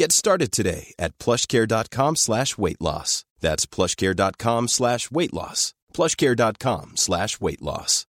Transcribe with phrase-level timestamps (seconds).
[0.00, 3.24] Get started today at plushcare.com slash weight loss.
[3.40, 5.74] That's plushcare.com slash weight loss.
[5.94, 8.06] plushcare.com slash weight loss.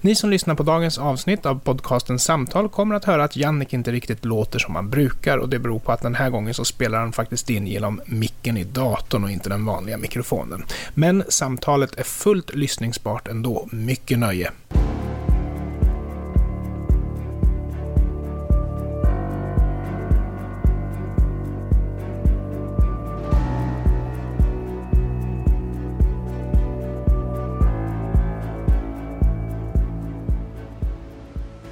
[0.00, 3.92] Ni som lyssnar på dagens avsnitt av podcasten Samtal kommer att höra att Jannik inte
[3.92, 6.98] riktigt låter som han brukar och det beror på att den här gången så spelar
[6.98, 10.64] han faktiskt in genom micken i datorn och inte den vanliga mikrofonen.
[10.94, 13.68] Men samtalet är fullt lyssningsbart ändå.
[13.72, 14.52] Mycket nöje.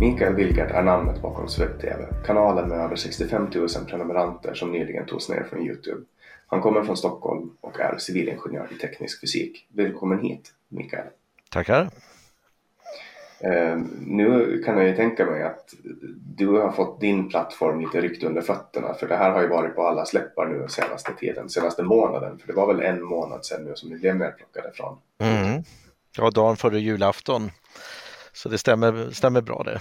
[0.00, 5.28] Mikael Wilgert är namnet bakom SvebTV, kanalen med över 65 000 prenumeranter som nyligen togs
[5.28, 6.02] ner från Youtube.
[6.46, 9.66] Han kommer från Stockholm och är civilingenjör i teknisk fysik.
[9.72, 11.06] Välkommen hit, Mikael.
[11.50, 11.90] Tackar.
[13.40, 15.74] Eh, nu kan jag ju tänka mig att
[16.36, 19.74] du har fått din plattform lite ryckt under fötterna för det här har ju varit
[19.74, 22.38] på alla släppar nu senaste tiden, senaste månaden.
[22.38, 24.98] För det var väl en månad sedan nu som ni blev nerplockade från.
[25.18, 25.62] Mm.
[26.16, 27.50] Ja, dagen före julafton.
[28.38, 29.80] Så det stämmer, stämmer bra det.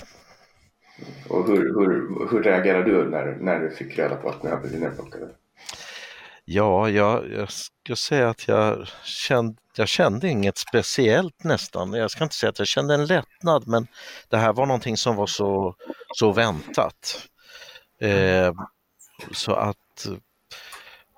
[1.30, 4.82] Och hur, hur, hur reagerade du när, när du fick reda på att ni blivit
[4.82, 5.30] nerplockade?
[6.46, 11.94] Ja, jag, jag ska säga att jag kände, jag kände inget speciellt nästan.
[11.94, 13.88] Jag ska inte säga att jag kände en lättnad, men
[14.30, 15.76] det här var någonting som var så,
[16.16, 17.28] så väntat.
[18.02, 18.54] Eh,
[19.32, 20.08] så att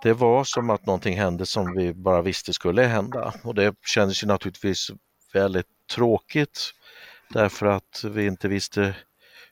[0.04, 4.24] det var som att någonting hände som vi bara visste skulle hända och det kändes
[4.24, 4.88] ju naturligtvis
[5.34, 6.74] väldigt tråkigt
[7.34, 8.96] därför att vi inte visste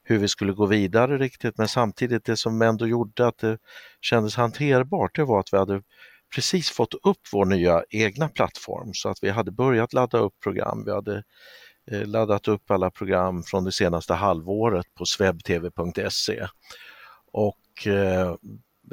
[0.03, 3.57] hur vi skulle gå vidare riktigt men samtidigt det som ändå gjorde att det
[4.01, 5.81] kändes hanterbart det var att vi hade
[6.35, 10.83] precis fått upp vår nya egna plattform så att vi hade börjat ladda upp program.
[10.85, 11.23] Vi hade
[11.91, 16.47] eh, laddat upp alla program från det senaste halvåret på swebtv.se
[17.31, 18.35] och eh,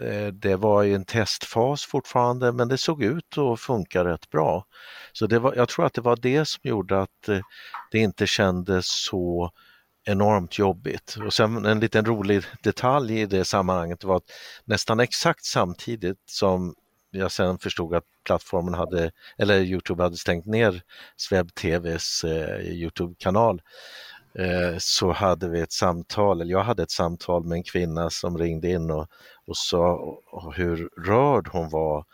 [0.02, 4.66] Eh, det var i en testfas fortfarande men det såg ut att funka rätt bra.
[5.12, 7.40] Så det var, jag tror att det var det som gjorde att eh,
[7.90, 9.50] det inte kändes så
[10.06, 11.16] enormt jobbigt.
[11.26, 14.30] Och sen en liten rolig detalj i det sammanhanget var att
[14.64, 16.74] nästan exakt samtidigt som
[17.10, 20.82] jag sen förstod att plattformen hade, eller Youtube hade stängt ner
[21.16, 23.62] SvebTVs eh, Youtube-kanal
[24.78, 28.70] så hade vi ett samtal, eller jag hade ett samtal med en kvinna som ringde
[28.70, 29.06] in och,
[29.46, 29.98] och sa
[30.54, 32.04] hur rörd hon var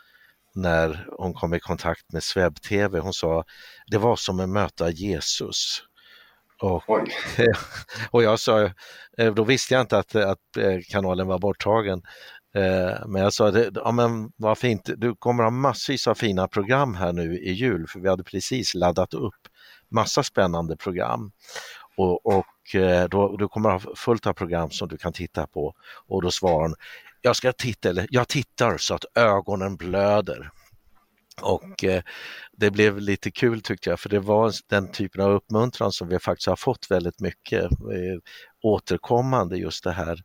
[0.55, 2.99] när hon kom i kontakt med SvebTV.
[2.99, 3.43] Hon sa
[3.91, 5.83] det var som att möta Jesus.
[6.61, 6.83] Och,
[8.11, 8.63] och jag sa,
[9.17, 12.01] eh, då visste jag inte att, att eh, kanalen var borttagen.
[12.55, 16.95] Eh, men jag sa, ja men vad fint, du kommer ha massvis av fina program
[16.95, 19.47] här nu i jul, för vi hade precis laddat upp
[19.89, 21.31] massa spännande program.
[21.95, 25.73] Och, och eh, då, du kommer ha fullt av program som du kan titta på.
[26.07, 26.75] Och då svarar hon,
[27.21, 30.51] jag ska titta, eller jag tittar så att ögonen blöder.
[31.41, 32.03] Och eh,
[32.51, 36.19] det blev lite kul tyckte jag, för det var den typen av uppmuntran som vi
[36.19, 38.19] faktiskt har fått väldigt mycket eh,
[38.61, 40.23] återkommande, just det här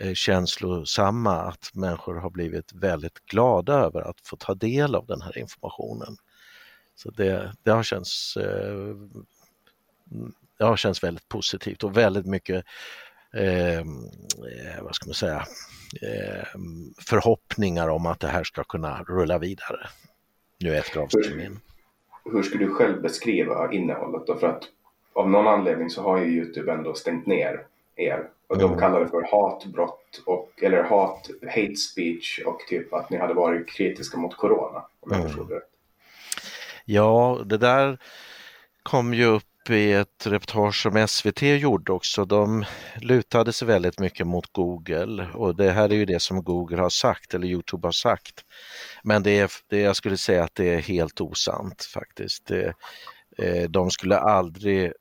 [0.00, 5.22] eh, känslosamma, att människor har blivit väldigt glada över att få ta del av den
[5.22, 6.16] här informationen.
[6.94, 8.96] Så det, det har känts eh,
[10.58, 12.64] det har känts väldigt positivt och väldigt mycket
[13.34, 13.84] eh,
[14.82, 15.46] vad ska man säga,
[16.02, 16.46] eh,
[16.98, 19.88] förhoppningar om att det här ska kunna rulla vidare
[20.60, 21.60] nu efter avstängningen.
[22.24, 24.36] Hur, hur skulle du själv beskriva innehållet då?
[24.36, 24.62] För att
[25.12, 27.66] av någon anledning så har ju Youtube ändå stängt ner
[27.96, 28.28] er.
[28.48, 28.78] Och de mm.
[28.78, 33.68] kallar det för hatbrott och, eller hat, hate speech och typ att ni hade varit
[33.68, 34.84] kritiska mot corona.
[35.00, 35.48] Om jag mm.
[35.48, 35.60] det.
[36.84, 37.98] Ja, det där
[38.82, 42.24] kom ju upp i ett reportage som SVT gjorde också.
[42.24, 42.64] De
[43.00, 46.90] lutade sig väldigt mycket mot Google och det här är ju det som Google har
[46.90, 48.44] sagt eller Youtube har sagt.
[49.02, 52.46] Men det är, det, jag skulle säga att det är helt osant faktiskt.
[52.46, 52.74] Det,
[53.38, 54.92] eh, de skulle aldrig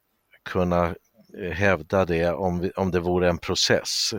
[0.43, 0.95] kunna
[1.39, 4.13] eh, hävda det om, om det vore en process.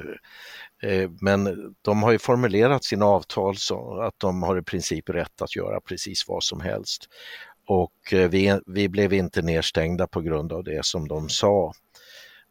[0.83, 5.43] Eh, men de har ju formulerat sina avtal så att de har i princip rätt
[5.43, 7.09] att göra precis vad som helst
[7.67, 11.73] och eh, vi, vi blev inte nedstängda på grund av det som de sa.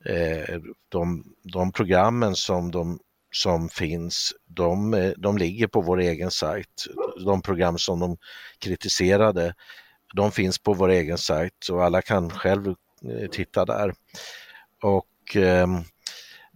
[0.06, 0.60] Eh,
[0.90, 3.00] de, de programmen som, de,
[3.32, 6.86] som finns, de, eh, de ligger på vår egen sajt.
[7.26, 8.18] De program som de
[8.60, 9.54] kritiserade,
[10.14, 12.76] de finns på vår egen sajt och alla kan själv
[13.32, 13.94] titta där.
[14.82, 15.84] Och ehm,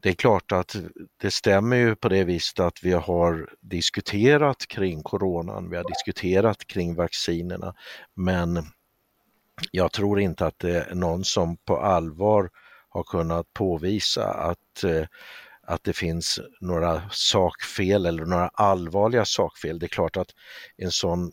[0.01, 0.75] det är klart att
[1.21, 6.67] det stämmer ju på det viset att vi har diskuterat kring coronan, vi har diskuterat
[6.67, 7.75] kring vaccinerna,
[8.15, 8.65] men
[9.71, 12.49] jag tror inte att det är någon som på allvar
[12.89, 15.05] har kunnat påvisa att, eh,
[15.61, 19.79] att det finns några sakfel eller några allvarliga sakfel.
[19.79, 20.29] Det är klart att
[20.77, 21.31] en sån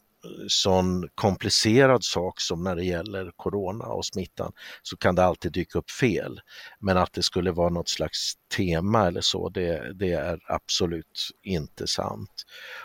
[0.49, 4.53] sån komplicerad sak som när det gäller corona och smittan
[4.83, 6.41] så kan det alltid dyka upp fel.
[6.81, 11.87] Men att det skulle vara något slags tema eller så, det, det är absolut inte
[11.87, 12.45] sant.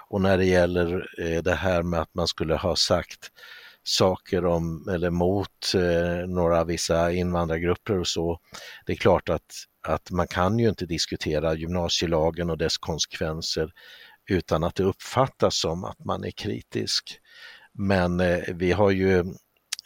[0.09, 3.31] Och när det gäller eh, det här med att man skulle ha sagt
[3.83, 8.39] saker om eller mot eh, några vissa invandrargrupper och så.
[8.85, 9.53] Det är klart att,
[9.87, 13.71] att man kan ju inte diskutera gymnasielagen och dess konsekvenser
[14.29, 17.20] utan att det uppfattas som att man är kritisk.
[17.73, 19.19] Men eh, vi har ju,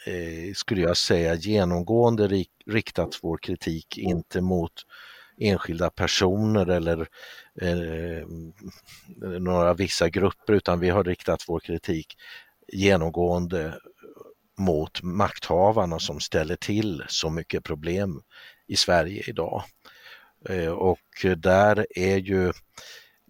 [0.06, 4.72] eh, skulle jag säga, genomgående rik, riktat vår kritik inte mot
[5.38, 7.08] enskilda personer eller
[7.60, 8.26] eh,
[9.40, 12.16] några vissa grupper utan vi har riktat vår kritik
[12.72, 13.78] genomgående
[14.58, 18.22] mot makthavarna som ställer till så mycket problem
[18.66, 19.64] i Sverige idag.
[20.48, 22.52] Eh, och där är ju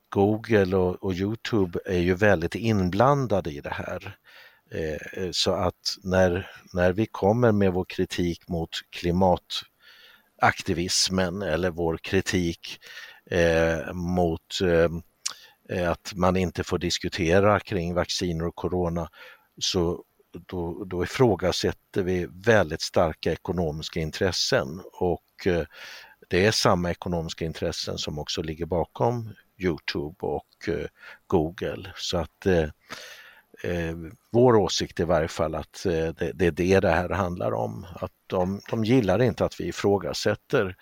[0.09, 4.17] Google och, och Youtube är ju väldigt inblandade i det här.
[4.71, 12.79] Eh, så att när, när vi kommer med vår kritik mot klimataktivismen eller vår kritik
[13.31, 14.89] eh, mot eh,
[15.69, 19.11] eh, att man inte får diskutera kring vacciner och corona
[19.59, 20.05] så
[20.47, 25.65] då, då ifrågasätter vi väldigt starka ekonomiska intressen och eh,
[26.29, 30.87] det är samma ekonomiska intressen som också ligger bakom Youtube och eh,
[31.27, 31.93] Google.
[31.97, 32.47] Så att
[33.63, 33.97] eh,
[34.33, 37.53] vår åsikt är i varje fall att eh, det, det, är det det här handlar
[37.53, 37.87] om.
[37.95, 40.77] Att de, de gillar inte att vi ifrågasätter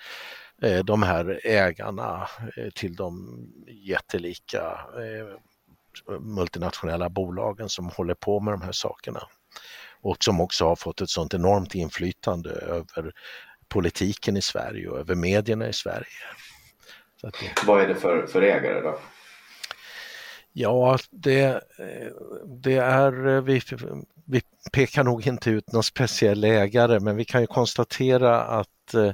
[0.62, 5.38] eh, de här ägarna eh, till de jättelika eh,
[6.20, 9.22] multinationella bolagen som håller på med de här sakerna
[10.00, 13.12] och som också har fått ett sånt enormt inflytande över
[13.68, 16.06] politiken i Sverige och över medierna i Sverige.
[17.22, 17.66] Det...
[17.66, 18.98] Vad är det för, för ägare då?
[20.56, 21.44] Ja, det,
[21.78, 22.12] eh,
[22.46, 23.62] det är, eh, vi,
[24.26, 24.42] vi
[24.72, 29.12] pekar nog inte ut någon speciell ägare men vi kan ju konstatera att eh,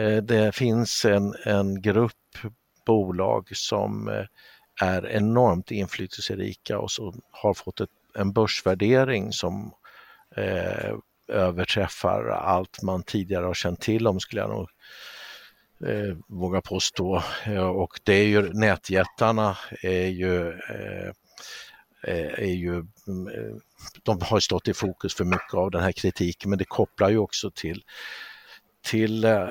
[0.00, 2.12] eh det finns en, en grupp
[2.86, 4.08] bolag som
[4.80, 9.74] är enormt inflytelserika och som har fått ett, en börsvärdering som
[10.36, 10.94] eh,
[11.28, 14.68] överträffar allt man tidigare har känt till om skulle jag nog
[15.86, 17.22] eh, våga påstå.
[17.74, 21.08] Och det är ju nätjättarna är ju, eh,
[22.02, 22.72] eh är ju
[23.06, 23.56] mm, eh,
[24.02, 27.18] de har stått i fokus för mycket av den här kritiken men det kopplar ju
[27.18, 27.84] också till
[28.82, 29.48] till eh,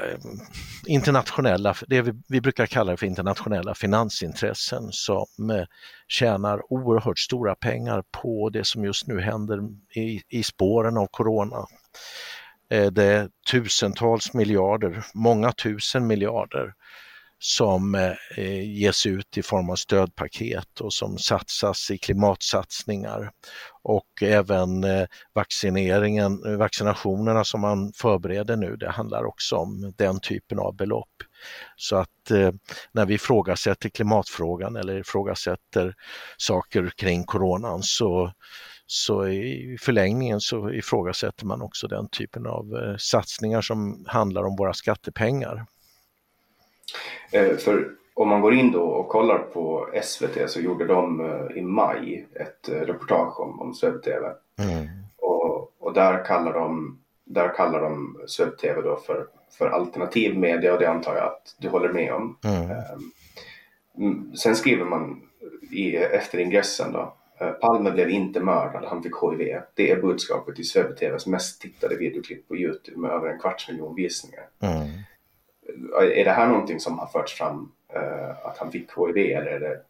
[0.88, 5.25] internationella, det vi, vi, brukar kalla det för internationella finansintressen som
[6.07, 9.59] tjänar oerhört stora pengar på det som just nu händer
[9.95, 11.65] i, i spåren av corona.
[12.69, 16.73] Eh, det är tusentals miljarder, många tusen miljarder
[17.41, 23.31] som eh, eh, ges ut i form av stödpaket och som satsas i klimatsatsningar.
[23.83, 24.85] Och även
[25.33, 31.09] vaccineringen, vaccinationerna som man förbereder nu, det handlar också om den typen av belopp.
[31.75, 32.31] Så att
[32.91, 35.95] när vi ifrågasätter klimatfrågan eller ifrågasätter
[36.38, 38.33] saker kring coronan så
[38.91, 44.74] så i förlängningen så ifrågasätter man också den typen av satsningar som handlar om våra
[44.74, 45.65] skattepengar.
[47.31, 51.58] Eh, för om man går in då och kollar på SVT så gjorde de eh,
[51.58, 54.25] i maj ett eh, reportage om, om SvebTV.
[54.60, 54.88] Mm.
[55.17, 59.27] Och, och där kallar de, där kallar de SvebTV då för,
[59.58, 62.38] för alternativ media och det antar jag att du håller med om.
[62.43, 62.72] Mm.
[63.98, 65.22] Um, sen skriver man
[65.72, 67.13] i, efter ingressen då
[67.62, 69.62] Palme blev inte mördad, han fick HIV.
[69.74, 73.96] Det är budskapet i SvebTVs mest tittade videoklipp på Youtube med över en kvarts miljon
[73.96, 74.43] visningar.
[74.60, 74.88] Mm.
[76.01, 79.60] Är det här någonting som har förts fram uh, att han fick HIV eller är
[79.60, 79.81] det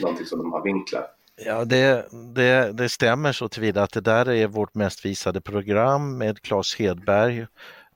[0.00, 1.10] någonting som de har vinklat?
[1.36, 6.18] Ja, det, det, det stämmer så tillvida att det där är vårt mest visade program
[6.18, 7.46] med Claes Hedberg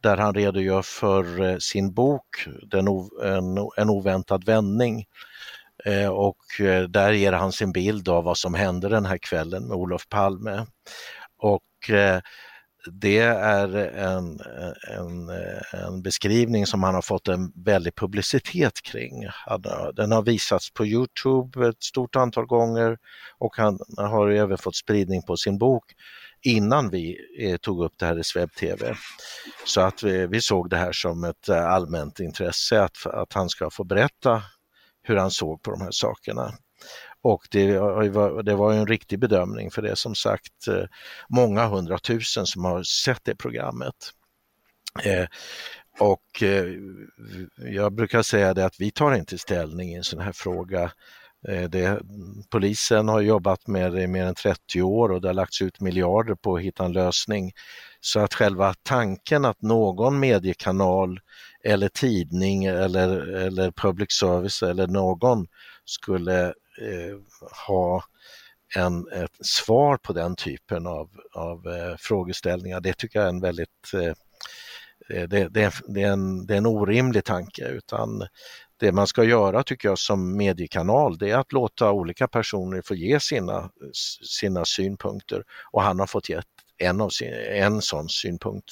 [0.00, 2.88] där han redogör för eh, sin bok Den
[3.22, 5.04] en, en oväntad vändning.
[5.84, 9.68] Eh, och eh, där ger han sin bild av vad som hände den här kvällen
[9.68, 10.66] med Olof Palme.
[11.38, 12.20] Och eh,
[12.92, 14.40] det är en,
[14.88, 15.28] en,
[15.72, 19.26] en, beskrivning som han har fått en väldig publicitet kring.
[19.94, 22.98] Den har visats på Youtube ett stort antal gånger
[23.38, 25.84] och han har även fått spridning på sin bok
[26.42, 27.16] innan vi
[27.60, 28.94] tog upp det här i SvebTV.
[29.66, 33.70] Så att vi, vi, såg det här som ett allmänt intresse att, att han ska
[33.70, 34.42] få berätta
[35.08, 36.52] hur han såg på de här sakerna.
[37.22, 37.66] Och det,
[38.42, 40.84] det var en riktig bedömning för det är som sagt eh,
[41.28, 43.94] många hundratusen som har sett det programmet.
[45.04, 45.26] Eh,
[45.98, 46.66] och eh,
[47.56, 50.92] jag brukar säga det att vi tar inte ställning i en sån här fråga.
[51.68, 52.00] Det,
[52.50, 55.80] polisen har jobbat med det i mer än 30 år och det har lagts ut
[55.80, 57.52] miljarder på att hitta en lösning.
[58.00, 61.20] Så att själva tanken att någon mediekanal
[61.64, 65.46] eller tidning eller, eller public service eller någon
[65.84, 66.46] skulle
[66.80, 67.18] eh,
[67.66, 68.04] ha
[68.74, 72.80] en, ett svar på den typen av, av eh, frågeställningar.
[72.80, 74.12] Det tycker jag är en väldigt eh,
[75.10, 78.26] eh det, det, det, är en, det är en orimlig tanke utan
[78.80, 82.94] det man ska göra tycker jag som mediekanal det är att låta olika personer få
[82.94, 83.70] ge sina,
[84.22, 86.46] sina synpunkter och han har fått gett
[86.78, 88.70] en, av sin, en sån synpunkt.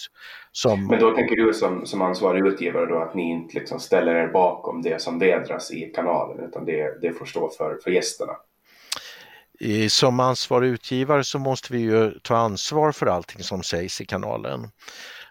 [0.53, 0.87] Som...
[0.87, 4.29] Men då tänker du som, som ansvarig utgivare då att ni inte liksom ställer er
[4.29, 8.33] bakom det som vädras i kanalen utan det, det får stå för, för gästerna?
[9.89, 14.61] Som ansvarig utgivare så måste vi ju ta ansvar för allting som sägs i kanalen.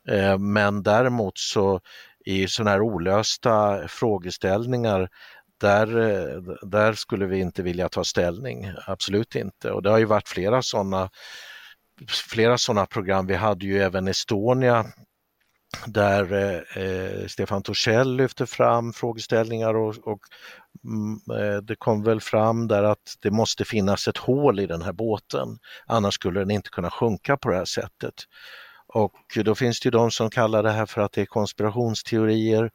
[0.09, 1.79] Eh, men däremot så
[2.25, 5.09] i sådana här olösta frågeställningar
[5.61, 5.87] där,
[6.65, 9.71] där skulle vi inte vilja ta ställning, absolut inte.
[9.71, 11.09] Och det har ju varit flera sådana
[12.07, 13.27] flera sådana program.
[13.27, 14.85] Vi hade ju även Estonia
[15.85, 20.19] där eh, eh Stefan Torssell lyfte fram frågeställningar och, och
[20.83, 24.81] mm, eh, det kom väl fram där att det måste finnas ett hål i den
[24.81, 28.13] här båten, annars skulle den inte kunna sjunka på det här sättet.
[28.87, 32.71] Och då finns det ju de som kallar det här för att det är konspirationsteorier.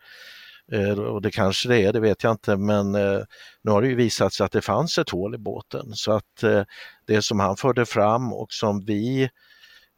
[0.73, 3.21] Eh, och det kanske det är, det vet jag inte, men eh,
[3.63, 5.87] nu har det ju visat sig att det fanns ett hål i båten.
[5.93, 6.63] Så att eh,
[7.07, 9.31] det som han förde fram och som vi,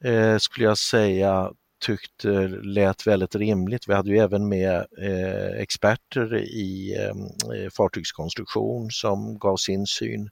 [0.04, 1.52] eh, skulle jag säga,
[1.84, 3.88] tyckte lät väldigt rimligt.
[3.88, 6.96] Vi hade ju även med eh, experter eh, i
[7.76, 10.30] fartygskonstruktion som gav sin syn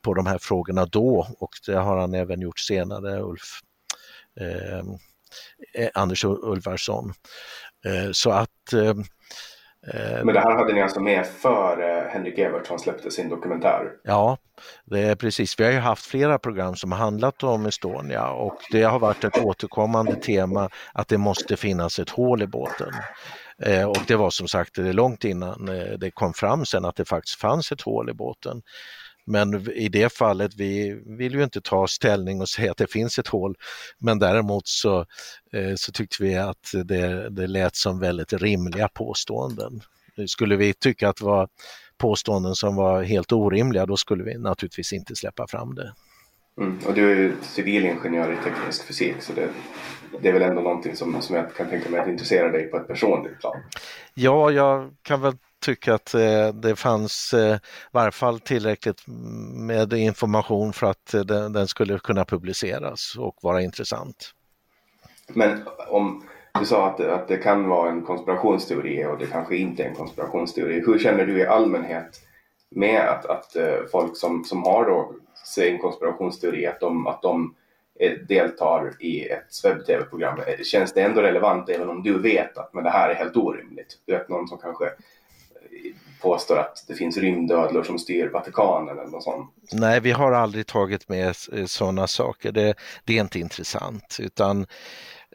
[0.00, 3.60] på de här frågorna då och det har han även gjort senare, Ulf
[4.40, 4.84] eh,
[5.94, 7.12] Anders Ulvarsson.
[7.86, 8.48] Eh, så att
[9.86, 13.90] Eh, Men det här hade ni alltså med före Henrik Evertsson släppte sin dokumentär?
[14.04, 14.38] Ja,
[14.84, 15.60] det är precis.
[15.60, 19.24] Vi har ju haft flera program som har handlat om Estonia och det har varit
[19.24, 22.92] ett återkommande tema att det måste finnas ett hål i båten.
[23.62, 27.04] Eh, och det var som sagt långt innan eh, det kom fram sen att det
[27.04, 28.62] faktiskt fanns ett hål i båten.
[29.24, 33.18] Men i det fallet, vi vill ju inte ta ställning och säga att det finns
[33.18, 33.56] ett hål,
[33.98, 34.98] men däremot så,
[35.52, 39.82] eh, så tyckte vi att det, det lät som väldigt rimliga påståenden.
[40.26, 41.48] Skulle vi tycka att det var
[41.98, 45.94] påståenden som var helt orimliga, då skulle vi naturligtvis inte släppa fram det.
[46.58, 46.78] Mm.
[46.86, 49.48] Och du är ju civilingenjör i teknisk fysik så det,
[50.22, 52.76] det är väl ändå någonting som, som jag kan tänka mig att intressera dig på
[52.76, 53.56] ett personligt plan?
[54.14, 57.58] Ja, jag kan väl tycka att eh, det fanns eh, i
[57.92, 59.02] varje fall tillräckligt
[59.56, 64.32] med information för att eh, den, den, skulle kunna publiceras och vara intressant.
[65.28, 66.24] Men om
[66.60, 69.94] du sa att, att det kan vara en konspirationsteori och det kanske inte är en
[69.94, 70.82] konspirationsteori.
[70.86, 72.20] Hur känner du i allmänhet
[72.74, 75.14] med att, att eh, folk som, som har då,
[75.60, 77.54] en konspirationsteori, att de, att de
[78.00, 80.38] eh, deltar i ett webb-tv-program.
[80.64, 83.98] Känns det ändå relevant även om du vet att men det här är helt orimligt?
[84.06, 84.84] Du vet någon som kanske
[86.22, 89.50] påstår att det finns rymdödlor som styr Vatikanen eller något sånt.
[89.72, 92.52] Nej, vi har aldrig tagit med eh, sådana saker.
[92.52, 92.74] Det,
[93.04, 94.66] det är inte intressant utan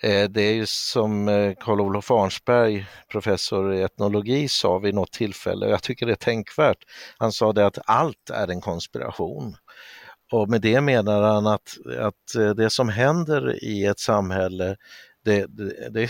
[0.01, 5.65] eh, det är ju som eh, Karl-Olof Arnsberg, professor i etnologi, sa vid något tillfälle,
[5.65, 6.83] och jag tycker det är tänkvärt.
[7.17, 9.55] Han sa det att allt är en konspiration.
[10.31, 14.75] Och med det menar han att, att eh, det som händer i ett samhälle
[15.23, 16.07] det, det, det,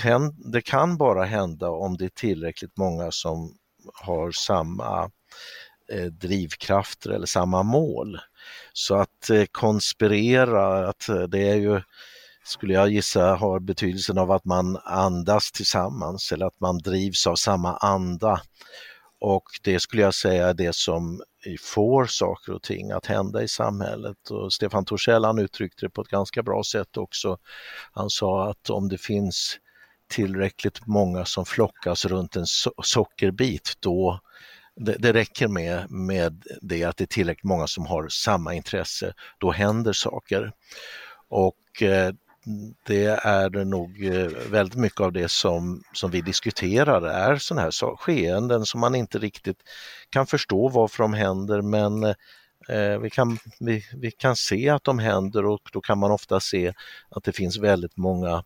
[0.51, 3.57] det, kan bara hända om det är tillräckligt många som
[3.93, 5.11] har samma
[5.91, 8.19] eh, drivkrafter eller samma mål.
[8.73, 11.81] Så att eh, konspirera, att eh, det är ju,
[12.43, 17.35] skulle jag gissa, har betydelsen av att man andas tillsammans eller att man drivs av
[17.35, 18.41] samma anda.
[19.19, 21.21] Och det skulle jag säga är det som
[21.61, 24.29] får saker och ting att hända i samhället.
[24.29, 27.37] Och Stefan Torssell han uttryckte det på ett ganska bra sätt också.
[27.91, 29.57] Han sa att om det finns
[30.07, 34.19] tillräckligt många som flockas runt en so sockerbit, då.
[34.75, 39.13] Det, det, räcker med, med det att det är tillräckligt många som har samma intresse,
[39.37, 40.51] då händer saker.
[41.29, 42.13] Och eh,
[42.85, 47.95] det är nog eh, väldigt mycket av det som, som vi diskuterar är sådana här
[47.95, 49.57] skeenden som man inte riktigt
[50.09, 51.61] kan förstå varför de händer.
[51.61, 52.03] Men
[52.69, 56.39] eh, vi, kan, vi, vi kan se att de händer och då kan man ofta
[56.39, 56.73] se
[57.09, 58.43] att det finns väldigt många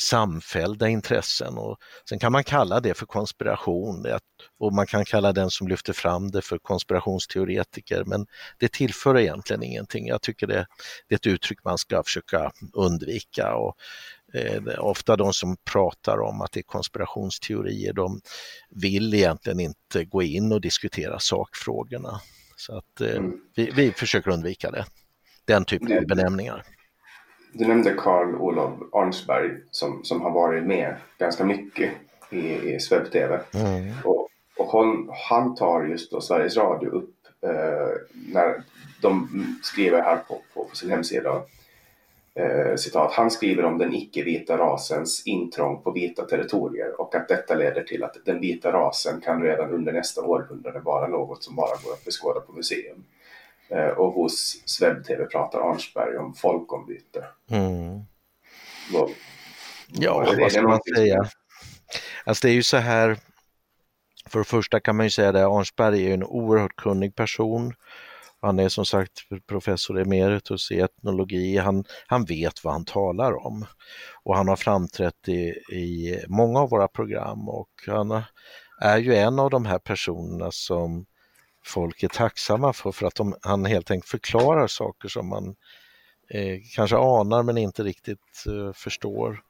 [0.00, 1.78] samfällda intressen och
[2.08, 4.06] sen kan man kalla det för konspiration
[4.58, 8.26] och man kan kalla den som lyfter fram det för konspirationsteoretiker men
[8.58, 10.06] det tillför egentligen ingenting.
[10.06, 10.66] Jag tycker det,
[11.08, 13.76] det är ett uttryck man ska försöka undvika och
[14.34, 18.20] eh, ofta de som pratar om att det är konspirationsteorier de
[18.70, 22.20] vill egentligen inte gå in och diskutera sakfrågorna.
[22.56, 23.32] Så att eh, mm.
[23.54, 24.84] vi, vi försöker undvika det,
[25.44, 26.64] den typen av benämningar
[27.58, 31.90] du nämnde Karl Olof Arnsberg som, som har varit med ganska mycket
[32.30, 33.40] i, i Sveb-TV.
[33.54, 33.92] Mm.
[34.04, 38.00] Och, och hon, han tar just då Sveriges Radio upp eh,
[38.32, 38.62] när
[39.02, 39.28] de
[39.62, 41.42] skriver här på, på, på sin hemsida
[42.34, 47.54] eh, citat, han skriver om den icke-vita rasens intrång på vita territorier och att detta
[47.54, 51.76] leder till att den vita rasen kan redan under nästa århundrade vara något som bara
[51.84, 53.04] går att beskåda på museum.
[53.68, 57.24] Eh, och hos Sveb-TV pratar Arnsberg om folkombyte.
[57.50, 58.00] Mm.
[58.92, 59.10] Vad,
[59.88, 61.30] ja, vad, vad ska man säga?
[62.24, 63.18] Alltså det är ju så här,
[64.26, 67.74] för det första kan man ju säga att Arnsberg är en oerhört kunnig person.
[68.40, 69.12] Han är som sagt
[69.46, 71.56] professor emeritus i etnologi.
[71.56, 73.66] Han, han vet vad han talar om
[74.24, 78.22] och han har framträtt i, i många av våra program och han
[78.80, 81.06] är ju en av de här personerna som
[81.66, 85.54] folk är tacksamma för, för att de, han helt enkelt förklarar saker som man
[86.30, 89.40] eh, kanske anar men inte riktigt eh, förstår.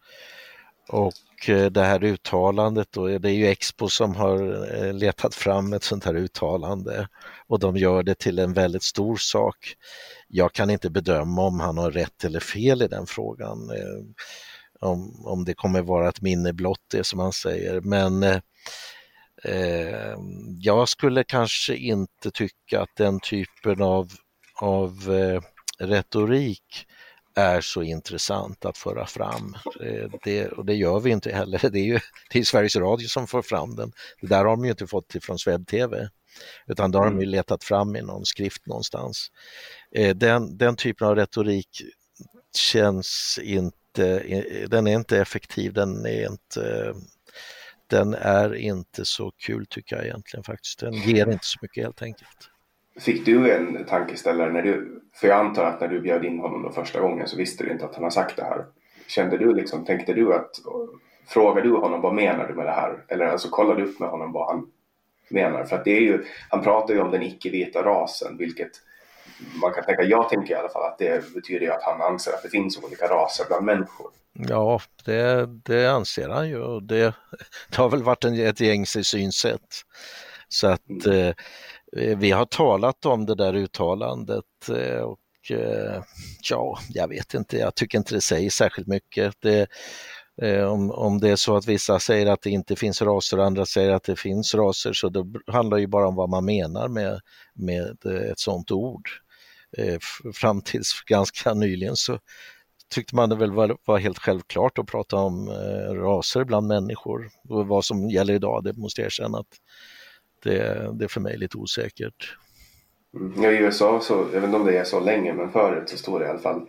[0.88, 5.72] Och eh, det här uttalandet då, det är ju Expo som har eh, letat fram
[5.72, 7.09] ett sånt här uttalande
[7.46, 9.74] och de gör det till en väldigt stor sak.
[10.29, 13.70] Jag kan inte bedöma om han har rätt eller fel i den frågan.
[13.70, 14.26] Eh,
[14.81, 18.40] om, om det kommer vara ett minne blott det som han säger men eh,
[20.61, 24.12] jag skulle kanske inte tycka att den typen av,
[24.61, 25.40] av eh,
[25.87, 26.87] retorik
[27.35, 29.56] är så intressant att föra fram.
[29.80, 31.61] Eh, det, och det gör vi inte heller.
[31.70, 33.92] Det är ju det är Sveriges Radio som får fram den.
[34.20, 36.09] Det där har de ju inte fått från Swebb-TV
[36.66, 37.30] utan det har de ju mm.
[37.30, 39.30] letat fram i någon skrift någonstans.
[39.92, 41.82] Eh, den, den typen av retorik
[42.56, 44.22] känns inte,
[44.66, 46.94] den är inte effektiv, den är inte
[47.87, 50.81] den är inte så kul tycker jag egentligen faktiskt.
[50.81, 52.51] Den ger inte så mycket helt enkelt.
[52.99, 56.62] Fick du en tankeställare när du, för jag antar att när du bjöd in honom
[56.62, 58.64] då första gången så visste du inte att han har sagt det här.
[59.07, 60.51] Kände du liksom, tänkte du att,
[61.27, 63.05] frågade du honom vad menar du med det här?
[63.09, 64.70] Eller alltså kollade du upp med honom vad han
[65.29, 65.64] menar?
[65.64, 68.70] För att det är ju, han pratar ju om den icke-vita rasen vilket
[69.62, 72.42] man kan tänka, jag tänker i alla fall att det betyder att han anser att
[72.42, 74.11] det finns olika raser bland människor.
[74.33, 77.14] Ja, det, det anser han ju och det,
[77.70, 79.83] det har väl varit en, ett gängse synsätt.
[80.49, 81.35] Så att mm.
[81.96, 85.18] eh, vi har talat om det där uttalandet eh, och
[85.51, 86.03] eh,
[86.51, 89.35] ja, jag vet inte, jag tycker inte det säger särskilt mycket.
[89.40, 89.66] Det,
[90.42, 93.46] eh, om, om det är så att vissa säger att det inte finns raser och
[93.46, 96.88] andra säger att det finns raser så det handlar ju bara om vad man menar
[96.88, 97.20] med,
[97.55, 99.09] med ett sådant ord.
[99.78, 99.98] Eh,
[100.34, 102.18] fram tills ganska nyligen så
[102.94, 107.28] tyckte man det väl var, var helt självklart att prata om eh, raser bland människor.
[107.48, 109.60] Och vad som gäller idag, det måste jag erkänna att
[110.42, 112.36] det, det är för mig lite osäkert.
[113.14, 113.44] Mm.
[113.44, 116.20] I USA, så, jag vet inte om det är så länge, men förut så stod
[116.20, 116.62] det i alla fall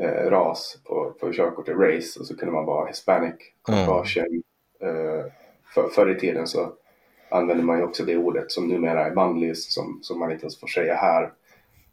[0.00, 3.34] eh, ras på, på körkortet, race, och så kunde man vara hispanic,
[3.64, 4.26] caucasian.
[4.80, 4.96] Mm.
[4.96, 5.24] Eh,
[5.74, 6.72] för, förr i tiden så
[7.30, 10.60] använde man ju också det ordet som numera är manligt, som, som man inte ens
[10.60, 11.32] får säga här.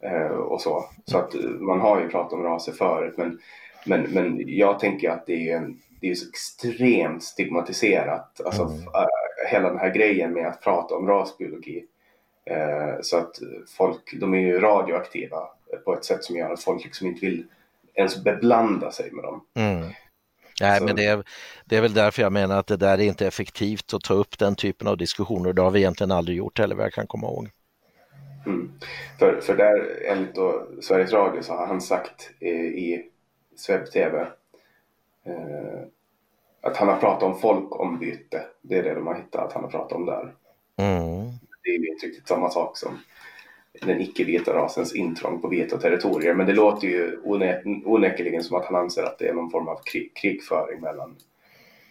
[0.02, 0.84] Eh, och så.
[1.04, 3.40] Så att eh, man har ju pratat om raser förut, men,
[3.84, 8.40] men, men jag tänker att det är, det är så extremt stigmatiserat.
[8.44, 8.82] Alltså, mm.
[8.82, 11.84] Äh, hela den här grejen med att prata om rasbiologi.
[12.44, 13.38] Eh, så att
[13.76, 15.38] folk, de är ju radioaktiva
[15.84, 17.46] på ett sätt som gör att folk liksom inte vill
[17.94, 19.44] ens beblanda sig med dem.
[19.54, 19.88] Mm.
[20.60, 20.84] Nej, så.
[20.84, 21.24] men det är,
[21.64, 24.38] det är väl därför jag menar att det där är inte effektivt att ta upp
[24.38, 25.52] den typen av diskussioner.
[25.52, 27.48] Det har vi egentligen aldrig gjort heller vad jag kan komma ihåg.
[28.46, 28.72] Mm.
[29.18, 33.10] För, för där, enligt då Sveriges Radio, så har han sagt i, i
[33.56, 34.20] Sveb-TV
[35.24, 35.82] eh,
[36.60, 38.42] att han har pratat om folkombyte.
[38.62, 40.34] Det är det de har hittat att han har pratat om där.
[40.76, 41.26] Mm.
[41.64, 42.98] Det är ju inte riktigt samma sak som
[43.82, 46.34] den icke-vita rasens intrång på vita territorier.
[46.34, 47.20] Men det låter ju
[47.84, 51.16] onekligen som att han anser att det är någon form av krig, krigföring mellan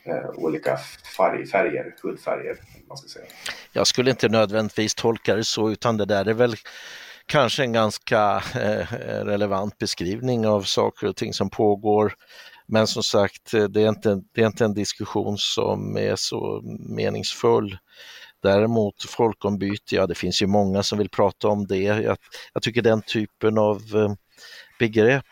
[0.10, 0.78] Eh, olika
[1.18, 2.58] färg, färger, hudfärger.
[2.88, 3.26] Man ska säga.
[3.74, 6.56] Jag skulle inte nödvändigtvis tolka det så utan det där är väl
[7.26, 8.86] kanske en ganska eh,
[9.26, 12.14] relevant beskrivning av saker och ting som pågår.
[12.68, 17.78] Men som sagt, det är, inte, det är inte en diskussion som är så meningsfull.
[18.44, 21.78] Däremot folkombyte, ja det finns ju många som vill prata om det.
[21.78, 22.18] Jag,
[22.54, 24.14] jag tycker den typen av eh,
[24.80, 25.26] begrepp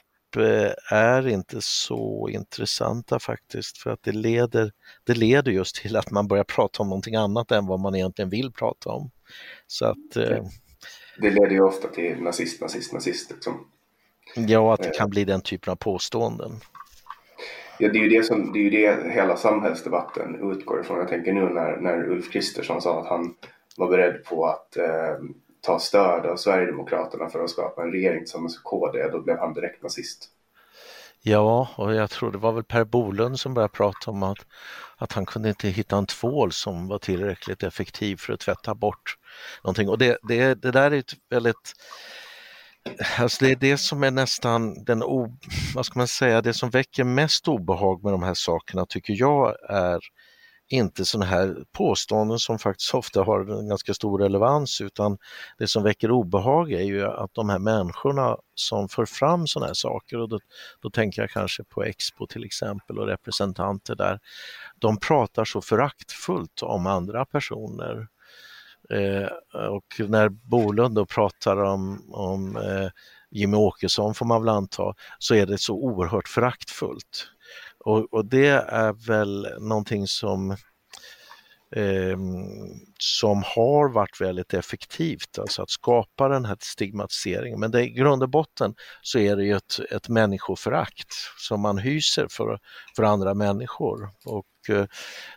[0.91, 4.71] är inte så intressanta faktiskt för att det leder,
[5.03, 8.29] det leder just till att man börjar prata om någonting annat än vad man egentligen
[8.29, 9.11] vill prata om.
[9.67, 10.43] Så att, eh,
[11.17, 13.31] det leder ju ofta till nazist, nazist, nazist.
[13.31, 13.67] Liksom.
[14.35, 16.51] Ja, att det kan bli den typen av påståenden.
[17.79, 20.97] Ja, det är ju det, som, det, är ju det hela samhällsdebatten utgår ifrån.
[20.97, 23.35] Jag tänker nu när, när Ulf Kristersson sa att han
[23.77, 25.17] var beredd på att eh,
[25.61, 29.53] ta stöd av Sverigedemokraterna för att skapa en regering tillsammans med KD, då blev han
[29.53, 30.29] direkt nazist.
[31.21, 34.37] Ja, och jag tror det var väl Per Bolund som började prata om att,
[34.97, 39.17] att han kunde inte hitta en tvål som var tillräckligt effektiv för att tvätta bort
[39.63, 39.89] någonting.
[39.89, 41.73] Och det, det, det där är ett väldigt
[43.19, 45.37] Alltså det är det som är nästan den, o,
[45.75, 49.55] vad ska man säga, det som väcker mest obehag med de här sakerna tycker jag
[49.69, 49.99] är
[50.69, 55.17] inte sådana här påståenden som faktiskt ofta har en ganska stor relevans utan
[55.57, 59.73] det som väcker obehag är ju att de här människorna som för fram sådana här
[59.73, 60.39] saker och då,
[60.81, 64.19] då tänker jag kanske på Expo till exempel och representanter där,
[64.79, 68.07] de pratar så föraktfullt om andra personer
[68.89, 69.29] Eh,
[69.67, 72.89] och när Bolund då pratar om, om eh,
[73.31, 77.27] Jimmy Åkesson får man väl anta, så är det så oerhört föraktfullt.
[77.87, 80.51] Och, och det är väl någonting som
[81.71, 82.17] eh,
[82.99, 87.59] som har varit väldigt effektivt, alltså att skapa den här stigmatiseringen.
[87.59, 91.77] Men det, i grund och botten så är det ju ett, ett människoförakt som man
[91.77, 92.59] hyser för,
[92.95, 94.09] för andra människor.
[94.25, 94.85] Och eh,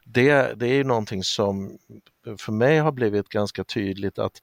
[0.05, 1.79] det, det är ju någonting som
[2.39, 4.43] för mig har blivit ganska tydligt att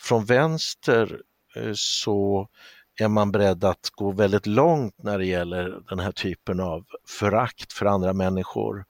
[0.00, 1.20] från vänster
[1.56, 2.48] eh, så
[3.00, 7.72] är man beredd att gå väldigt långt när det gäller den här typen av förakt
[7.72, 8.84] för andra människor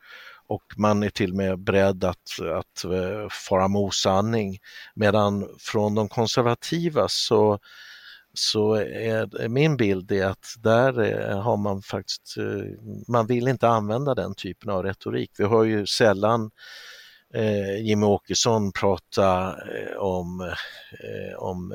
[0.50, 4.58] och man är till och med beredd att, att eh, fara med osanning.
[4.94, 7.58] Medan från de konservativa så,
[8.34, 13.68] så är min bild är att där eh, har man faktiskt, eh, man vill inte
[13.68, 15.30] använda den typen av retorik.
[15.38, 16.50] Vi hör ju sällan
[17.78, 19.56] Jimmy Åkesson prata
[19.98, 20.54] om,
[21.38, 21.72] om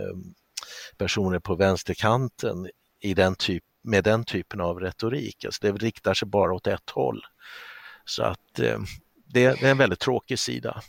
[0.97, 5.45] personer på vänsterkanten i den typ, med den typen av retorik.
[5.45, 7.25] Alltså det riktar sig bara åt ett håll.
[8.05, 8.79] Så att eh,
[9.33, 10.81] det, är en väldigt tråkig sida.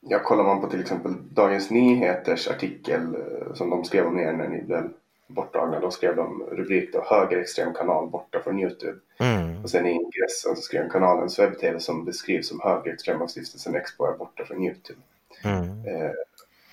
[0.00, 4.32] Ja, kollar man på till exempel Dagens Nyheters artikel eh, som de skrev om er
[4.32, 4.90] när ni blev
[5.26, 5.80] borttagna.
[5.80, 8.98] Då skrev de rubrik då högerextrem kanal borta från Youtube.
[9.18, 9.62] Mm.
[9.62, 14.04] Och sen i ingressen så skrev kanalens webb-tv som beskrivs som högerextrem av stiftelsen Expo
[14.04, 15.00] är borta från Youtube.
[15.44, 15.86] Mm.
[15.86, 16.10] Eh,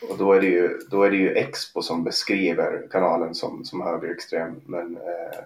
[0.09, 3.81] och då är, det ju, då är det ju Expo som beskriver kanalen som, som
[3.81, 4.61] högerextrem.
[4.65, 5.39] Men eh,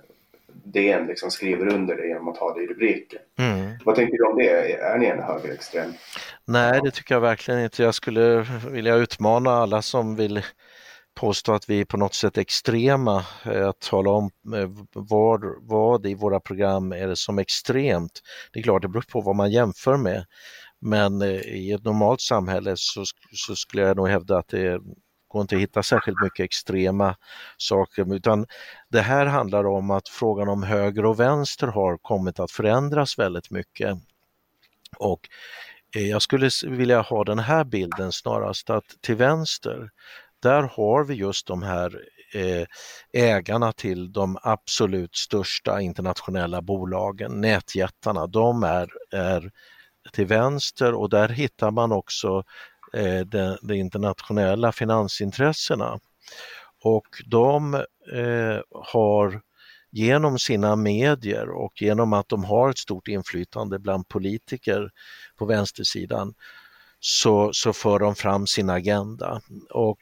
[0.63, 3.19] DN liksom skriver under det genom att ha det i rubriken.
[3.39, 3.71] Mm.
[3.85, 4.73] Vad tänker du om det?
[4.73, 5.93] Är ni en högerextrem?
[6.45, 7.83] Nej, det tycker jag verkligen inte.
[7.83, 10.43] Jag skulle vilja utmana alla som vill
[11.19, 16.05] påstå att vi är på något sätt extrema, eh, att tala om eh, vad, vad
[16.05, 18.21] i våra program är det som extremt.
[18.53, 20.25] Det är klart, det beror på vad man jämför med.
[20.79, 24.79] Men eh, i ett normalt samhälle så, så skulle jag nog hävda att det
[25.27, 27.15] går inte att hitta särskilt mycket extrema
[27.57, 28.45] saker utan
[28.89, 33.51] det här handlar om att frågan om höger och vänster har kommit att förändras väldigt
[33.51, 33.97] mycket.
[34.97, 35.29] Och
[35.95, 39.89] eh, jag skulle vilja ha den här bilden snarast att till vänster
[40.39, 42.01] där har vi just de här
[42.33, 42.65] eh,
[43.13, 49.51] ägarna till de absolut största internationella bolagen, nätjättarna, de är, är
[50.11, 52.43] till vänster och där hittar man också
[52.93, 55.99] eh, de, de, internationella finansintressena.
[56.83, 57.73] Och de
[58.13, 59.41] eh, har
[59.91, 64.91] genom sina medier och genom att de har ett stort inflytande bland politiker
[65.37, 66.33] på vänstersidan
[66.99, 69.41] så, så för de fram sin agenda.
[69.69, 69.99] Och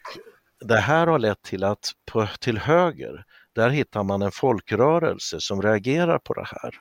[0.59, 5.61] det här har lett till att på, till höger, där hittar man en folkrörelse som
[5.61, 6.75] reagerar på det här.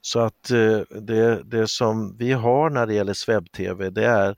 [0.00, 4.36] Så att eh, det, det som vi har när det gäller SvebTV det är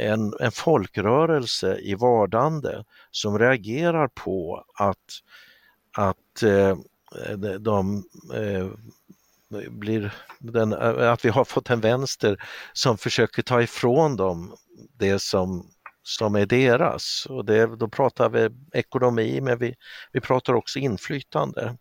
[0.00, 4.96] en, en folkrörelse i vardande som reagerar på att,
[5.96, 6.76] att eh,
[7.36, 8.68] de, de eh,
[9.70, 14.54] blir den, att vi har fått en vänster som försöker ta ifrån dem
[14.98, 15.70] det som,
[16.02, 17.26] som är deras.
[17.30, 19.74] Och det, då pratar vi ekonomi men vi,
[20.12, 21.76] vi pratar också inflytande.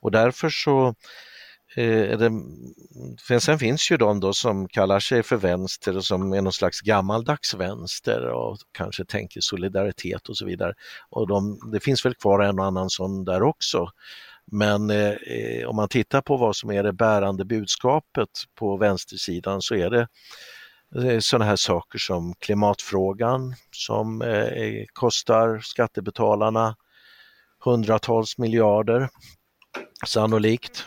[0.00, 0.94] Och därför så
[1.76, 2.30] eh, det,
[3.40, 6.80] sen finns ju de då som kallar sig för vänster och som är någon slags
[6.80, 10.74] gammaldags vänster och kanske tänker solidaritet och så vidare.
[11.10, 13.88] Och de, det finns väl kvar en och annan sån där också.
[14.52, 19.74] Men eh, om man tittar på vad som är det bärande budskapet på vänstersidan så
[19.74, 20.08] är det
[20.96, 26.76] eh, sådana här saker som klimatfrågan som eh, kostar skattebetalarna
[27.64, 29.08] hundratals miljarder
[30.06, 30.86] sannolikt.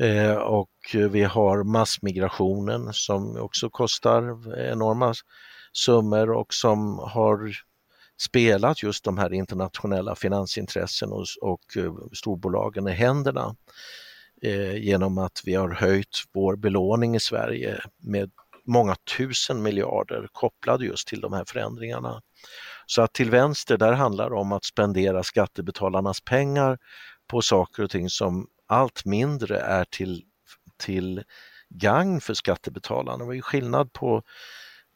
[0.00, 0.70] Eh, och
[1.10, 4.22] vi har massmigrationen som också kostar
[4.58, 5.14] enorma
[5.72, 7.52] summor och som har
[8.20, 13.56] spelat just de här internationella finansintressen och, och eh, storbolagen i händerna
[14.42, 18.30] eh, genom att vi har höjt vår belåning i Sverige med
[18.64, 22.22] många tusen miljarder kopplade just till de här förändringarna.
[22.86, 26.78] Så att till vänster, där handlar det om att spendera skattebetalarnas pengar
[27.26, 30.22] på saker och ting som allt mindre är till,
[30.76, 31.22] till
[31.68, 33.18] gagn för skattebetalarna.
[33.18, 34.22] Det var ju skillnad på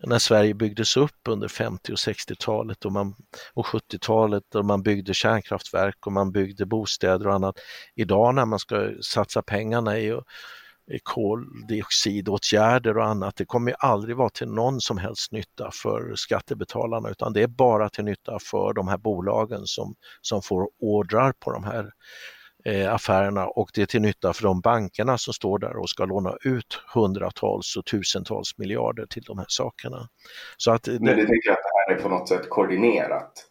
[0.07, 3.15] när Sverige byggdes upp under 50 och 60-talet och, man,
[3.55, 7.59] och 70-talet och man byggde kärnkraftverk och man byggde bostäder och annat.
[7.95, 10.09] Idag när man ska satsa pengarna i,
[10.91, 16.15] i koldioxidåtgärder och annat, det kommer ju aldrig vara till någon som helst nytta för
[16.15, 21.33] skattebetalarna utan det är bara till nytta för de här bolagen som, som får ordrar
[21.33, 21.91] på de här eh,
[22.90, 26.37] affärerna och det är till nytta för de bankerna som står där och ska låna
[26.44, 30.09] ut hundratals och tusentals miljarder till de här sakerna.
[30.57, 30.92] Så att, det...
[30.92, 33.48] Men du tänker att det här är på något sätt koordinerat?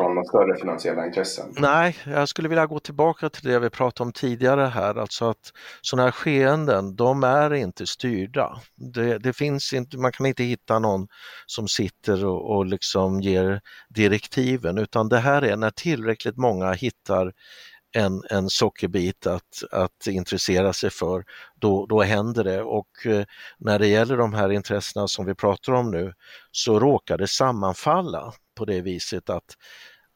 [0.00, 1.54] från några större finansiella intressen?
[1.58, 5.52] Nej, jag skulle vilja gå tillbaka till det vi pratade om tidigare här, alltså att
[5.80, 8.60] sådana här skeenden, de är inte styrda.
[8.76, 11.08] Det, det, finns inte, man kan inte hitta någon
[11.46, 17.32] som sitter och, och liksom ger direktiven, utan det här är när tillräckligt många hittar
[17.92, 21.24] en, en sockerbit att, att intressera sig för,
[21.54, 22.62] då, då händer det.
[22.62, 23.24] Och eh,
[23.58, 26.14] när det gäller de här intressena som vi pratar om nu
[26.50, 29.56] så råkar det sammanfalla på det viset att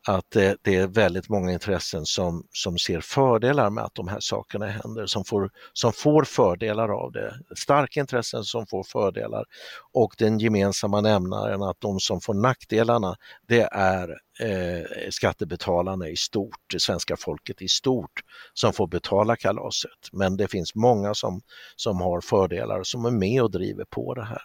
[0.07, 4.21] att det, det, är väldigt många intressen som, som ser fördelar med att de här
[4.21, 7.35] sakerna händer, som får, som får fördelar av det.
[7.57, 9.45] Starka intressen som får fördelar
[9.93, 14.09] och den gemensamma nämnaren att de som får nackdelarna det är
[14.41, 18.21] eh, skattebetalarna i stort, det svenska folket i stort
[18.55, 19.91] som får betala kalaset.
[20.13, 21.41] Men det finns många som,
[21.77, 24.43] som har fördelar som är med och driver på det här.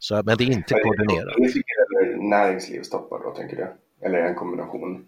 [0.00, 1.36] Så, men det är inte koordinerat.
[2.30, 3.74] Näringslivstoppar då, tänker du?
[4.02, 5.06] Eller en kombination?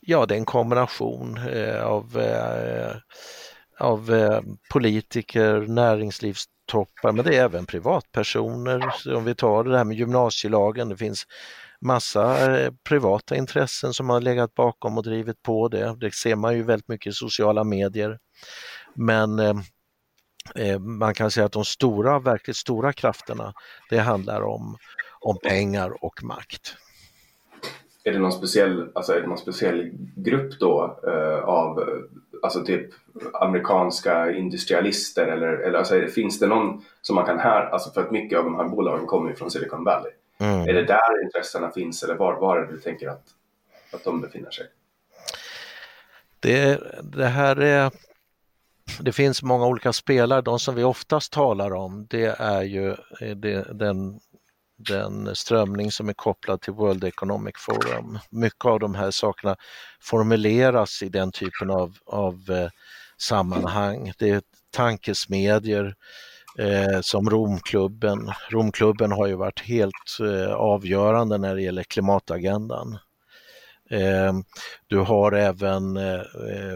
[0.00, 2.96] Ja, det är en kombination eh, av, eh,
[3.78, 8.94] av eh, politiker, näringslivstoppar, men det är även privatpersoner.
[8.98, 11.26] Så om vi tar det här med gymnasielagen, det finns
[11.80, 15.96] massa eh, privata intressen som har legat bakom och drivit på det.
[16.00, 18.18] Det ser man ju väldigt mycket i sociala medier.
[18.94, 19.54] Men eh,
[20.54, 23.52] eh man kan säga att de stora, verkligt stora krafterna,
[23.90, 24.76] det handlar om,
[25.20, 26.76] om pengar och makt
[28.06, 31.88] är det någon speciell, alltså är det någon speciell grupp då eh, av
[32.42, 32.90] alltså typ
[33.32, 38.10] amerikanska industrialister eller, eller alltså, finns det någon som man kan här, alltså för att
[38.10, 40.12] mycket av de här bolagen kommer ju från Silicon Valley.
[40.38, 40.68] Mm.
[40.68, 43.24] Är det där intressena finns eller var, var är det du tänker att,
[43.92, 44.66] att de befinner sig?
[46.40, 47.90] Det, det här är
[49.00, 50.40] det finns många olika spelare.
[50.42, 52.96] De som vi oftast talar om det är ju
[53.36, 54.20] det, den,
[54.76, 58.18] den strömning som är kopplad till World Economic Forum.
[58.30, 59.56] Mycket av de här sakerna
[60.00, 62.68] formuleras i den typen av, av eh,
[63.18, 64.12] sammanhang.
[64.18, 65.94] Det är tankesmedjor
[66.58, 68.32] eh, som Romklubben.
[68.50, 72.98] Romklubben har ju varit helt eh, avgörande när det gäller klimatagendan.
[73.90, 74.32] Eh,
[74.86, 76.74] du har även eh, eh,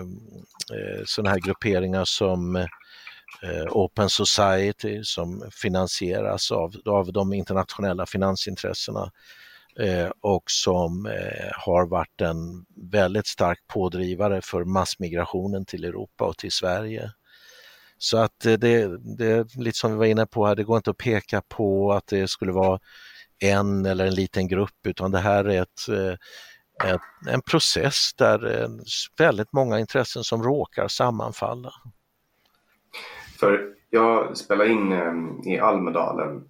[0.73, 2.67] eh sådana här grupperingar som eh,
[3.43, 9.11] Eh, Open Society som finansieras av, av de internationella finansintressena
[9.79, 16.37] eh, och som eh, har varit en väldigt stark pådrivare för massmigrationen till Europa och
[16.37, 17.13] till Sverige.
[17.99, 20.91] Så att det, det är lite som vi var inne på här, det går inte
[20.91, 22.81] att peka på att det skulle vara
[23.39, 26.19] en eller en liten grupp utan det här är ett
[27.29, 28.69] en process där
[29.19, 31.73] väldigt många intressen som råkar sammanfalla.
[33.41, 36.45] För jag spelade in eh, i Almedalen,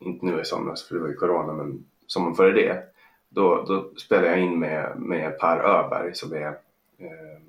[0.00, 2.82] inte nu i somras för det var ju corona, men sommaren före det.
[3.28, 6.46] Då, då spelade jag in med, med Per Öberg som är
[6.98, 7.40] eh,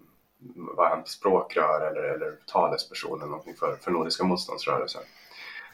[0.55, 5.01] var han språkrör eller, eller talesperson eller någonting för, för Nordiska motståndsrörelsen.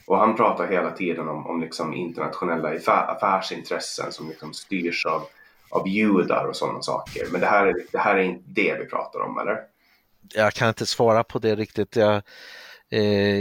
[0.05, 5.21] Och han pratar hela tiden om, om liksom internationella affärsintressen som liksom styrs av
[5.69, 7.27] av judar och sådana saker.
[7.31, 9.63] Men det här, är, det här är inte det vi pratar om, eller?
[10.33, 11.95] Jag kan inte svara på det riktigt.
[11.95, 12.21] Jag,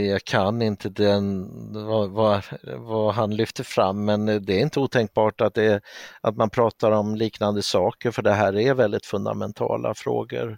[0.09, 2.43] jag kan inte den, vad, vad,
[2.77, 5.81] vad, han lyfter fram, men det är inte otänkbart att, det,
[6.21, 10.57] att man pratar om liknande saker, för det här är väldigt fundamentala frågor.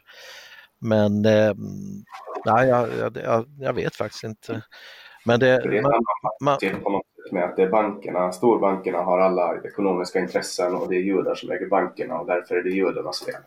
[0.82, 1.54] Men eh,
[2.45, 2.88] nej, jag,
[3.23, 4.62] jag, jag, vet faktiskt inte.
[5.25, 5.91] Men det, det man,
[6.41, 11.36] man, med att det är bankerna, storbankerna har alla ekonomiska intressen och det är judar
[11.36, 13.41] som äger bankerna och därför är det judarnas fel.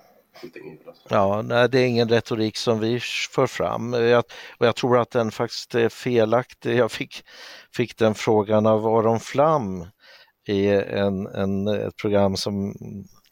[1.09, 4.25] Ja, nej, det är ingen retorik som vi för fram jag,
[4.59, 6.77] och jag tror att den faktiskt är felaktig.
[6.77, 7.25] Jag fick,
[7.77, 9.87] fick den frågan av Aron Flam
[10.47, 12.75] i en, en, ett program som,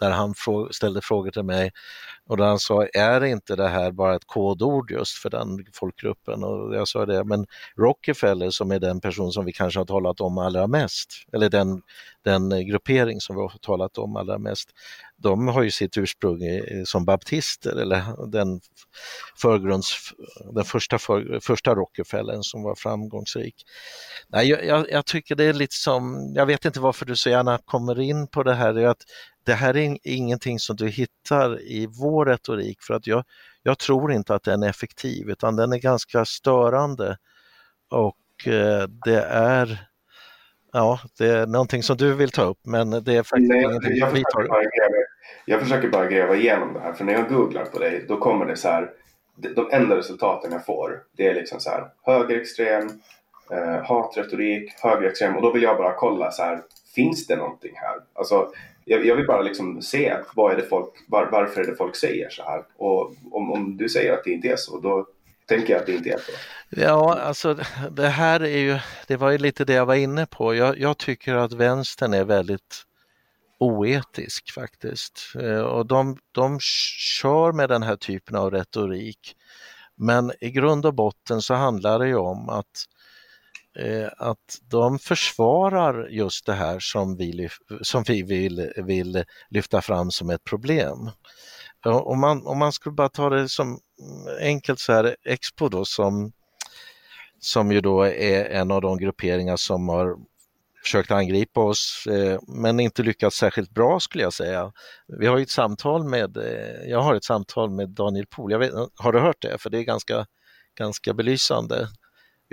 [0.00, 0.34] där han
[0.70, 1.70] ställde frågor till mig
[2.26, 6.44] och där han sa, är inte det här bara ett kodord just för den folkgruppen?
[6.44, 10.20] Och jag sa det, men Rockefeller som är den person som vi kanske har talat
[10.20, 11.82] om allra mest, eller den,
[12.24, 14.68] den gruppering som vi har talat om allra mest,
[15.16, 18.60] de har ju sitt ursprung i, som baptister eller den
[19.36, 20.12] förgrunds,
[20.54, 23.54] den första, för, första Rockefellern som var framgångsrik.
[24.28, 27.30] Nej, jag, jag, jag, tycker det är lite som, jag vet inte varför du så
[27.30, 29.02] gärna kommer in på det här, att
[29.44, 33.24] det här är ingenting som du hittar i vår retorik för att jag,
[33.62, 37.16] jag tror inte att den är effektiv utan den är ganska störande
[37.90, 39.86] och eh, det är
[40.72, 43.96] Ja, det är någonting som du vill ta upp men det är faktiskt Nej, ingenting
[43.96, 44.50] jag, vi tar upp.
[45.44, 48.46] Jag försöker bara gräva igenom det här för när jag googlar på dig då kommer
[48.46, 48.90] det så här
[49.38, 52.88] de enda resultaten jag får det är liksom så här högerextrem,
[53.50, 56.62] eh, hatretorik, högerextrem och då vill jag bara kolla så här
[56.94, 57.96] finns det någonting här?
[58.14, 58.50] Alltså
[58.90, 61.96] jag, jag, vill bara liksom se vad är det folk, var, varför är det folk
[61.96, 62.64] säger så här.
[62.76, 65.06] Och om, om du säger att det inte är så, då
[65.46, 66.32] tänker jag att det inte är så.
[66.70, 67.58] Ja, alltså
[67.90, 70.54] det här är ju, det var ju lite det jag var inne på.
[70.54, 72.82] Jag, jag tycker att vänstern är väldigt
[73.58, 75.32] oetisk faktiskt.
[75.40, 76.58] Eh, och de, de
[77.20, 79.36] kör med den här typen av retorik.
[79.96, 82.99] Men i grund och botten så handlar det ju om att Eh,
[83.80, 87.48] Eh, att de försvarar just det här som vi,
[87.82, 91.10] som vi vill, vill lyfta fram som ett problem.
[91.84, 93.78] Om man, om man skulle bara ta det som
[94.40, 96.32] enkelt så här, Expo då som,
[97.38, 100.16] som ju då är en av de grupperingar som har
[100.82, 104.72] försökt angripa oss eh, men inte lyckats särskilt bra skulle jag säga.
[105.18, 108.52] Vi har ett samtal med, eh, jag har ett samtal med Daniel Pohl,
[108.96, 109.58] har du hört det?
[109.58, 110.26] För det är ganska,
[110.78, 111.88] ganska belysande.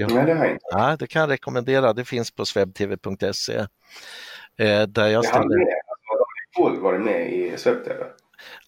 [0.04, 0.66] Har, Nej, det har jag inte.
[0.70, 1.94] Ja, det kan jag rekommendera.
[1.94, 3.58] Det finns på swebtv.se.
[4.60, 5.44] Eh, där jag ställer...
[6.58, 8.04] alltså, varit med i SwebTV?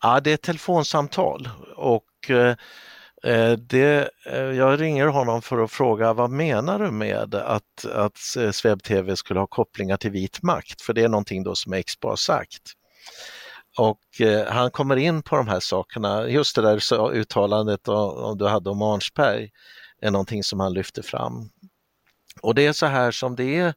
[0.01, 2.55] Ja, det är ett telefonsamtal och eh,
[3.23, 8.17] eh det, eh, jag ringer honom för att fråga vad menar du med att, att
[8.55, 10.81] SvebTV skulle ha kopplingar till vit makt?
[10.81, 12.63] För det är någonting då som Expo har sagt.
[13.77, 18.47] Och eh, han kommer in på de här sakerna, just det där uttalandet om, du
[18.47, 19.49] hade om Arnsberg
[20.01, 21.49] är någonting som han lyfter fram.
[22.41, 23.73] Och det är så här som det är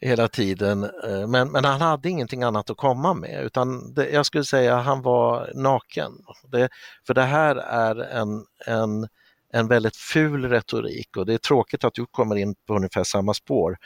[0.00, 4.26] hela tiden, eh, men, men han hade ingenting annat att komma med utan det, jag
[4.26, 6.12] skulle säga han var naken.
[6.52, 6.68] Det,
[7.06, 9.08] för det här är en, en,
[9.52, 13.34] en väldigt ful retorik och det är tråkigt att du kommer in på ungefär samma
[13.34, 13.76] spår.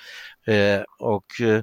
[0.46, 1.62] Eh, och eh,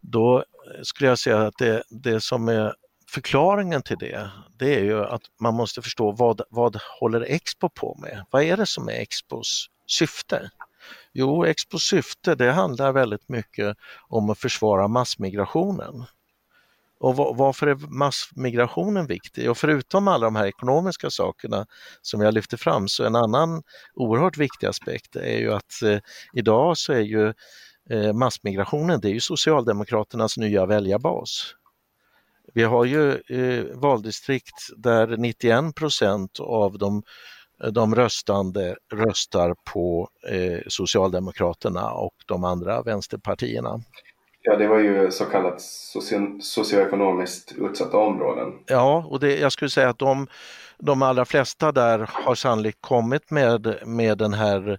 [0.00, 0.44] då
[0.82, 2.74] skulle jag säga att det, det som är
[3.10, 7.98] förklaringen till det, det är ju att man måste förstå vad, vad håller Expo på
[8.02, 8.24] med?
[8.30, 10.50] Vad är det som är Expos syfte?
[11.12, 13.76] Jo, Expos syfte det handlar väldigt mycket
[14.08, 16.04] om att försvara massmigrationen.
[17.00, 19.50] Och varför är massmigrationen viktig?
[19.50, 21.66] Och förutom alla de här ekonomiska sakerna
[22.02, 23.62] som jag lyfter fram så en annan
[23.94, 25.98] oerhört viktig aspekt är ju att eh,
[26.32, 27.32] idag så är ju
[27.90, 31.54] eh, massmigrationen, det är ju Socialdemokraternas nya väljarbas.
[32.54, 37.02] Vi har ju eh, valdistrikt där 91 procent av de,
[37.72, 43.80] de röstande röstar på eh, Socialdemokraterna och de andra vänsterpartierna.
[44.42, 48.52] Ja, det var ju så kallat socio socioekonomiskt utsatta områden.
[48.66, 50.26] Ja, och det, jag skulle säga att de,
[50.78, 54.78] de allra flesta där har sannolikt kommit med, med den här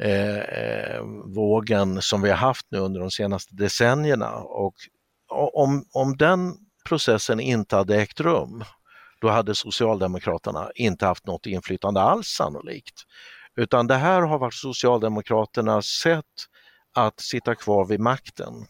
[0.00, 4.34] eh, vågen som vi har haft nu under de senaste decennierna.
[4.34, 4.74] Och
[5.52, 6.54] om, om den
[6.88, 8.64] processen inte hade ägt rum,
[9.20, 13.02] då hade Socialdemokraterna inte haft något inflytande alls sannolikt.
[13.56, 16.24] Utan det här har varit Socialdemokraternas sätt
[16.94, 18.66] att sitta kvar vid makten.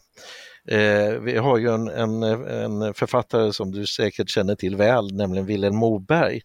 [0.67, 5.45] Eh, vi har ju en, en, en, författare som du säkert känner till väl, nämligen
[5.45, 6.41] Vilhelm Moberg,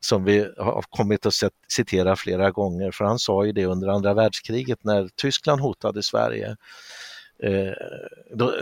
[0.00, 1.34] som vi har kommit att
[1.68, 6.56] citera flera gånger, för han sa ju det under andra världskriget när Tyskland hotade Sverige.
[7.42, 7.72] Eh,
[8.34, 8.54] då,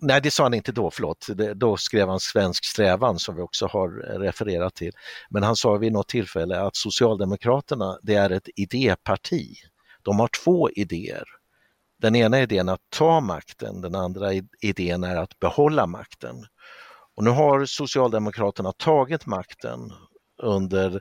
[0.00, 1.26] nej, det sa han inte då, förlåt.
[1.28, 4.92] Det, då skrev han Svensk strävan som vi också har refererat till.
[5.30, 9.54] Men han sa vid något tillfälle att Socialdemokraterna, det är ett idéparti.
[10.02, 11.24] De har två idéer.
[11.98, 16.36] Den ena idén är att ta makten, den andra idén är att behålla makten.
[17.16, 19.92] Och nu har Socialdemokraterna tagit makten
[20.42, 21.00] under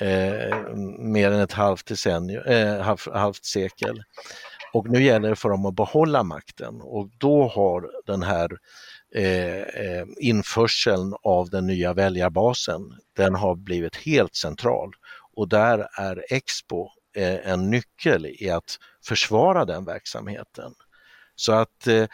[0.00, 4.02] eh, mer än ett halvt, decennium, eh, halv, halvt sekel.
[4.72, 8.48] Och nu gäller det för dem att behålla makten och då har den här
[9.14, 12.80] eh, eh, införseln av den nya väljarbasen,
[13.16, 14.90] den har blivit helt central.
[15.36, 20.72] Och där är Expo eh, en nyckel i att försvara den verksamheten.
[21.34, 22.06] Så att eh,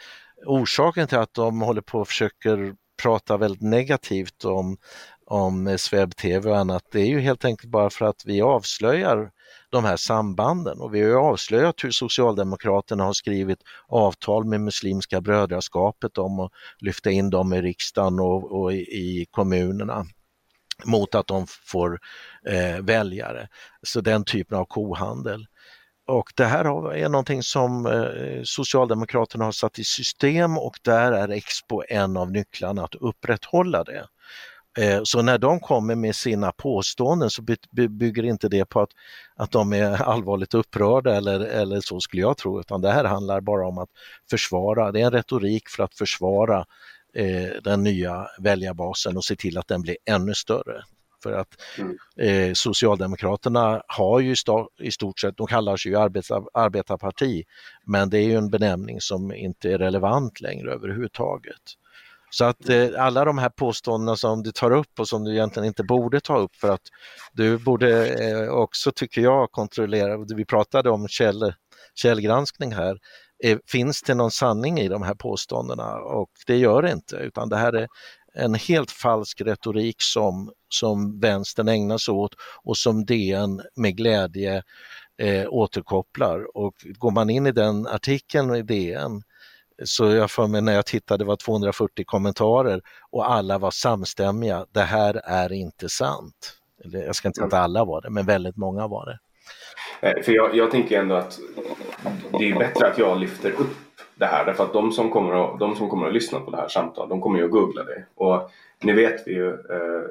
[0.45, 4.77] orsaken till att de håller på och försöker prata väldigt negativt om,
[5.25, 8.41] om eh, Sveb TV och annat, det är ju helt enkelt bara för att vi
[8.41, 9.31] avslöjar
[9.69, 15.21] de här sambanden och vi har ju avslöjat hur Socialdemokraterna har skrivit avtal med Muslimska
[15.21, 20.05] brödraskapet om att lyfta in dem i riksdagen och, och i, i kommunerna
[20.85, 21.99] mot att de får
[22.47, 23.47] eh, väljare.
[23.83, 25.47] Så den typen av kohandel.
[26.07, 31.29] Och det här är någonting som eh, Socialdemokraterna har satt i system och där är
[31.29, 34.07] Expo en av nycklarna att upprätthålla det.
[34.77, 37.41] Eh, så när de kommer med sina påståenden så
[37.89, 38.89] bygger inte det på att,
[39.35, 43.41] att de är allvarligt upprörda eller, eller så skulle jag tro, utan det här handlar
[43.41, 43.89] bara om att
[44.29, 46.65] försvara, det är en retorik för att försvara
[47.13, 50.83] eh, den nya väljarbasen och se till att den blir ännu större.
[51.23, 51.97] För att mm.
[52.19, 54.35] eh, Socialdemokraterna har ju
[54.79, 57.43] i stort sett, de kallar sig ju arbetar, arbetarparti,
[57.85, 61.61] men det är ju en benämning som inte är relevant längre överhuvudtaget.
[62.37, 65.67] Så att eh, alla de här påståendena som du tar upp och som du egentligen
[65.67, 66.81] inte borde ta upp för att
[67.33, 71.53] du borde eh, också, tycker jag, kontrollera, vi pratade om käll,
[71.93, 72.97] källgranskning här,
[73.43, 75.95] eh, finns det någon sanning i de här påståendena?
[75.95, 77.87] Och det gör det inte, utan det här är
[78.33, 84.63] en helt falsk retorik som, som vänstern ägnar sig åt och som DN med glädje
[85.17, 86.57] eh, återkopplar.
[86.57, 89.23] Och går man in i den artikeln i DN
[89.83, 94.65] så jag för mig när jag tittade det var 240 kommentarer och alla var samstämmiga.
[94.71, 96.57] Det här är inte sant.
[96.83, 99.19] Eller, jag ska inte säga att alla var det, men väldigt många var det.
[100.09, 101.39] Eh, för jag, jag tänker ändå att
[102.39, 103.77] det är bättre att jag lyfter upp
[104.15, 106.57] det här därför att de som kommer att, de som kommer att lyssna på det
[106.57, 108.05] här samtalet de kommer ju att googla det.
[108.15, 108.51] Och
[108.81, 110.03] nu vet vi ju eh,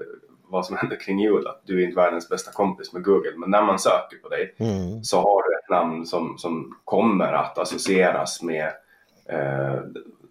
[0.48, 3.32] vad som händer kring jul, att du är inte världens bästa kompis med Google.
[3.36, 5.04] Men när man söker på dig mm.
[5.04, 8.72] så har du ett namn som, som kommer att associeras med
[9.28, 9.80] Eh,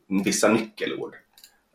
[0.07, 1.15] vissa nyckelord.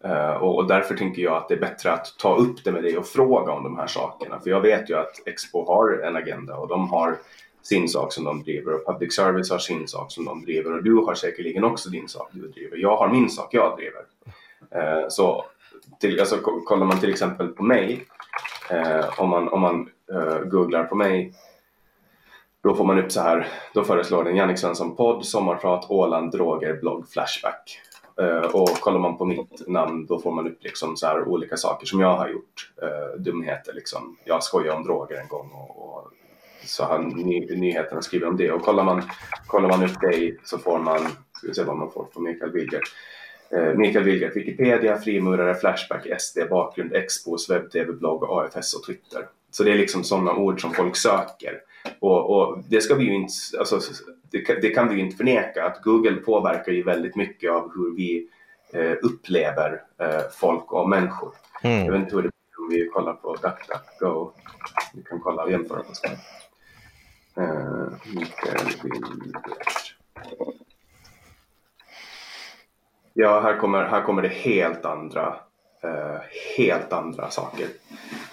[0.04, 2.82] Eh, och, och, därför tänker jag att det är bättre att ta upp det med
[2.82, 4.40] dig och fråga om de här sakerna.
[4.40, 7.16] För jag vet ju att Expo har en agenda och de har
[7.62, 10.82] sin sak som de driver och public service har sin sak som de driver och
[10.82, 12.76] du har säkerligen också din sak du driver.
[12.76, 14.02] Jag har min sak jag driver.
[14.70, 15.44] Eh, så
[16.00, 18.04] till, alltså, kollar man till exempel på mig,
[18.70, 21.34] eh, om man, om man eh, googlar på mig
[22.62, 26.78] då får man upp så här, då föreslår den Jannik Svensson podd, sommarprat, Åland, droger,
[26.80, 27.80] blogg, Flashback.
[28.20, 31.56] Uh, och kollar man på mitt namn då får man upp liksom så här olika
[31.56, 32.70] saker som jag har gjort.
[32.82, 34.16] Uh, dumheter liksom.
[34.24, 36.10] Jag skojade om droger en gång och, och
[36.64, 38.52] så har ny, nyheterna skrivit om det.
[38.52, 39.02] Och kollar man,
[39.46, 40.98] kollar man upp dig så får man,
[41.32, 42.94] ska vi se vad man får på Mikael Wilgert.
[43.56, 49.28] Uh, Mikael Wilgert, Wikipedia, frimurare, Flashback, SD, bakgrund, Expos, webb-tv, blogg, AFS och Twitter.
[49.50, 51.60] Så det är liksom sådana ord som folk söker.
[51.98, 53.80] Och, och det ska vi ju inte, alltså,
[54.30, 57.72] det, kan, det kan vi ju inte förneka att Google påverkar ju väldigt mycket av
[57.74, 58.28] hur vi
[58.72, 61.32] eh, upplever eh, folk och människor.
[61.62, 61.84] Mm.
[61.84, 64.32] Jag vet inte hur det blir om vi kollar på DuckDuckGo.
[64.94, 65.82] Vi kan kolla och jämföra.
[67.38, 69.94] Uh, Mikael Wilgert.
[73.12, 75.36] Ja, här kommer, här kommer det helt andra,
[75.84, 76.20] uh,
[76.56, 77.66] helt andra saker.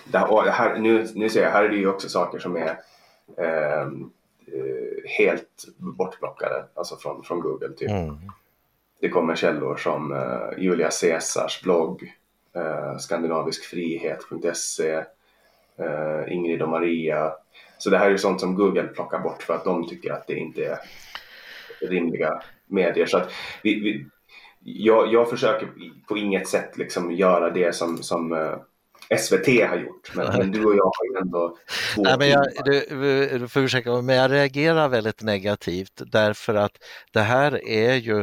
[0.05, 2.77] Det här, här, nu, nu ser jag, här är det ju också saker som är
[3.41, 3.91] uh,
[5.05, 7.69] helt bortplockade, alltså från, från Google.
[7.69, 7.89] Typ.
[7.89, 8.17] Mm.
[8.99, 10.25] Det kommer källor som
[10.57, 12.13] Julia Caesars blogg,
[12.99, 15.03] skandinaviskfrihet.se,
[16.27, 17.33] Ingrid och Maria.
[17.77, 20.35] Så det här är sånt som Google plockar bort för att de tycker att det
[20.35, 20.79] inte är
[21.81, 23.05] rimliga medier.
[23.05, 23.31] Så att
[23.63, 24.05] vi, vi,
[24.63, 25.69] jag, jag försöker
[26.07, 28.55] på inget sätt liksom göra det som, som uh,
[29.17, 30.11] SVT har gjort.
[30.15, 31.57] Men, men, du och jag har ju ändå
[31.95, 36.71] två Nej, men jag, du, du får ursäkta men jag reagerar väldigt negativt därför att
[37.11, 38.21] det här är ju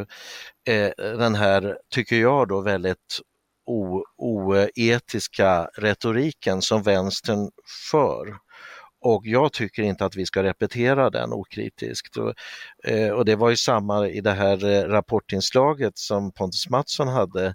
[0.68, 3.20] eh, den här, tycker jag då, väldigt
[4.16, 7.50] oetiska retoriken som vänstern
[7.90, 8.36] för.
[9.00, 12.16] Och jag tycker inte att vi ska repetera den okritiskt.
[12.16, 12.34] Och,
[12.84, 17.54] eh, och det var ju samma i det här eh, rapportinslaget som Pontus Mattsson hade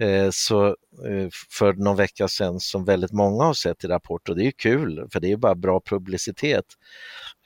[0.00, 4.36] eh, så, Eh, för någon vecka sedan som väldigt många har sett i Rapport och
[4.36, 6.64] det är kul för det är bara bra publicitet.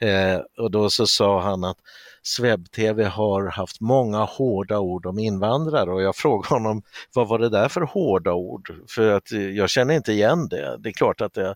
[0.00, 1.78] Eh, och då så sa han att
[2.22, 6.82] SvebTV har haft många hårda ord om invandrare och jag frågade honom
[7.14, 8.74] vad var det där för hårda ord?
[8.88, 10.76] För att eh, jag känner inte igen det.
[10.78, 11.54] Det är klart att det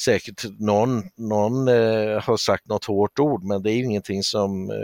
[0.00, 4.76] säkert någon, någon eh, har sagt något hårt ord men det är ingenting som, eh,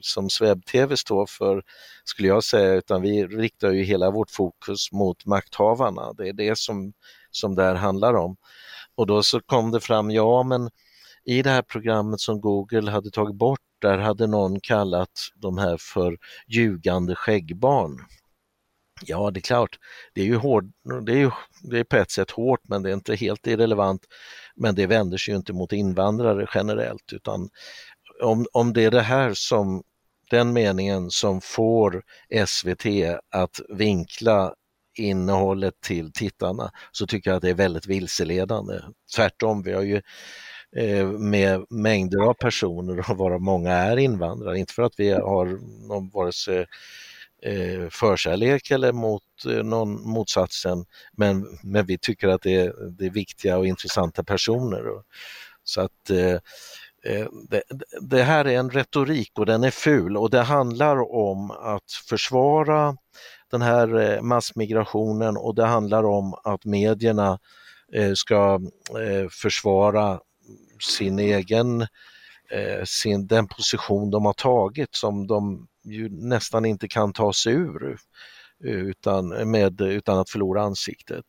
[0.00, 1.62] som SvebTV står för
[2.04, 5.89] skulle jag säga utan vi riktar ju hela vårt fokus mot makthavarna.
[5.94, 6.92] Det är det som,
[7.30, 8.36] som det här handlar om.
[8.94, 10.70] Och då så kom det fram, ja men
[11.24, 15.76] i det här programmet som Google hade tagit bort, där hade någon kallat de här
[15.80, 17.98] för ljugande skäggbarn.
[19.02, 19.78] Ja, det är klart,
[20.14, 20.72] det är ju hård,
[21.06, 21.30] det är, ju,
[21.62, 24.04] det är på ett sätt hårt men det är inte helt irrelevant.
[24.56, 27.48] Men det vänder sig ju inte mot invandrare generellt utan
[28.22, 29.82] om, om det är det här som,
[30.30, 32.02] den meningen som får
[32.46, 32.86] SVT
[33.30, 34.54] att vinkla
[34.94, 38.74] innehållet till tittarna så tycker jag att det är väldigt vilseledande.
[39.16, 40.02] Tvärtom, vi har ju
[40.76, 44.58] eh, med mängder av personer varav många är invandrare.
[44.58, 45.46] Inte för att vi har
[45.88, 46.66] någon vare sig
[47.42, 53.06] eh, förkärlek eller mot eh, någon motsatsen, men, men vi tycker att det är, det
[53.06, 54.84] är viktiga och intressanta personer.
[55.64, 56.10] Så att
[57.04, 57.62] Eh, det,
[58.00, 62.96] det, här är en retorik och den är ful och det handlar om att försvara
[63.50, 67.38] den här eh, massmigrationen och det handlar om att medierna
[67.92, 68.60] eh, ska
[69.30, 70.20] försvara
[70.80, 71.86] sin egen,
[72.84, 77.98] sin, den position de har tagit som de ju nästan inte kan ta sig ur
[78.64, 81.24] utan, med, utan att förlora ansiktet.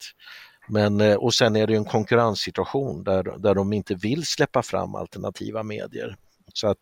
[0.72, 4.95] Men, eh, och sen är det en konkurrenssituation där, där de inte vill släppa fram
[4.95, 6.15] alternativa medier.
[6.53, 6.78] Så att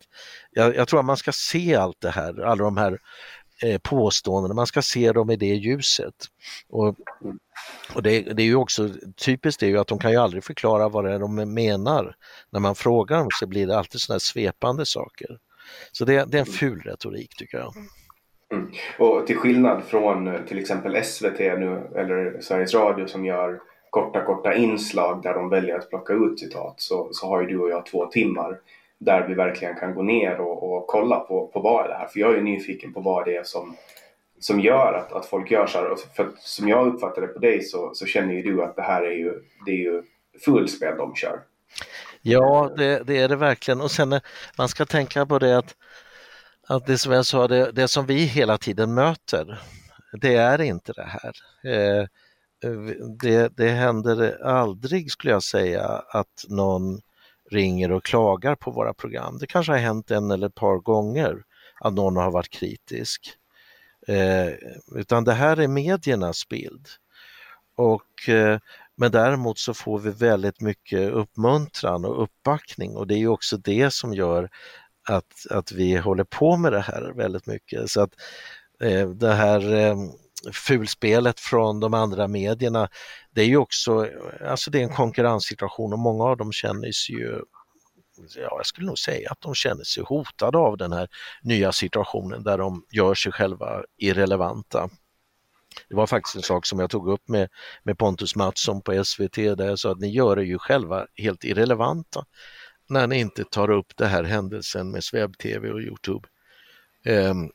[0.50, 2.98] jag, jag tror att man ska se allt det här, alla de här
[3.60, 6.14] påståenden, påståendena, man ska se dem i det ljuset.
[6.68, 6.96] Och
[7.94, 8.88] och det, det, är ju också
[9.24, 12.14] typiskt det är ju att de kan ju aldrig förklara vad det är de menar.
[12.50, 15.38] När man frågar dem så blir det alltid sådana svepande saker.
[15.92, 17.72] Så det, det, är en ful retorik tycker jag.
[18.52, 18.70] Mm.
[18.98, 23.60] Och till skillnad från eh, till exempel SVT nu eller Sveriges Radio som gör
[23.90, 27.58] korta korta inslag där de väljer att plocka ut citat så, så har ju du
[27.58, 28.58] och jag två timmar
[28.98, 32.06] där vi verkligen kan gå ner och, och kolla på, på vad är det här.
[32.06, 33.76] För jag är nyfiken på vad det är som
[34.40, 35.96] som gör att, att folk gör så här.
[36.16, 39.02] För som jag uppfattar det på dig så, så känner ju du att det här
[39.02, 39.34] är ju,
[39.66, 40.02] det är ju
[40.44, 41.40] fullspel de kör.
[42.22, 44.20] Ja, det, det, är det verkligen och sen eh,
[44.58, 45.76] man ska tänka på det att,
[46.68, 49.60] att det som jag sa, det, det som vi hela tiden möter,
[50.20, 51.32] det är inte det här.
[51.74, 52.06] Eh,
[53.20, 57.00] det, det händer aldrig skulle jag säga att någon
[57.50, 59.38] ringer och klagar på våra program.
[59.38, 61.42] Det kanske har hänt en eller ett par gånger
[61.80, 63.34] att någon har varit kritisk.
[64.06, 64.48] Eh,
[64.96, 66.88] utan det här är mediernas bild.
[67.76, 68.58] Och, eh,
[68.96, 73.56] men däremot så får vi väldigt mycket uppmuntran och uppbackning och det är ju också
[73.56, 74.50] det som gör
[75.08, 77.90] att, att vi håller på med det här väldigt mycket.
[77.90, 78.14] Så att
[78.80, 79.96] eh, det här eh,
[80.52, 82.88] fulspelet från de andra medierna,
[83.30, 84.08] det är ju också,
[84.46, 87.40] alltså det är en konkurrenssituation och många av dem känner sig ju
[88.36, 91.08] ja, jag skulle nog säga att de känner sig hotade av den här
[91.42, 94.90] nya situationen där de gör sig själva irrelevanta.
[95.88, 97.48] Det var faktiskt en sak som jag tog upp med,
[97.82, 101.44] med Pontus Mattsson på SVT där jag sa att ni gör er ju själva helt
[101.44, 102.24] irrelevanta
[102.88, 106.28] när ni inte tar upp det här händelsen med SvebTV och Youtube.
[107.06, 107.50] Um,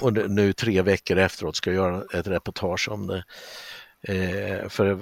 [0.00, 3.24] och nu tre veckor efteråt ska jag göra ett reportage om det.
[4.02, 4.94] Eh, för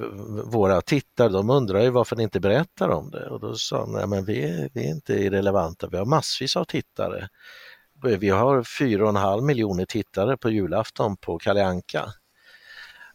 [0.50, 4.10] våra tittare de undrar ju varför ni inte berättar om det och då sa de,
[4.10, 7.28] men vi, vi är inte irrelevanta, vi har massvis av tittare.
[8.02, 12.04] Vi har fyra och en halv miljoner tittare på julafton på Kalle Anka.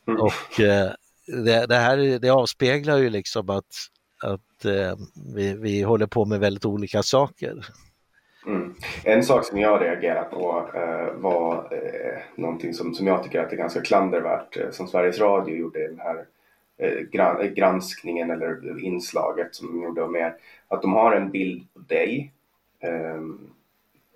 [0.08, 0.22] Mm.
[0.22, 0.92] Och eh,
[1.28, 3.66] det, det, här det avspeglar ju liksom att,
[4.22, 4.96] att eh,
[5.36, 7.66] vi, vi håller på med väldigt olika saker.
[9.04, 13.54] En sak som jag reagerar på eh, var eh, någonting som, som jag tycker att
[13.54, 16.26] är ganska klandervärt eh, som Sveriges Radio gjorde i den här
[16.78, 20.34] eh, gran, granskningen eller inslaget som de gjorde med
[20.68, 22.32] att de har en bild på dig
[22.80, 23.54] ehm,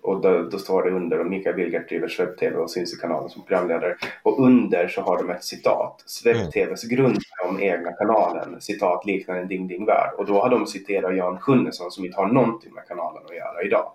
[0.07, 3.29] och då, då, står det under och Mikael Wilgert driver Swebb-TV och syns i kanalen
[3.29, 3.95] som programledare.
[4.23, 6.03] Och under så har de ett citat.
[6.05, 6.95] Swebb-TVs mm.
[6.95, 10.13] grund om egna kanalen, citat liknar en ding ding värld.
[10.17, 13.63] Och då har de citerat Jan Sjunnesson som inte har någonting med kanalen att göra
[13.63, 13.91] idag.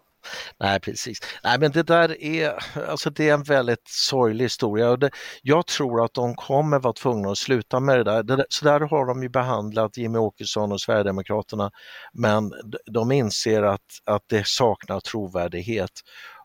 [0.60, 1.18] Nej, precis.
[1.44, 2.54] Nej, men det där är,
[2.88, 5.10] alltså det är en väldigt sorglig historia och det,
[5.42, 8.22] jag tror att de kommer vara tvungna att sluta med det där.
[8.22, 11.70] Det, så där har de ju behandlat Jimmy Åkesson och Sverigedemokraterna,
[12.12, 12.52] men
[12.92, 15.90] de inser att, att det saknar trovärdighet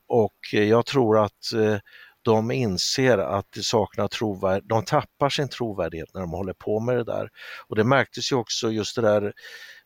[0.07, 1.78] och eh, jag tror att eh,
[2.21, 6.97] de inser att det saknar trovärdighet, de tappar sin trovärdighet när de håller på med
[6.97, 7.30] det där.
[7.67, 9.34] Och det märktes ju också just det där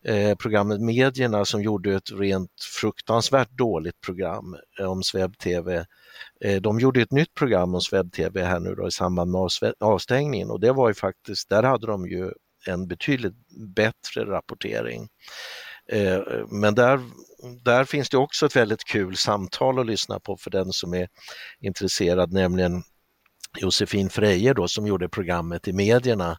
[0.05, 5.85] eh, programmet Medierna som gjorde ett rent fruktansvärt dåligt program eh, om SvebTV.
[6.41, 9.49] Eh, de gjorde ett nytt program om SvebTV här nu då i samband med
[9.79, 12.31] avstängningen och det var ju faktiskt, där hade de ju
[12.67, 13.35] en betydligt
[13.75, 15.07] bättre rapportering.
[15.91, 16.99] Eh, men där,
[17.63, 21.07] där finns det också ett väldigt kul samtal att lyssna på för den som är
[21.59, 22.83] intresserad, nämligen
[23.57, 26.37] Josefin Freje då som gjorde programmet i medierna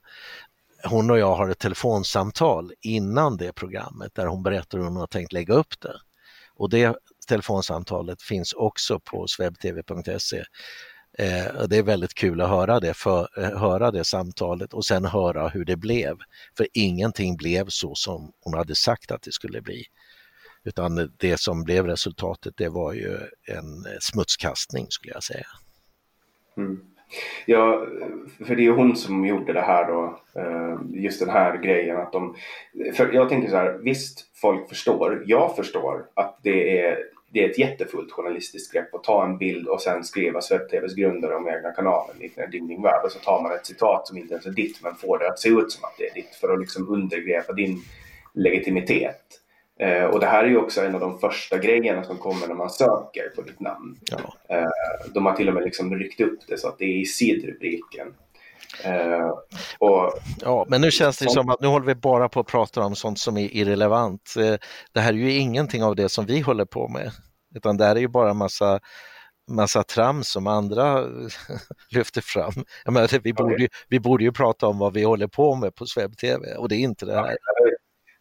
[0.85, 5.07] hon och jag har ett telefonsamtal innan det programmet där hon berättar hur hon har
[5.07, 6.01] tänkt lägga upp det.
[6.55, 6.97] Och det
[7.29, 10.45] telefonsamtalet finns också på swebtv.se.
[11.19, 15.05] Eh, det är väldigt kul att höra det, för, eh, höra det samtalet och sen
[15.05, 16.19] höra hur det blev.
[16.57, 19.85] För ingenting blev så som hon hade sagt att det skulle bli.
[20.65, 25.47] Utan det som blev resultatet det var ju en smutskastning skulle jag säga.
[26.57, 26.92] Mm.
[27.47, 27.87] Ja,
[28.47, 32.13] för det är hon som gjorde det här då, eh, just den här grejen att
[32.13, 32.35] de...
[32.95, 36.99] För jag tänker så här, visst folk förstår, jag förstår att det är,
[37.33, 41.35] det är ett jättefullt journalistiskt grepp att ta en bild och sen skriva SvebTVs grundare
[41.37, 44.35] om egna kanalen, liknande Ding Ding Värld och så tar man ett citat som inte
[44.35, 46.53] ens är ditt men får det att se ut som att det är ditt för
[46.53, 47.83] att liksom undergräva din
[48.35, 49.42] legitimitet.
[49.83, 52.55] Eh, och det här är ju också en av de första grejerna som kommer när
[52.55, 53.97] man söker på ditt namn.
[54.11, 54.57] Ja.
[54.57, 57.05] Eh, de har till och med liksom ryckt upp det så att det är i
[57.05, 58.15] sidrubriken.
[58.85, 59.29] Eh,
[59.79, 62.85] och, ja, men nu känns det som, att nu håller vi bara på att prata
[62.85, 64.35] om sånt som är irrelevant.
[64.39, 64.55] Eh,
[64.93, 67.11] det här är ju ingenting av det som vi håller på med,
[67.55, 68.81] utan det här är ju bara massa
[69.51, 71.05] massa trams som andra
[71.91, 72.53] lyfter fram.
[72.85, 75.75] Jag menar, vi, borde ju, vi borde ju prata om vad vi håller på med
[75.75, 77.37] på SvebTV och det är inte det här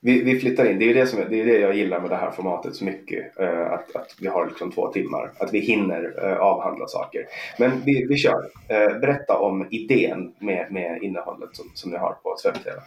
[0.04, 0.80] vi, vi flyttar in.
[0.80, 3.40] Det är det, som, det är det jag gillar med det här formatet så mycket.
[3.40, 5.32] Eh, att, att vi har liksom två timmar.
[5.38, 7.26] Att vi hinner eh, avhandla saker.
[7.60, 8.50] Men vi, vi kör.
[8.68, 12.80] Eh, berätta om idén med, med innehållet som, som ni har på SvebTV.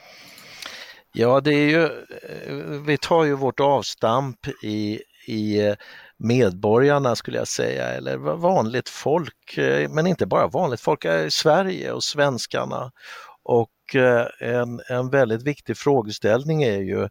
[1.13, 1.89] Ja, det är ju,
[2.87, 5.75] vi tar ju vårt avstamp i, i
[6.17, 9.59] medborgarna skulle jag säga, eller vanligt folk,
[9.91, 12.93] men inte bara vanligt folk, Sverige och svenskarna.
[13.43, 17.03] Och och eh, en, en väldigt viktig frågeställning är ju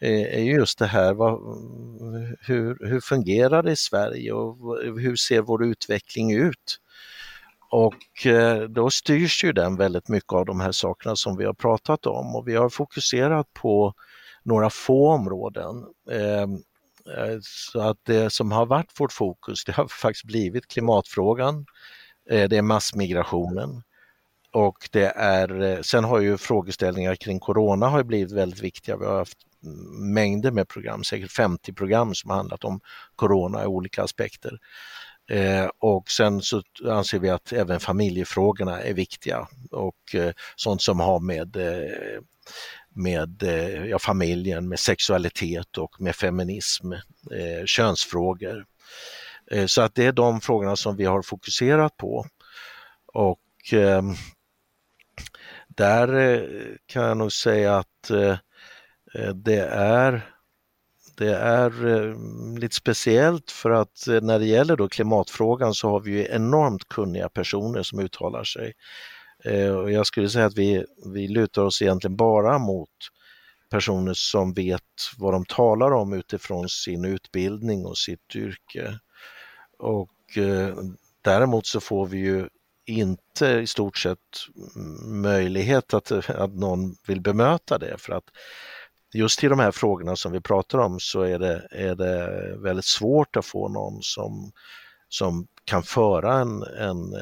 [0.00, 1.40] eh, är just det här, vad,
[2.40, 6.80] hur, hur fungerar det i Sverige och hur ser vår utveckling ut?
[7.70, 11.54] Och eh, då styrs ju den väldigt mycket av de här sakerna som vi har
[11.54, 13.94] pratat om och vi har fokuserat på
[14.42, 15.84] några få områden.
[16.10, 16.58] Ehm,
[17.42, 21.66] så att det som har varit vårt fokus, det har faktiskt blivit klimatfrågan,
[22.28, 23.82] det är massmigrationen,
[24.58, 28.96] och det är, eh, sen har ju frågeställningar kring corona har blivit väldigt viktiga.
[28.96, 29.38] Vi har haft
[30.14, 32.80] mängder med program, säkert 50 program som har handlat om
[33.16, 34.58] corona i olika aspekter.
[35.30, 41.00] Eh, och sen så anser vi att även familjefrågorna är viktiga och eh, sånt som
[41.00, 42.20] har med, eh,
[42.94, 48.64] med eh, ja, familjen, med sexualitet och med feminism, eh, könsfrågor.
[49.50, 52.26] Eh, så att det är de frågorna som vi har fokuserat på.
[53.12, 54.14] Och ehm,
[55.78, 58.38] där eh, kan jag nog säga att eh,
[59.14, 60.34] eh, det är
[61.16, 61.72] det är
[62.58, 67.28] lite speciellt för att när det gäller då klimatfrågan så har vi ju enormt kunniga
[67.28, 68.72] personer som uttalar sig.
[69.82, 72.90] Och jag skulle säga att vi, vi lutar oss egentligen bara mot
[73.70, 74.82] personer som vet
[75.16, 78.98] vad de talar om utifrån sin utbildning och sitt yrke.
[79.78, 80.76] Och eh,
[81.22, 82.48] däremot så får vi ju
[82.88, 84.18] inte i stort sett
[85.04, 88.24] möjlighet att, att någon vill bemöta det för att
[89.14, 92.84] just i de här frågorna som vi pratar om så är det, är det väldigt
[92.84, 94.52] svårt att få någon som,
[95.08, 97.14] som kan föra en, en,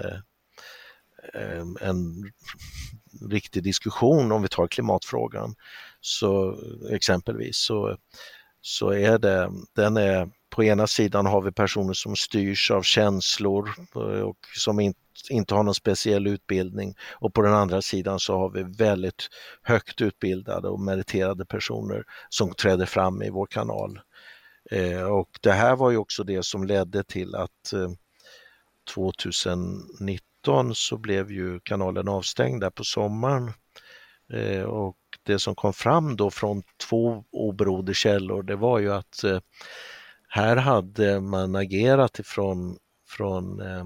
[1.34, 2.32] en, en
[3.30, 5.54] riktig diskussion om vi tar klimatfrågan.
[6.00, 6.56] Så
[6.90, 7.96] exempelvis så,
[8.60, 13.70] så är det, den är på ena sidan har vi personer som styrs av känslor
[14.24, 18.50] och som inte inte har någon speciell utbildning och på den andra sidan så har
[18.50, 19.28] vi väldigt
[19.62, 24.00] högt utbildade och meriterade personer som träder fram i vår kanal.
[24.70, 27.90] Eh, och det här var ju också det som ledde till att eh,
[28.94, 33.52] 2019 så blev ju kanalen avstängd där på sommaren.
[34.32, 39.24] Eh, och det som kom fram då från två oberoende källor det var ju att
[40.28, 43.84] här hade man agerat ifrån från eh,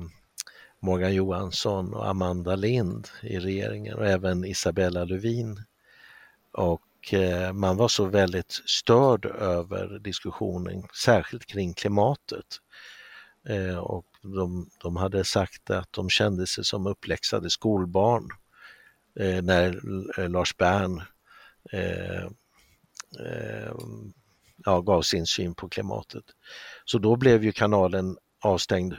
[0.83, 5.65] Morgan Johansson och Amanda Lind i regeringen och även Isabella Lövin.
[6.53, 12.47] Och eh, man var så väldigt störd över diskussionen, särskilt kring klimatet.
[13.49, 18.29] Eh, och de, de hade sagt att de kände sig som uppläxade skolbarn
[19.21, 19.81] eh, när
[20.29, 21.03] Lars Bern
[21.73, 22.25] eh,
[23.21, 23.75] eh,
[24.65, 26.25] ja, gav sin syn på klimatet.
[26.85, 28.95] Så då blev ju kanalen avstängd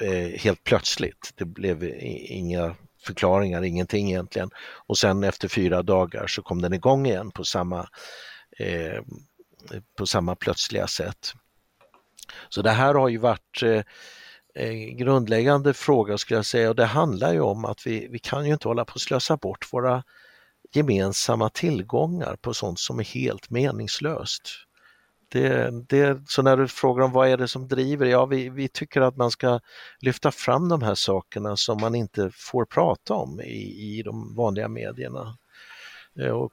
[0.00, 1.32] Eh, helt plötsligt.
[1.34, 4.50] Det blev inga förklaringar, ingenting egentligen.
[4.86, 7.88] Och sen efter fyra dagar så kom den igång igen på samma,
[8.58, 9.02] eh,
[9.98, 11.32] på samma plötsliga sätt.
[12.48, 13.82] Så det här har ju varit eh,
[14.54, 18.46] en grundläggande fråga skulle jag säga och det handlar ju om att vi, vi kan
[18.46, 20.04] ju inte hålla på att slösa bort våra
[20.72, 24.42] gemensamma tillgångar på sånt som är helt meningslöst.
[25.32, 28.68] Det, det, så när du frågar om vad är det som driver, ja vi, vi
[28.68, 29.60] tycker att man ska
[30.00, 34.68] lyfta fram de här sakerna som man inte får prata om i, i de vanliga
[34.68, 35.38] medierna.
[36.18, 36.52] Eh, och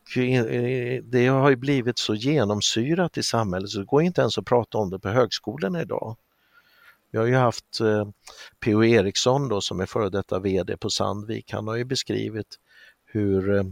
[1.03, 4.78] det har ju blivit så genomsyrat i samhället så det går inte ens att prata
[4.78, 6.17] om det på högskolorna idag.
[7.11, 8.07] Vi har ju haft eh,
[8.59, 8.84] P.O.
[8.84, 12.55] Eriksson då som är före detta VD på Sandvik, han har ju beskrivit
[13.05, 13.63] hur, eh,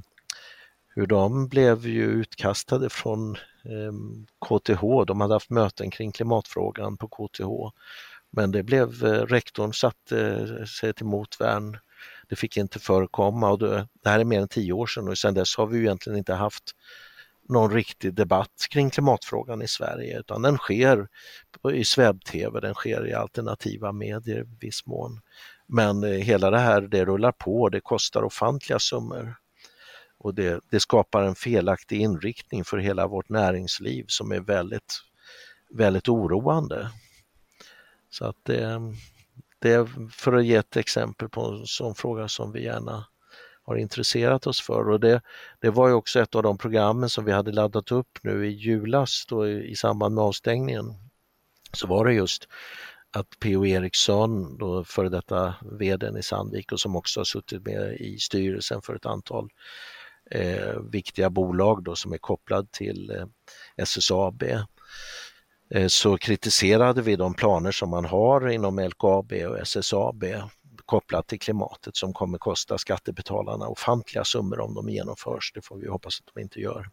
[0.96, 3.36] hur de blev ju utkastade från
[3.66, 7.78] ehm, KTH, de hade haft möten kring klimatfrågan på KTH.
[8.32, 10.20] Men det blev, eh, rektorn satte
[10.60, 11.78] eh, sig till motvärn.
[12.28, 15.18] Det fick inte förekomma och det, det här är mer än tio år sedan och
[15.18, 16.64] sedan dess har vi egentligen inte haft
[17.50, 21.08] någon riktig debatt kring klimatfrågan i Sverige utan den sker
[21.74, 25.22] i SVEB-TV, den sker i alternativa medier i viss mån.
[25.68, 29.36] Men eh, hela det här, det rullar på, det kostar ofantliga summor
[30.26, 35.02] och det, det, skapar en felaktig inriktning för hela vårt näringsliv som är väldigt,
[35.70, 36.90] väldigt oroande.
[38.10, 38.80] Så att det,
[39.60, 43.06] det är för att ge ett exempel på en sån fråga som vi gärna
[43.64, 45.22] har intresserat oss för och det,
[45.60, 48.50] det var ju också ett av de programmen som vi hade laddat upp nu i
[48.50, 50.86] julas då i, i samband med avstängningen.
[51.74, 52.48] Så var det just
[53.12, 53.66] att P.O.
[53.66, 58.82] Eriksson, då före detta VD i Sandvik och som också har suttit med i styrelsen
[58.82, 59.50] för ett antal
[60.32, 63.26] eh, viktiga bolag då som är kopplad till eh,
[63.78, 64.44] SSAB
[65.70, 70.24] eh, så kritiserade vi de planer som man har inom LKAB och SSAB
[70.86, 75.52] kopplat till klimatet som kommer kosta skattebetalarna ofantliga summor om de genomförs.
[75.54, 76.90] Det får vi hoppas att de inte gör.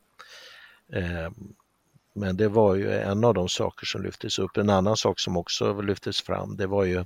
[0.93, 1.31] Eh,
[2.15, 4.57] men det var ju en av de saker som lyftes upp.
[4.57, 7.05] En annan sak som också lyftes fram det var ju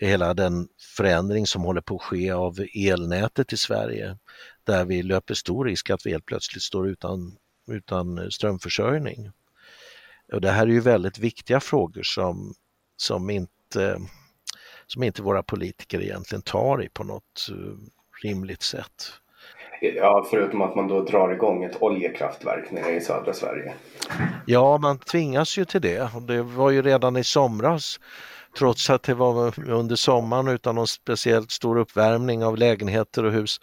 [0.00, 4.18] hela den förändring som håller på att ske av elnätet i Sverige
[4.64, 7.36] där vi löper stor risk att vi helt plötsligt står utan,
[7.70, 9.30] utan strömförsörjning.
[10.32, 12.54] Och det här är ju väldigt viktiga frågor som,
[12.96, 14.00] som, inte,
[14.86, 17.76] som inte våra politiker egentligen tar i på något eh,
[18.22, 19.12] rimligt sätt.
[19.80, 23.74] Ja, förutom att man då drar igång ett oljekraftverk nere i södra Sverige.
[24.46, 26.10] Ja, man tvingas ju till det.
[26.26, 28.00] Det var ju redan i somras,
[28.58, 33.60] trots att det var under sommaren utan någon speciellt stor uppvärmning av lägenheter och hus,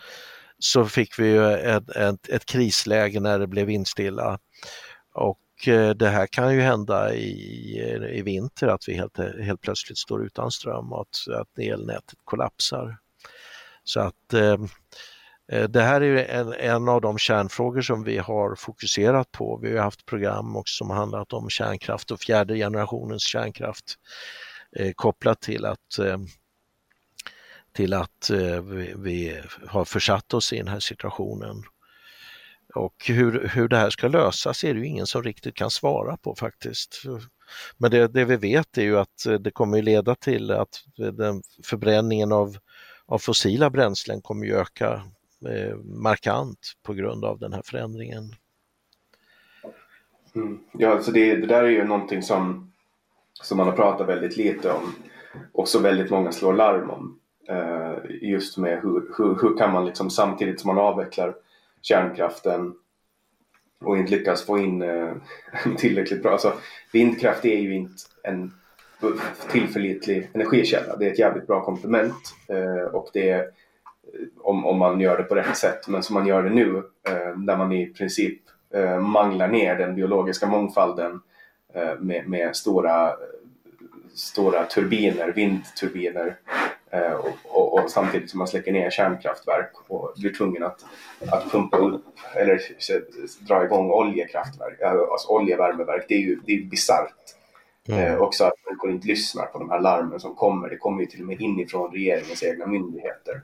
[0.59, 4.39] så fick vi ju ett, ett, ett krisläge när det blev vindstilla.
[5.13, 7.79] Och eh, det här kan ju hända i,
[8.11, 12.97] i vinter att vi helt, helt plötsligt står utan ström och att, att elnätet kollapsar.
[13.83, 14.57] Så att eh,
[15.53, 19.59] Eh, det här är en, en, av de kärnfrågor som vi har fokuserat på.
[19.61, 23.95] Vi har haft program också som handlat om kärnkraft och fjärde generationens kärnkraft
[24.75, 26.17] eh, kopplat till att eh,
[27.73, 31.63] till att eh, vi, vi, har försatt oss i den här situationen.
[32.75, 36.17] Och hur, hur det här ska lösas är det ju ingen som riktigt kan svara
[36.17, 37.01] på faktiskt.
[37.77, 41.41] Men det, det vi vet är ju att eh, det kommer leda till att den
[41.63, 42.57] förbränningen av,
[43.05, 45.01] av fossila bränslen kommer öka
[45.45, 48.35] Eh, markant på grund av den här förändringen.
[50.35, 50.59] Mm.
[50.71, 52.71] Ja, alltså det, det, där är ju någonting som,
[53.33, 54.95] som man har pratat väldigt lite om
[55.51, 57.19] och så väldigt många slår larm om.
[57.49, 61.35] Eh, just med hur, hur, hur kan man liksom samtidigt som man avvecklar
[61.81, 62.73] kärnkraften
[63.79, 65.13] och inte lyckas få in eh,
[65.77, 66.31] tillräckligt bra.
[66.31, 66.53] Alltså,
[66.93, 68.53] vindkraft är ju inte en
[69.51, 70.95] tillförlitlig energikälla.
[70.95, 73.51] Det är ett jävligt bra komplement eh, och det är
[74.37, 75.87] om, om man gör det på rätt sätt.
[75.87, 78.39] Men som man gör det nu eh, där man i princip
[78.73, 81.21] eh, manglar ner den biologiska mångfalden
[81.73, 83.13] eh, med, med stora,
[84.15, 86.35] stora turbiner, vindturbiner
[86.91, 90.85] eh, och, och, och, samtidigt som man släcker ner kärnkraftverk och blir tvungen att,
[91.31, 92.05] att pumpa upp
[92.35, 92.59] eller
[93.47, 96.05] dra igång oljekraftverk, eh, alltså oljevärmeverk.
[96.07, 97.13] Det är ju det är bisarrt.
[97.87, 97.99] Mm.
[97.99, 100.69] Eh, också att människor inte lyssnar på de här larmen som kommer.
[100.69, 103.41] Det kommer ju till och med inifrån regeringens egna myndigheter.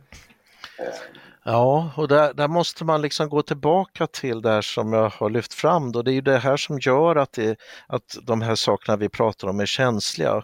[1.44, 5.54] Ja, och där, där, måste man liksom gå tillbaka till det som jag har lyft
[5.54, 5.92] fram.
[5.92, 6.02] Då.
[6.02, 9.48] Det är ju det här som gör att, det, att de här sakerna vi pratar
[9.48, 10.44] om är känsliga.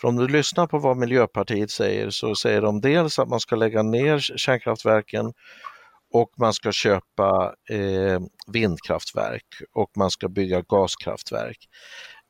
[0.00, 3.56] För om du lyssnar på vad Miljöpartiet säger så säger de dels att man ska
[3.56, 5.32] lägga ner kärnkraftverken
[6.12, 8.20] och man ska köpa eh,
[8.52, 11.58] vindkraftverk och man ska bygga gaskraftverk.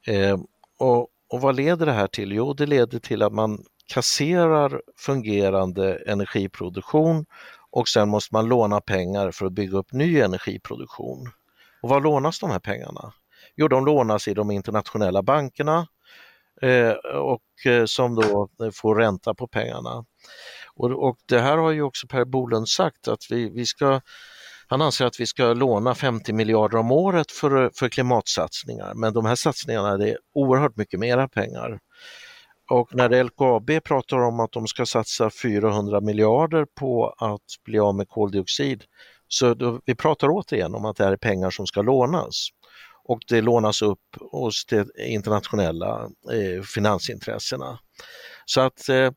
[0.06, 0.38] Eh,
[0.78, 2.32] och, och vad leder det här till?
[2.32, 7.26] Jo, det leder till att man kasserar fungerande energiproduktion
[7.70, 11.30] och sen måste man låna pengar för att bygga upp ny energiproduktion.
[11.82, 13.12] Och var lånas de här pengarna?
[13.56, 15.86] Jo, de lånas i de internationella bankerna
[16.62, 20.04] eh, och eh, som då får ränta på pengarna.
[20.74, 24.00] Och, och, det här har ju också Per Bolund sagt att vi, vi ska
[24.68, 29.26] han anser att vi ska låna 50 miljarder om året för, för klimatsatsningar, men de
[29.26, 31.78] här satsningarna det är oerhört mycket mera pengar.
[32.70, 37.94] Och när LKAB pratar om att de ska satsa 400 miljarder på att bli av
[37.94, 38.84] med koldioxid,
[39.28, 42.48] så då, vi pratar återigen om att det här är pengar som ska lånas.
[43.04, 47.78] Och det lånas upp hos de internationella eh, finansintressena.
[48.44, 49.10] Så att eh,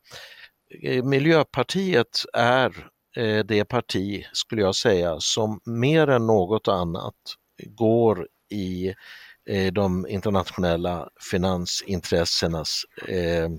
[0.84, 7.16] eh Miljöpartiet är eh, det parti, skulle jag säga, som mer än något annat
[7.66, 8.94] går i
[9.46, 13.50] Eh, de internationella finansintressenas, eh,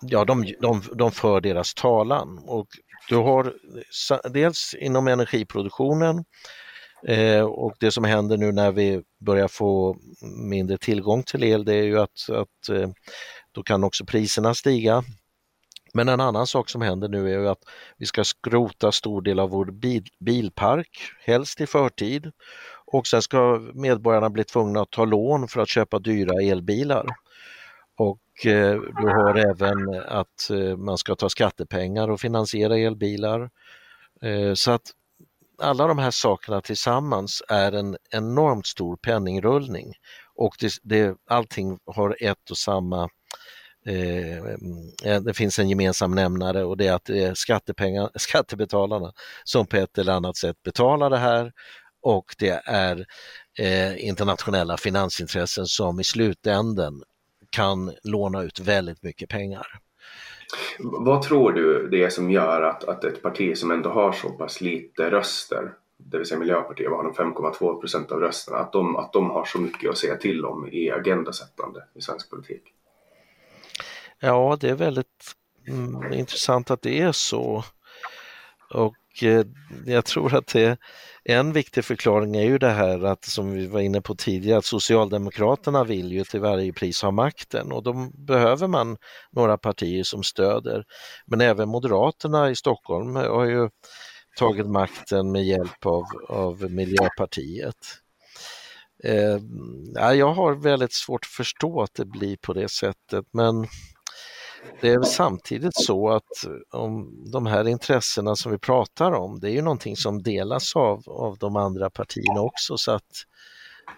[0.00, 2.38] ja de, de, de för deras talan.
[2.46, 2.66] Och
[3.08, 3.54] du har
[4.28, 6.24] dels inom energiproduktionen
[7.06, 9.96] eh, och det som händer nu när vi börjar få
[10.48, 12.88] mindre tillgång till el det är ju att, att eh,
[13.52, 15.04] då kan också priserna stiga.
[15.94, 17.62] Men en annan sak som händer nu är ju att
[17.96, 22.32] vi ska skrota stor del av vår bil, bilpark, helst i förtid
[22.86, 27.06] och sen ska medborgarna bli tvungna att ta lån för att köpa dyra elbilar.
[27.96, 33.50] Och eh, du har även att eh, man ska ta skattepengar och finansiera elbilar.
[34.22, 34.82] Eh, så att
[35.62, 39.92] alla de här sakerna tillsammans är en enormt stor penningrullning
[40.34, 43.08] och det, det, allting har ett och samma
[45.24, 49.12] det finns en gemensam nämnare och det är att det är skattepengar, skattebetalarna
[49.44, 51.52] som på ett eller annat sätt betalar det här
[52.06, 53.06] och det är
[53.58, 57.02] eh, internationella finansintressen som i slutänden
[57.50, 59.66] kan låna ut väldigt mycket pengar.
[60.78, 64.28] Vad tror du det är som gör att, att ett parti som ändå har så
[64.28, 68.96] pass lite röster, det vill säga Miljöpartiet, har de 5,2 procent av rösterna, att de,
[68.96, 72.62] att de har så mycket att säga till om i agendasättande i svensk politik?
[74.20, 75.34] Ja, det är väldigt
[75.68, 77.64] mm, intressant att det är så.
[78.74, 79.44] Och Eh,
[79.86, 80.78] jag tror att det
[81.24, 84.64] en viktig förklaring är ju det här att, som vi var inne på tidigare, att
[84.64, 88.96] Socialdemokraterna vill ju till varje pris ha makten och då behöver man
[89.32, 90.84] några partier som stöder.
[91.26, 93.68] Men även Moderaterna i Stockholm har ju
[94.36, 97.76] tagit makten med hjälp av, av Miljöpartiet.
[99.04, 99.38] Eh,
[100.14, 103.66] jag har väldigt svårt att förstå att det blir på det sättet men
[104.80, 109.50] det är samtidigt så att eh, om de här intressena som vi pratar om, det
[109.50, 113.26] är ju någonting som delas av, av de andra partierna också så att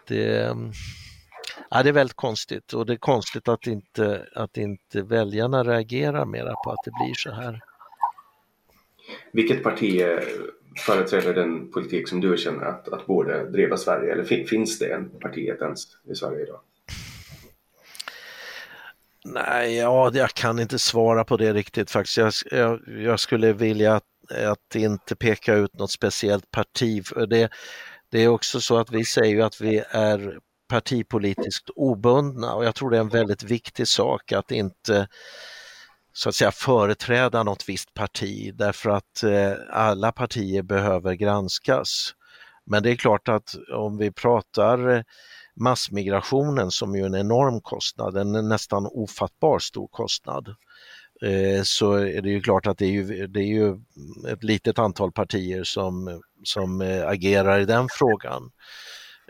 [0.06, 0.72] det, mm,
[1.70, 6.24] ja, det är väldigt konstigt och det är konstigt att inte, att inte väljarna reagerar
[6.24, 7.60] mera på att det blir så här.
[9.32, 10.18] Vilket parti eh,
[10.86, 15.10] företräder den politik som du känner att, att borde driva Sverige eller finns det en
[15.10, 16.60] partiet ens i Sverige idag?
[19.24, 22.16] Nej, ja, jag kan inte svara på det riktigt faktiskt.
[22.16, 27.04] Jag, jag, jag skulle vilja att, att, inte peka ut något speciellt parti.
[27.28, 27.50] Det,
[28.10, 30.38] det är också så att vi säger att vi är
[30.68, 35.08] partipolitiskt obundna och jag tror det är en väldigt viktig sak att inte
[36.12, 42.14] så att säga företräda något visst parti därför att eh, alla partier behöver granskas.
[42.66, 45.02] Men det är klart att om vi pratar eh,
[45.60, 50.48] massmigrationen som ju är en enorm kostnad, en nästan ofattbar stor kostnad,
[51.22, 53.76] eh, så är det ju klart att det är ju, det är ju
[54.28, 58.50] ett litet antal partier som, som eh, agerar i den frågan.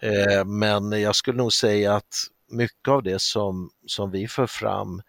[0.03, 2.15] Eh, men jag skulle nog säga att
[2.51, 5.03] mycket av det som, som vi för fram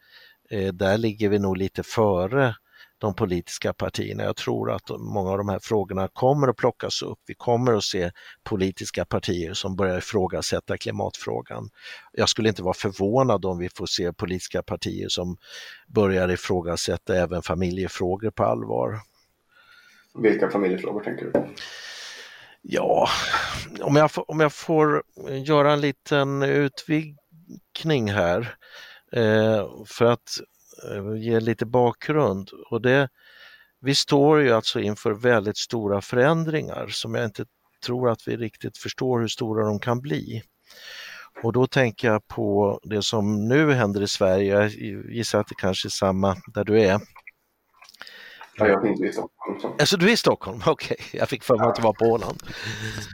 [0.74, 2.56] där ligger vi nog lite före
[3.00, 4.24] de politiska partierna.
[4.24, 7.20] Jag tror att många av de här frågorna kommer att plockas upp.
[7.28, 8.12] Vi kommer att se
[8.44, 11.70] politiska partier som börjar ifrågasätta klimatfrågan.
[12.12, 15.38] Jag skulle inte vara förvånad om vi får se politiska partier som
[15.88, 19.00] börjar ifrågasätta även familjefrågor på allvar.
[20.22, 21.34] Vilka familjefrågor tänker du?
[22.62, 23.10] Ja,
[23.82, 25.04] om jag, om jag får
[25.46, 28.56] göra en liten utvikning här
[29.12, 30.30] Eh, för att
[30.84, 32.50] Eh, ge lite bakgrund.
[32.70, 33.10] Och det,
[33.82, 37.46] vi står ju alltså inför väldigt stora förändringar som jag inte
[37.86, 40.44] tror att vi riktigt förstår hur stora de kan bli.
[41.44, 44.70] Och då tänker jag på det som nu händer i Sverige, jag
[45.12, 47.00] gissar att det kanske är samma där du är.
[48.58, 49.20] Ja, jag finns
[49.60, 49.76] Stockholm.
[49.80, 50.98] Alltså du är i Stockholm, okej.
[51.00, 51.20] Okay.
[51.20, 51.70] Jag fick för mig ja.
[51.70, 52.44] att du var på Åland.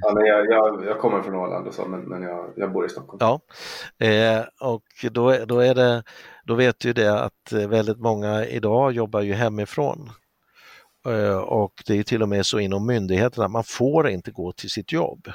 [0.01, 2.85] Ja, men jag, jag, jag kommer från Åland och så, men, men jag, jag bor
[2.85, 3.17] i Stockholm.
[3.19, 3.39] Ja,
[4.05, 6.03] eh, och då, då, är det,
[6.43, 10.09] då vet du det att väldigt många idag jobbar ju hemifrån.
[11.07, 14.69] Eh, och det är till och med så inom myndigheterna, man får inte gå till
[14.69, 15.31] sitt jobb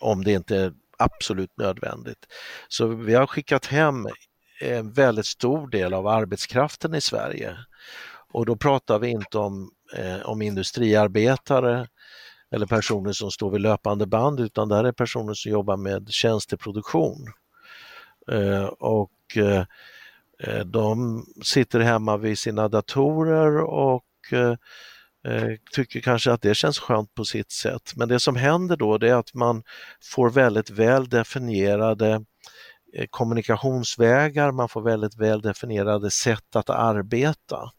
[0.00, 2.26] om det inte är absolut nödvändigt.
[2.68, 4.08] Så vi har skickat hem
[4.60, 7.56] en väldigt stor del av arbetskraften i Sverige
[8.32, 11.86] och då pratar vi inte om, eh, om industriarbetare
[12.50, 17.32] eller personer som står vid löpande band utan där är personer som jobbar med tjänsteproduktion.
[18.32, 19.64] Eh, och eh,
[20.44, 24.56] eh de sitter hemma vid sina datorer och eh,
[25.32, 27.92] eh, tycker kanske att det känns skönt på sitt sätt.
[27.96, 29.62] Men det som händer då det är att man
[30.12, 32.24] får väldigt väl definierade
[32.96, 37.70] eh, kommunikationsvägar, man får väldigt väl definierade sätt att arbeta.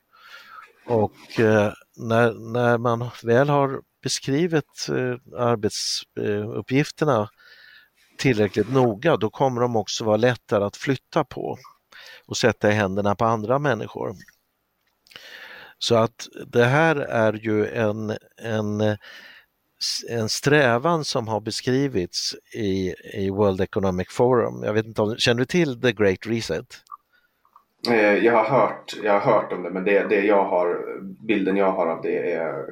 [0.86, 7.28] Och eh, när, när man väl har beskrivit eh, arbetsuppgifterna eh,
[8.18, 11.58] tillräckligt noga, då kommer de också vara lättare att flytta på
[12.26, 14.16] och sätta i händerna på andra människor.
[15.78, 18.98] Så att det här är ju en, en,
[20.10, 24.64] en strävan som har beskrivits i, i World Economic Forum.
[24.64, 26.84] Jag vet inte om, känner du till The Great Reset?
[27.90, 31.58] Eh, jag har hört, jag har hört om det men det, det jag har, bilden
[31.58, 32.66] jag har av det är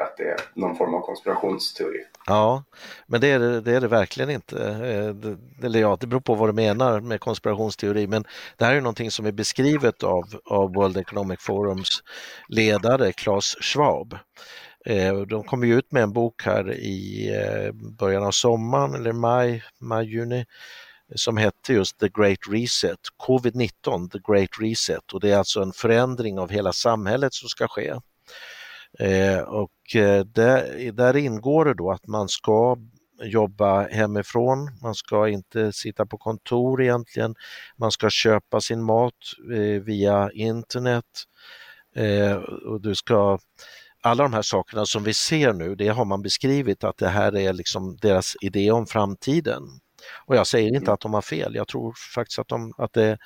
[0.00, 2.04] att det är någon form av konspirationsteori.
[2.26, 2.64] Ja,
[3.06, 4.56] men det är det, det, är det verkligen inte.
[5.12, 8.24] Det, eller ja, det beror på vad du menar med konspirationsteori men
[8.56, 12.02] det här är någonting som är beskrivet av, av World Economic Forums
[12.48, 14.14] ledare Klaus Schwab.
[14.86, 17.30] Eh, de kom ju ut med en bok här i
[17.98, 20.46] början av sommaren eller maj, maj, juni
[21.14, 22.98] som hette just The Great Reset,
[23.28, 27.68] Covid-19, The Great Reset och det är alltså en förändring av hela samhället som ska
[27.68, 27.94] ske.
[28.98, 32.76] Eh, och eh, där, där, ingår det då att man ska
[33.22, 37.34] jobba hemifrån, man ska inte sitta på kontor egentligen,
[37.76, 39.14] man ska köpa sin mat
[39.54, 41.04] eh, via internet
[41.96, 43.38] eh, och du ska
[44.02, 47.36] alla de här sakerna som vi ser nu, det har man beskrivit att det här
[47.36, 49.62] är liksom deras idé om framtiden.
[50.26, 53.18] Och jag säger inte att de har fel, jag tror faktiskt att, de, att, det,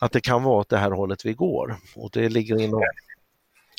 [0.00, 1.76] att det kan vara åt det här hållet vi går.
[1.96, 2.82] Och det ligger inom...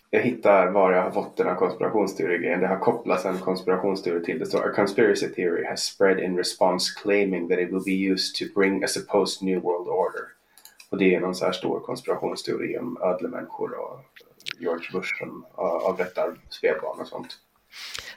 [0.09, 2.59] Jag hittar var jag har fått den här konspirationsteorin.
[2.59, 4.39] Det har kopplats en konspirationsteori till.
[4.39, 8.35] Det står A conspiracy theory has spread in response claiming that it will be used
[8.35, 10.21] to bring a supposed new world order.
[10.89, 13.99] Och det är någon så här stor konspirationsteori om ödlemänniskor och
[14.59, 15.45] George Bush som
[15.83, 17.37] avrättar spädbarn och sånt.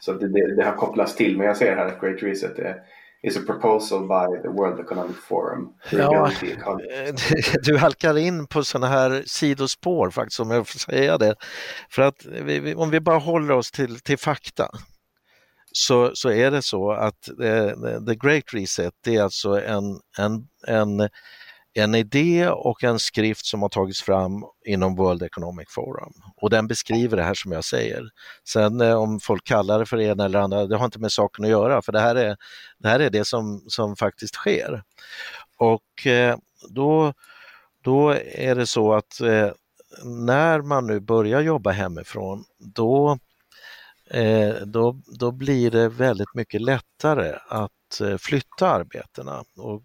[0.01, 2.83] Så det, det, det, har kopplats till, men jag ser här att Great Reset är
[3.27, 5.69] is a proposal by the World Economic Forum.
[5.91, 6.31] Ja,
[7.63, 11.35] du halkar in på sådana här sidospår faktiskt om jag får säga det.
[11.91, 14.69] För att vi, om vi bara håller oss till, till fakta
[15.73, 20.47] så, så är det så att uh, The Great Reset det är alltså en, en,
[20.67, 21.09] en
[21.79, 26.67] en idé och en skrift som har tagits fram inom World Economic Forum och den
[26.67, 28.05] beskriver det här som jag säger.
[28.49, 31.13] Sen eh, om folk kallar det för det ena eller andra, det har inte med
[31.13, 32.37] saken att göra för det här är
[32.79, 34.83] det, här är det som, som faktiskt sker.
[35.57, 36.37] Och eh,
[36.71, 37.13] då,
[37.83, 39.51] då är det så att eh,
[40.05, 43.19] när man nu börjar jobba hemifrån då,
[44.65, 49.45] då, då blir det väldigt mycket lättare att flytta arbetena.
[49.57, 49.85] Och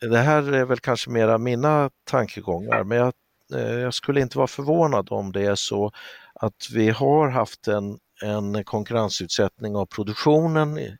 [0.00, 3.12] det här är väl kanske mera mina tankegångar men jag,
[3.54, 5.92] eh, jag skulle inte vara förvånad om det är så
[6.34, 10.96] att vi har haft en, en konkurrensutsättning av produktionen i,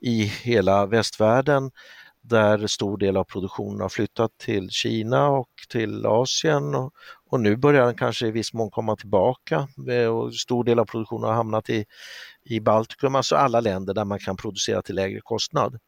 [0.00, 1.70] i hela västvärlden
[2.22, 6.92] där stor del av produktionen har flyttat till Kina och till Asien och,
[7.30, 9.68] och nu börjar den kanske i viss mån komma tillbaka
[10.10, 11.84] och stor del av produktionen har hamnat i,
[12.44, 15.78] i Baltikum, alltså alla länder där man kan producera till lägre kostnad.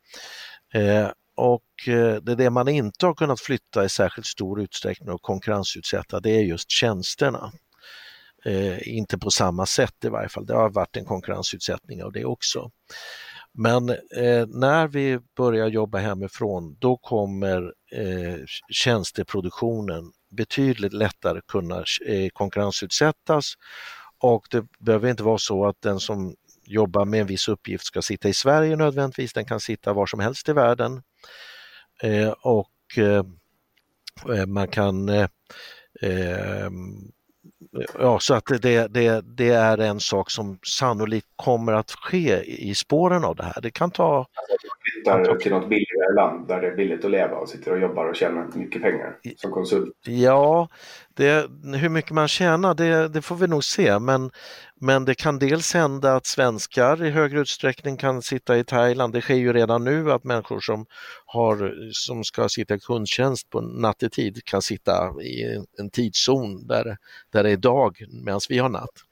[0.75, 5.11] Eh, och eh, det det, det man inte har kunnat flytta i särskilt stor utsträckning
[5.11, 7.53] och konkurrensutsätta det är just tjänsterna.
[8.45, 12.25] Eh, inte på samma sätt i varje fall, det har varit en konkurrensutsättning av det
[12.25, 12.71] också.
[13.59, 22.29] Men eh, när vi börjar jobba hemifrån då kommer eh, tjänsteproduktionen betydligt lättare kunna eh,
[22.33, 23.55] konkurrensutsättas
[24.19, 26.35] och det behöver inte vara så att den som
[26.67, 30.21] jobbar med en viss uppgift ska sitta i Sverige nödvändigtvis, den kan sitta var som
[30.21, 31.03] helst i världen.
[32.03, 33.25] Eh, och eh,
[34.39, 35.11] eh man kan
[37.99, 42.75] Ja, så att det, det, det är en sak som sannolikt kommer att ske i
[42.75, 43.61] spåren av det här.
[43.63, 44.27] Det kan ta...
[44.95, 48.07] Flyttar till något billigare land där det är billigt att leva och sitter och jobbar
[48.07, 49.95] och tjänar mycket pengar som konsult.
[50.07, 50.69] Ja,
[51.15, 54.31] det, hur mycket man tjänar det, det får vi nog se men,
[54.81, 59.13] men det kan dels hända att svenskar i högre utsträckning kan sitta i Thailand.
[59.13, 60.87] Det sker ju redan nu att människor som,
[61.27, 66.97] har, som ska sitta i kundtjänst på nattetid kan sitta i en tidszon där,
[67.31, 69.05] där det är dag medan vi har natt.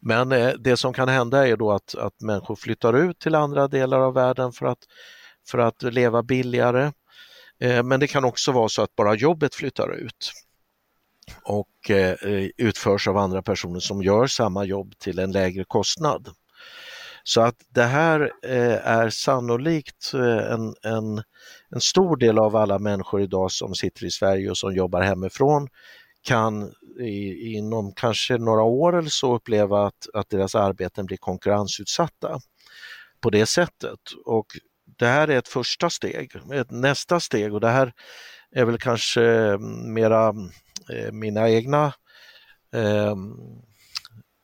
[0.00, 3.68] Men eh, det som kan hända är då att, att människor flyttar ut till andra
[3.68, 4.78] delar av världen för att,
[5.48, 6.92] för att leva billigare.
[7.60, 10.32] Eh, men det kan också vara så att bara jobbet flyttar ut
[11.42, 12.16] och eh,
[12.56, 16.28] utförs av andra personer som gör samma jobb till en lägre kostnad.
[17.24, 21.22] Så att det här eh, är sannolikt eh, en, en,
[21.70, 25.68] en stor del av alla människor idag som sitter i Sverige och som jobbar hemifrån
[26.22, 32.38] kan i, inom kanske några år eller så uppleva att, att deras arbeten blir konkurrensutsatta
[33.20, 34.00] på det sättet.
[34.24, 34.46] Och
[34.98, 36.30] det här är ett första steg.
[36.52, 37.92] Ett nästa steg och det här
[38.50, 40.34] är väl kanske mm, mera
[40.90, 41.92] Eh, mina egna
[42.72, 43.36] ehm,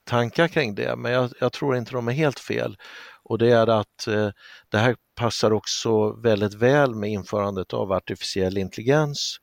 [0.05, 2.77] tankar kring det, men jag, jag, tror inte de är helt fel.
[3.23, 4.31] Och det är att eh,
[4.69, 9.39] det här passar också väldigt väl med införandet av artificiell intelligens.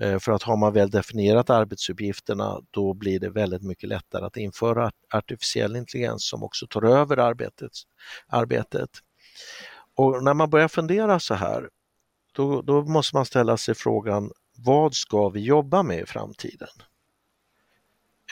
[0.00, 4.36] Eh, för att har man väl definierat arbetsuppgifterna då blir det väldigt mycket lättare att
[4.36, 7.72] införa artificiell intelligens som också tar över arbetet.
[8.28, 8.90] arbetet.
[9.96, 11.68] Och när man börjar fundera så här,
[12.32, 14.30] då, då måste man ställa sig frågan
[14.64, 16.68] vad ska vi jobba med i framtiden?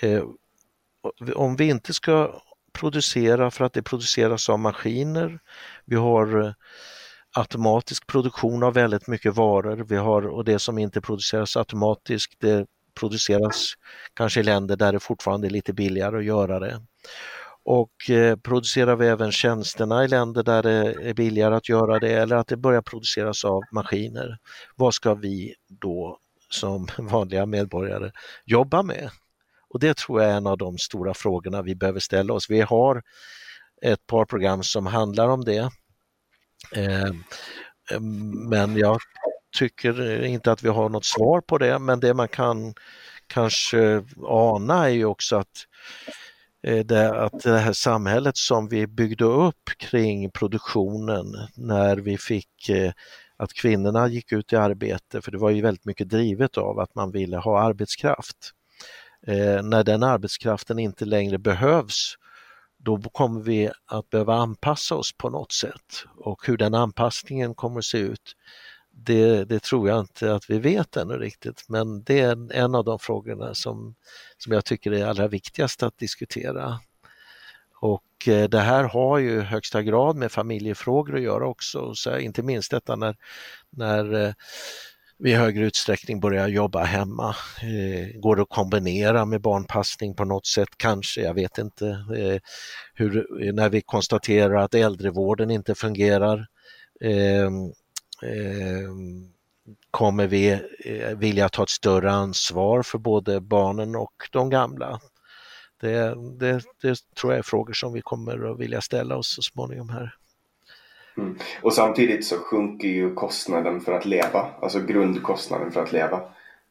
[0.02, 0.24] Eh,
[1.34, 5.40] om vi inte ska producera för att det produceras av maskiner,
[5.84, 6.52] vi har eh,
[7.32, 12.66] automatisk produktion av väldigt mycket varor, vi har, och det som inte produceras automatiskt det
[12.94, 13.72] produceras
[14.14, 16.82] kanske i länder där det fortfarande är lite billigare att göra det.
[17.70, 22.12] Och eh, producerar vi även tjänsterna i länder där det är billigare att göra det
[22.12, 24.38] eller att det börjar produceras av maskiner,
[24.76, 26.18] vad ska vi då
[26.50, 28.10] som vanliga medborgare
[28.44, 29.10] jobba med?
[29.68, 32.50] Och det tror jag är en av de stora frågorna vi behöver ställa oss.
[32.50, 33.02] Vi har
[33.82, 35.70] ett par program som handlar om det.
[36.72, 37.12] Eh,
[38.50, 38.98] men jag
[39.58, 42.74] tycker inte att vi har något svar på det, men det man kan
[43.26, 45.66] kanske ana är ju också att
[46.62, 52.68] Eh, det, att det här samhället som vi byggde upp kring produktionen när vi fick
[52.68, 52.92] eh,
[53.36, 56.94] att kvinnorna gick ut i arbete, för det var ju väldigt mycket drivet av att
[56.94, 58.52] man ville ha arbetskraft.
[59.26, 62.14] Eh, när den arbetskraften inte längre behövs,
[62.78, 67.78] då kommer vi att behöva anpassa oss på något sätt och hur den anpassningen kommer
[67.78, 68.34] att se ut,
[69.04, 72.84] det, det, tror jag inte att vi vet ännu riktigt, men det är en av
[72.84, 73.94] de frågorna som,
[74.38, 76.80] som jag tycker är allra viktigast att diskutera.
[77.80, 82.42] Och eh, det här har ju högsta grad med familjefrågor att göra också, så inte
[82.42, 83.16] minst detta när,
[83.70, 84.32] när eh,
[85.18, 87.34] vi i högre utsträckning börjar jobba hemma.
[87.62, 90.68] Eh, går det att kombinera med barnpassning på något sätt?
[90.76, 92.04] Kanske, jag vet inte.
[92.94, 96.46] hur, när vi konstaterar att äldrevården inte fungerar
[97.00, 97.72] ehm,
[98.22, 99.32] Ehm,
[99.90, 100.50] kommer vi
[100.84, 105.00] eh, vilja ta ett större ansvar för både barnen och de gamla.
[105.80, 109.42] Det, det, det tror jag är frågor som vi kommer att vilja ställa oss så
[109.42, 110.14] småningom här.
[111.16, 111.38] Mm.
[111.62, 116.20] Och samtidigt så sjunker ju kostnaden för att leva, alltså grundkostnaden för att leva.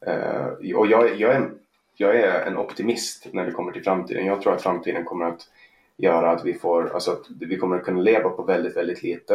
[0.06, 1.50] Eh, och jag, jag, är,
[1.96, 4.26] jag är en optimist när det kommer till framtiden.
[4.26, 5.48] Jag tror att framtiden kommer att
[5.96, 9.34] göra att vi får, alltså att vi kommer att kunna leva på väldigt, väldigt lite.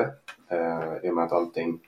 [0.49, 1.79] Eh, I och med att allting,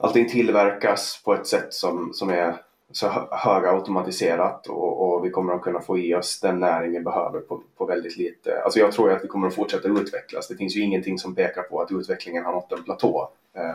[0.00, 2.56] allting tillverkas på ett sätt som, som är
[2.92, 7.40] så högautomatiserat och, och vi kommer att kunna få i oss den näring vi behöver
[7.40, 8.62] på, på väldigt lite.
[8.62, 10.48] Alltså jag tror att vi kommer att fortsätta utvecklas.
[10.48, 13.28] Det finns ju ingenting som pekar på att utvecklingen har nått en platå.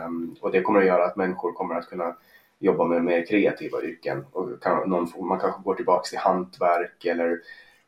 [0.06, 2.16] Um, och det kommer att göra att människor kommer att kunna
[2.58, 4.24] jobba med mer kreativa yrken.
[4.32, 7.40] Och kan, någon, man kanske går tillbaka till hantverk eller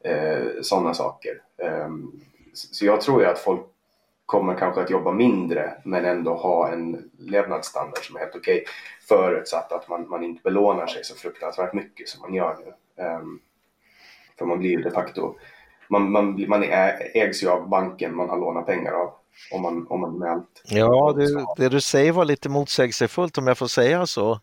[0.05, 1.43] eh, sådana saker.
[1.87, 2.21] Um,
[2.55, 3.67] så jag tror ju att folk
[4.29, 8.63] kommer kanske att jobba mindre men ändå ha en levnadsstandard som är helt okej.
[8.63, 8.73] Okay,
[9.09, 13.05] förutsatt att man, man inte belånar sig så fruktansvärt mycket som man gör nu.
[13.05, 13.41] Um,
[14.39, 15.35] för man blir ju de facto,
[15.89, 16.65] man, man, man
[17.15, 19.15] ägs ju av banken man har lånat pengar av.
[19.53, 20.63] Om man, om man med allt.
[20.65, 24.41] Ja, det, det du säger var lite motsägelsefullt om jag får säga så.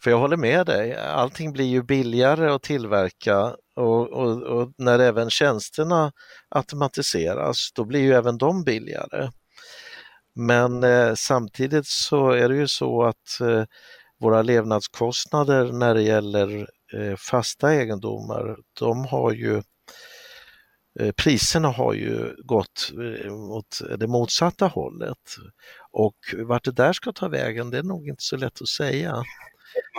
[0.00, 4.98] För jag håller med dig, allting blir ju billigare att tillverka och, och, och, när
[4.98, 6.12] även tjänsterna
[6.48, 9.30] automatiseras då blir ju även de billigare.
[10.34, 13.64] Men eh, samtidigt så är det ju så att eh,
[14.20, 19.62] våra levnadskostnader när det gäller eh, fasta egendomar, de har ju eh,
[21.16, 22.92] Priserna har ju gått
[23.24, 25.36] eh, åt det motsatta hållet
[25.90, 29.24] och vart det där ska ta vägen det är nog inte så lätt att säga.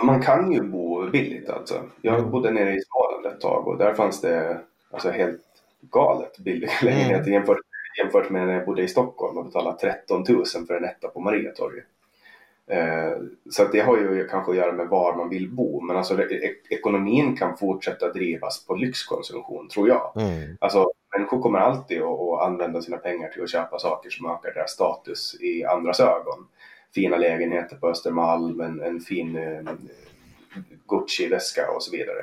[0.04, 1.82] Man kan ju bo billigt alltså.
[2.02, 2.30] Jag mm.
[2.30, 4.60] bodde nere i Småland ett tag och där fanns det
[4.90, 5.40] alltså helt
[5.80, 7.32] galet billiga lägenheter mm.
[7.32, 7.58] jämfört,
[7.98, 11.20] jämfört med när jag bodde i Stockholm och betalade 13 000 för en etta på
[11.20, 11.84] Mariatorget.
[12.70, 13.12] Eh,
[13.50, 16.54] så det har ju kanske att göra med var man vill bo men alltså det,
[16.68, 20.12] ekonomin kan fortsätta drivas på lyxkonsumtion tror jag.
[20.16, 20.56] Mm.
[20.60, 24.70] Alltså människor kommer alltid att, använda sina pengar till att köpa saker som ökar deras
[24.70, 26.46] status i andras ögon
[26.94, 29.72] fina lägenheter på Östermalm, en, en fin eh,
[30.88, 32.20] Gucci-väska och så vidare.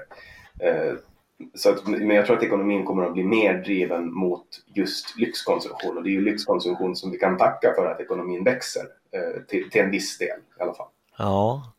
[0.59, 0.93] Eh,
[1.53, 5.97] så att, men jag tror att ekonomin kommer att bli mer driven mot just lyxkonsumtion
[5.97, 9.69] och det är ju lyxkonsumtion som vi kan tacka för att ekonomin växer Eh, till,
[9.69, 10.87] till en viss del i alla fall.
[11.17, 11.73] Ja,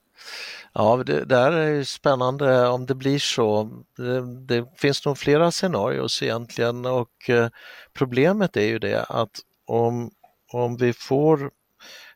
[0.75, 3.71] Ja, det där är spännande om det blir så.
[3.97, 7.49] Det, det finns nog flera scenarier egentligen och eh,
[7.93, 10.11] problemet är ju det att om,
[10.53, 11.51] om vi får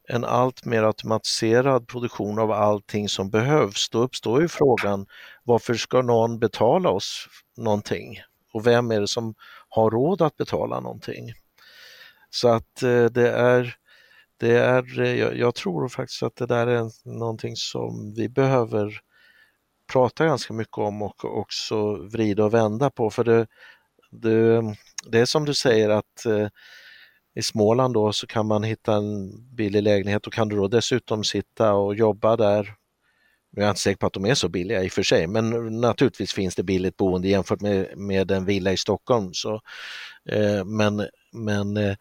[0.09, 5.07] en allt mer automatiserad produktion av allting som behövs, då uppstår ju frågan
[5.45, 8.21] varför ska någon betala oss någonting?
[8.53, 9.35] Och vem är det som
[9.69, 11.33] har råd att betala någonting?
[12.31, 13.77] Så att eh, det är,
[14.37, 19.01] det är eh, jag, jag tror faktiskt att det där är någonting som vi behöver
[19.93, 23.47] prata ganska mycket om och också vrida och vända på för det,
[24.11, 24.63] det,
[25.11, 26.49] det är som du säger att eh,
[27.35, 31.25] i Småland då så kan man hitta en billig lägenhet och kan du då dessutom
[31.25, 32.75] sitta och jobba där.
[33.53, 35.27] Nu är jag inte säker på att de är så billiga i och för sig,
[35.27, 39.31] men naturligtvis finns det billigt boende jämfört med, med en villa i Stockholm.
[39.33, 39.61] Så,
[40.29, 41.97] eh, men men eh,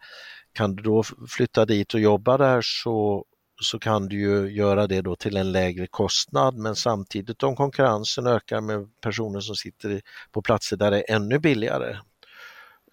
[0.56, 3.24] kan du då flytta dit och jobba där så,
[3.62, 8.26] så kan du ju göra det då till en lägre kostnad men samtidigt om konkurrensen
[8.26, 10.00] ökar med personer som sitter
[10.32, 11.96] på platser där det är ännu billigare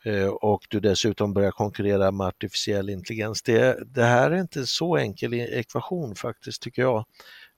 [0.06, 3.42] eh, och du dessutom börjar konkurrera med artificiell intelligens.
[3.42, 7.06] Det, det här är inte så enkel e-, ekvation faktiskt tycker jag.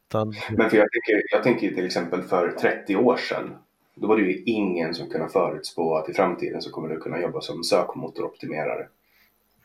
[0.09, 0.27] Utan...
[0.27, 3.57] Men för jag, tänker, jag tänker till exempel för 30 år sedan
[3.95, 7.21] då var det ju ingen som kunde förutspå att i framtiden så kommer du kunna
[7.21, 8.87] jobba som sökmotoroptimerare.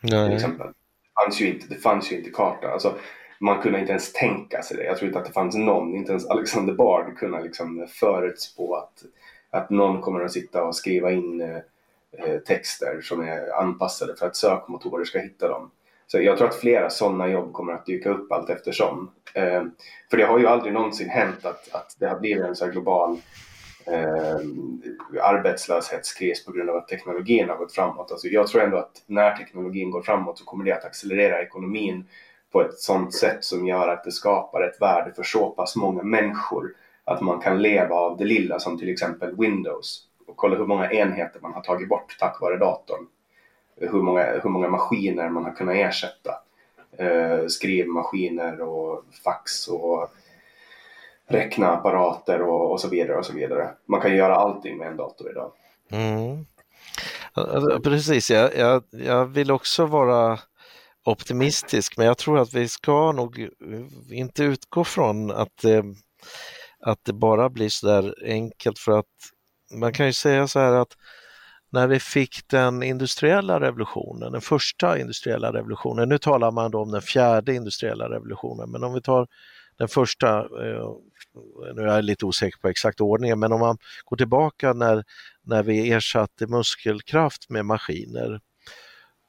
[0.01, 0.29] Nej.
[0.29, 0.67] Till exempel.
[0.67, 2.69] Det fanns ju inte, det fanns ju inte karta.
[2.69, 2.95] Alltså,
[3.41, 4.85] man kunde inte ens tänka sig det.
[4.85, 9.03] Jag tror inte att det fanns någon, inte ens Alexander Bard kunde liksom förutspå att,
[9.51, 14.37] att någon kommer att sitta och skriva in eh, texter som är anpassade för att
[14.37, 15.71] sökmotorer ska hitta dem.
[16.07, 19.11] Så jag tror att flera sådana jobb kommer att dyka upp allt eftersom.
[19.35, 19.63] Eh,
[20.11, 23.19] för det har ju aldrig någonsin hänt att, att det har blivit en så global
[23.93, 28.13] eh, arbetslöshetskris på grund av att teknologin har gått framåt.
[28.13, 32.05] Alltså jag tror ändå att när teknologin går framåt så kommer det att accelerera ekonomin
[32.53, 36.03] på ett sådant sätt som gör att det skapar ett värde för så pass många
[36.03, 40.67] människor att man kan leva av det lilla som till exempel Windows och kolla hur
[40.67, 43.07] många enheter man har tagit bort tack vare datorn.
[43.77, 46.31] Hur många, hur många maskiner man har kunnat ersätta.
[46.99, 50.11] Eh, skrivmaskiner och fax och
[51.31, 53.71] räknarapparater och, och så vidare och så vidare.
[53.87, 55.53] Man kan göra allting med en dator idag.
[55.91, 56.47] Mm.
[57.33, 60.39] Alltså, precis, jag, jag, jag vill också vara
[61.05, 63.49] optimistisk men jag tror att vi ska nog
[64.11, 65.85] inte utgå från att det,
[66.81, 69.07] att det bara blir så där enkelt för att
[69.75, 70.97] man kan ju säga så här att
[71.73, 76.91] när vi fick den industriella revolutionen, den första industriella revolutionen, nu talar man då om
[76.91, 79.29] den fjärde industriella revolutionen, men om vi tar
[79.77, 80.91] den första eh,
[81.75, 85.05] nu är jag lite osäker på exakt ordningen, men om man går tillbaka när,
[85.43, 88.41] när vi ersatte muskelkraft med maskiner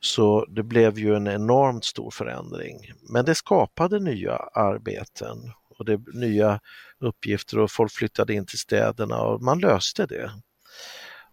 [0.03, 2.91] så det blev ju en enormt stor förändring.
[3.09, 5.37] Men det skapade nya arbeten
[5.77, 6.59] och det nya
[6.99, 10.31] uppgifter och folk flyttade in till städerna och man löste det.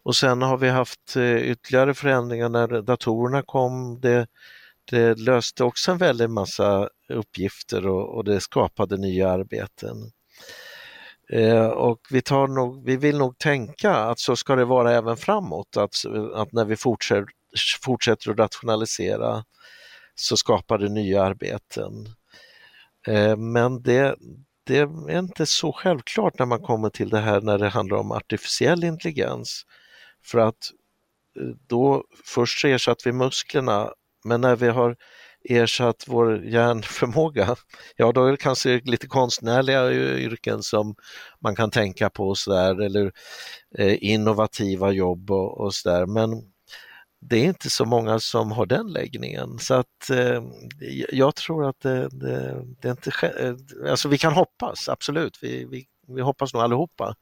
[0.03, 4.01] Och sen har vi haft eh, ytterligare förändringar när datorerna kom.
[4.01, 4.27] Det,
[4.85, 9.97] det löste också en väldig massa uppgifter och, och det skapade nya arbeten.
[11.33, 15.17] Eh, och vi, tar nog, vi vill nog tänka att så ska det vara även
[15.17, 15.95] framåt, att,
[16.35, 17.27] att när vi fortsätter,
[17.83, 19.45] fortsätter att rationalisera
[20.15, 21.93] så skapar det nya arbeten.
[23.07, 24.17] Eh, men det,
[24.65, 28.13] det är inte så självklart när man kommer till det här när det handlar om
[28.13, 29.63] artificiell intelligens.
[30.25, 30.71] För att
[31.41, 33.93] eh, då först så ersatte vi musklerna
[34.25, 34.97] men när vi har
[35.51, 37.57] ersatt vår hjärnförmåga,
[37.97, 40.95] ja då är det kanske lite konstnärliga yrken som
[41.41, 43.13] man kan tänka på och så där, eller
[43.79, 46.07] eh, innovativa jobb och, och sådär.
[46.07, 46.31] Men
[47.21, 50.43] det är inte så många som har den läggningen så att eh,
[51.13, 53.11] jag tror att det, det, det är inte,
[53.41, 57.15] eh, alltså vi kan hoppas, absolut, vi, vi, vi hoppas nog allihopa.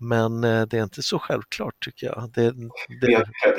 [0.00, 2.30] Men eh, det är inte så självklart tycker jag.
[2.34, 2.50] Det,
[3.00, 3.12] det...
[3.12, 3.58] Jag tycker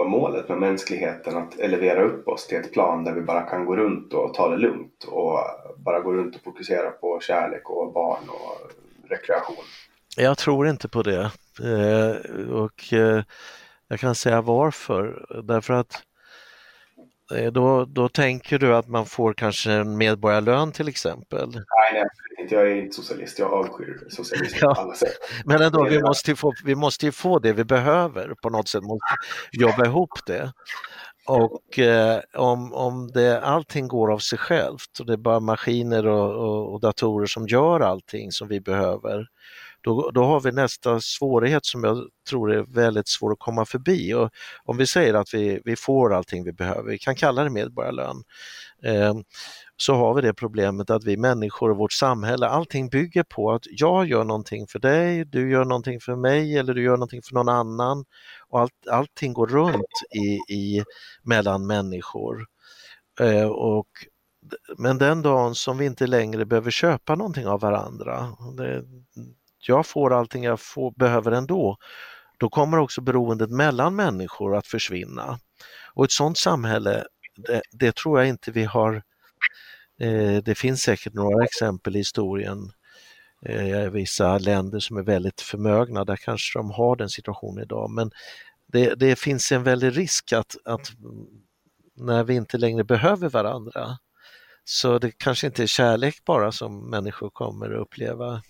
[0.00, 3.64] var målet med mänskligheten att elevera upp oss till ett plan där vi bara kan
[3.64, 5.38] gå runt och ta det lugnt och
[5.76, 8.70] bara gå runt och fokusera på kärlek och barn och
[9.10, 9.64] rekreation.
[10.16, 11.30] Jag tror inte på det.
[11.62, 13.22] Eh, och eh,
[13.88, 15.26] jag kan säga varför.
[15.44, 16.02] Därför att
[17.52, 21.48] då, då tänker du att man får kanske en medborgarlön till exempel?
[21.50, 22.04] Nej, nej
[22.50, 22.54] inte.
[22.54, 23.38] Jag är inte socialist.
[23.38, 24.74] Jag avskyr socialism ja.
[24.74, 25.18] på alla sätt.
[25.44, 28.68] Men ändå, vi måste, ju få, vi måste ju få det vi behöver på något
[28.68, 28.82] sätt.
[28.82, 29.14] måste
[29.52, 30.52] jobba ihop det.
[31.26, 36.06] Och eh, om, om det, allting går av sig självt och det är bara maskiner
[36.06, 39.26] och, och, och datorer som gör allting som vi behöver,
[39.80, 44.14] då, då har vi nästa svårighet som jag tror är väldigt svår att komma förbi.
[44.14, 44.30] Och
[44.64, 48.22] om vi säger att vi, vi får allting vi behöver, vi kan kalla det medborgarlön,
[48.84, 49.14] eh,
[49.76, 53.62] så har vi det problemet att vi människor och vårt samhälle, allting bygger på att
[53.70, 57.34] jag gör någonting för dig, du gör någonting för mig eller du gör någonting för
[57.34, 58.04] någon annan.
[58.48, 60.84] Och allt, allting går runt i, i
[61.22, 62.46] mellan människor.
[63.20, 63.88] Eh, och,
[64.78, 68.84] men den dagen som vi inte längre behöver köpa någonting av varandra, det,
[69.68, 71.76] jag får allting jag får, behöver ändå,
[72.38, 75.38] då kommer också beroendet mellan människor att försvinna.
[75.94, 77.04] Och ett sådant samhälle,
[77.36, 79.02] det, det tror jag inte vi har
[80.00, 82.72] Eh, det finns säkert några exempel i historien
[83.46, 87.90] eh, vissa länder som är väldigt förmögna, där kanske de har den situationen idag.
[87.90, 88.10] Men
[88.66, 90.92] det, det finns en väldig risk att, att
[91.96, 93.98] när vi inte längre behöver varandra
[94.64, 98.42] så det kanske inte är kärlek bara som människor kommer att uppleva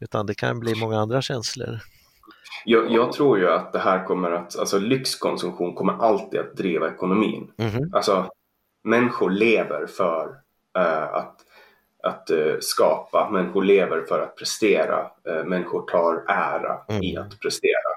[0.00, 1.78] utan det kan bli många andra känslor.
[2.64, 6.88] Jag, jag, tror ju att det här kommer att, alltså lyxkonsumtion kommer alltid att driva
[6.88, 7.50] ekonomin.
[7.58, 7.96] Mm -hmm.
[7.96, 8.30] Alltså
[8.84, 10.46] människor lever för
[10.76, 11.36] Eh, att,
[12.02, 13.30] att uh, skapa.
[13.30, 15.10] Människor lever för att prestera.
[15.28, 17.02] Uh, människor tar ära mm.
[17.02, 17.96] i att prestera.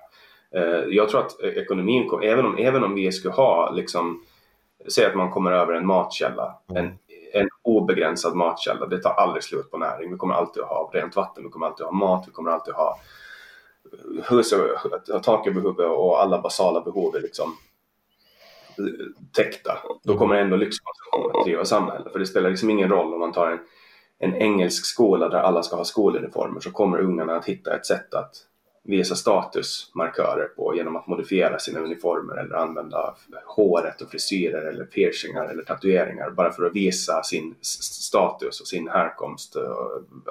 [0.90, 4.24] jag tror att ekonomin, även om, även om vi skulle ha, liksom,
[4.88, 6.86] säg att man kommer över en matkälla, mm.
[6.86, 6.98] en,
[7.34, 10.12] en obegränsad matkälla, det tar aldrig slut på näring.
[10.12, 12.52] Vi kommer alltid att ha rent vatten, vi kommer alltid att ha mat, vi kommer
[12.52, 13.00] alltid att ha
[13.94, 17.58] eh, hus och, tak över huvudet och alla basala behov är liksom
[18.78, 22.12] eh, täckta, då kommer ändå lyxkonsumtionen att driva samhället.
[22.12, 23.60] För det spelar liksom ingen roll om man tar en,
[24.20, 28.14] en engelsk skola där alla ska ha skoluniformer så kommer ungarna att hitta ett sätt
[28.14, 28.36] att
[28.84, 33.16] visa statusmarkörer på genom att modifiera sina uniformer eller använda
[33.46, 38.88] håret och frisyrer eller piercingar eller tatueringar bara för att visa sin status och sin
[38.88, 39.56] härkomst,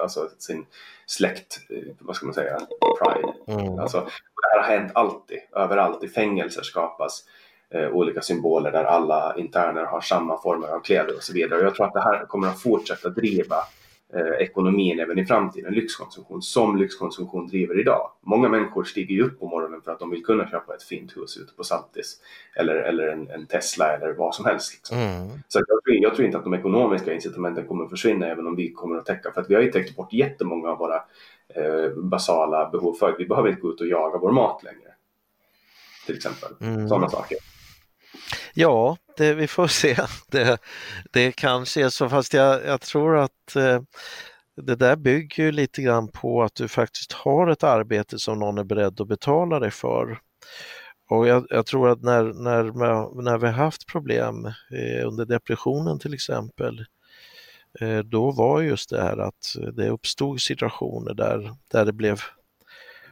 [0.01, 0.65] alltså sin
[1.05, 1.59] släkt,
[1.99, 2.59] vad ska man säga,
[3.03, 3.61] pride.
[3.61, 3.79] Mm.
[3.79, 6.03] Alltså, det här har hänt alltid, överallt.
[6.03, 7.23] I fängelser skapas
[7.69, 11.59] eh, olika symboler där alla interner har samma former av kläder och så vidare.
[11.59, 13.55] Och jag tror att det här kommer att fortsätta driva
[14.13, 18.11] eh, ekonomin även i framtiden, lyxkonsumtion, som lyxkonsumtion driver idag.
[18.21, 21.17] Många människor stiger ju upp på morgonen för att de vill kunna köpa ett fint
[21.17, 22.17] hus ute på Saltis
[22.55, 24.73] eller, eller en, en Tesla eller vad som helst.
[24.73, 24.97] Liksom.
[24.97, 25.29] Mm.
[25.47, 28.55] Så jag tror, jag tror, inte att de ekonomiska incitamenten kommer att försvinna även om
[28.55, 31.03] vi kommer att täcka, för att vi har ju täckt bort jättemånga av våra
[31.55, 33.15] eh, basala behov förut.
[33.19, 34.93] Vi behöver inte gå ut och jaga vår mat längre.
[36.05, 36.89] Till exempel, mm.
[36.89, 37.37] sådana saker.
[38.59, 39.97] Ja, det, vi får se.
[40.31, 40.57] Det,
[41.11, 43.81] det kanske är så, fast jag, jag tror att eh,
[44.61, 48.57] det där bygger ju lite grann på att du faktiskt har ett arbete som någon
[48.57, 50.19] är beredd att betala dig för.
[51.09, 52.63] Och jag, jag tror att när, när,
[53.23, 56.85] när vi har haft problem eh, under depressionen till exempel,
[57.81, 62.21] eh, då var just det här att det uppstod situationer där, där det blev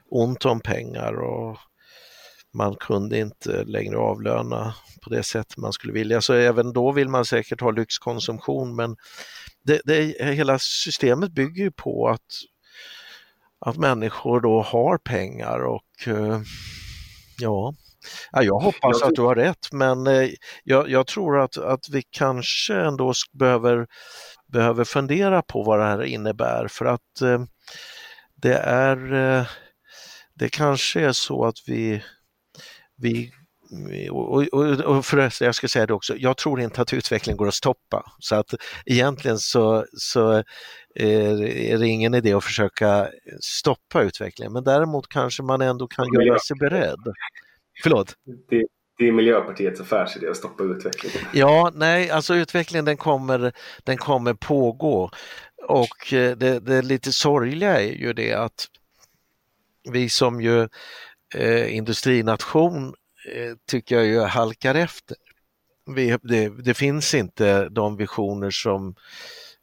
[0.09, 1.57] ont om pengar och
[2.57, 4.73] man kunde inte längre avlöna
[5.03, 6.21] på det sätt man skulle vilja.
[6.21, 8.95] Så även då vill man säkert ha lyxkonsumtion men
[9.63, 12.21] det, det, hela systemet bygger ju på att,
[13.59, 16.41] att människor då har pengar och eh,
[17.39, 17.73] ja,
[18.31, 20.29] Ja, jag hoppas att du har rätt men eh,
[20.63, 23.87] jag, jag, tror att, att vi kanske ändå behöver,
[24.47, 27.43] behöver fundera på vad det här innebär för att eh,
[28.35, 29.47] det är
[30.39, 32.03] det kanske är så att vi,
[32.97, 33.31] vi
[34.11, 37.47] och, och, och förresten, jag ska säga det också, jag tror inte att utvecklingen går
[37.47, 38.11] att stoppa.
[38.19, 38.53] Så att
[38.85, 40.43] egentligen så, så
[40.95, 43.07] är det ingen idé att försöka
[43.41, 47.13] stoppa utvecklingen, men däremot kanske man ändå kan göra sig beredd.
[47.83, 48.15] Förlåt?
[48.49, 48.65] Det,
[48.97, 51.19] det är Miljöpartiets affärsidé att stoppa utvecklingen.
[51.33, 53.51] Ja, nej, alltså utvecklingen den kommer,
[53.83, 55.09] den kommer pågå.
[55.67, 58.67] Och eh, det, det lite sorgliga är ju det att
[59.91, 60.67] vi som ju
[61.35, 62.93] eh, industrination
[63.33, 65.17] eh, tycker jag ju halkar efter.
[65.95, 68.95] Vi, det, det, finns inte de visioner som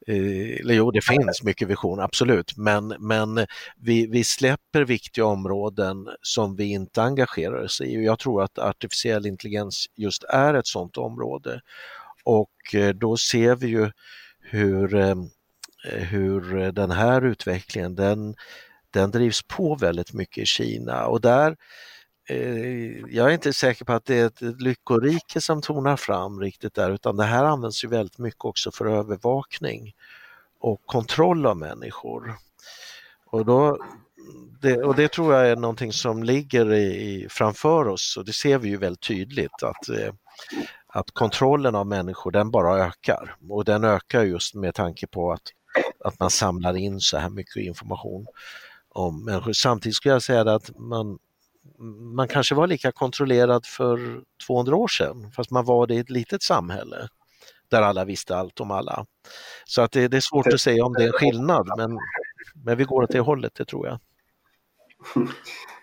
[0.07, 3.47] eh, eller jo, det finns mycket vision, absolut, men, men
[3.77, 8.05] vi, vi släpper viktiga områden som vi inte engagerar oss i.
[8.05, 11.61] Jag tror att artificiell intelligens just är ett sådant område.
[12.25, 13.91] Och eh, då ser vi ju
[14.41, 15.15] hur, eh,
[15.85, 18.35] hur den här utvecklingen, den,
[18.95, 21.07] den drivs på väldigt mycket i Kina.
[21.07, 21.57] Och där
[22.29, 26.75] eh, jag är inte säker på att det är ett lyckorike som tonar fram riktigt
[26.75, 29.93] där utan det här används ju väldigt mycket också för övervakning
[30.61, 32.35] och kontroll av människor.
[33.27, 33.79] Och, då,
[34.61, 38.59] det, och det tror jag är någonting som ligger i, framför oss och det ser
[38.59, 40.15] vi ju väldigt tydligt att, eh,
[40.87, 43.37] att kontrollen av människor den bara ökar.
[43.49, 45.43] Och den ökar just med tanke på att,
[46.05, 48.27] att man samlar in så här mycket information
[48.95, 49.53] om människor.
[49.53, 51.19] Samtidigt skulle jag säga att man
[52.17, 56.11] man kanske var lika kontrollerad för 200 år sedan, fast man var det i ett
[56.11, 57.09] litet samhälle
[57.71, 59.07] där alla visste allt om alla.
[59.65, 61.99] Så att det, det är svårt att säga om det är en skillnad, men,
[62.55, 63.99] men vi går åt det hållet, det tror jag.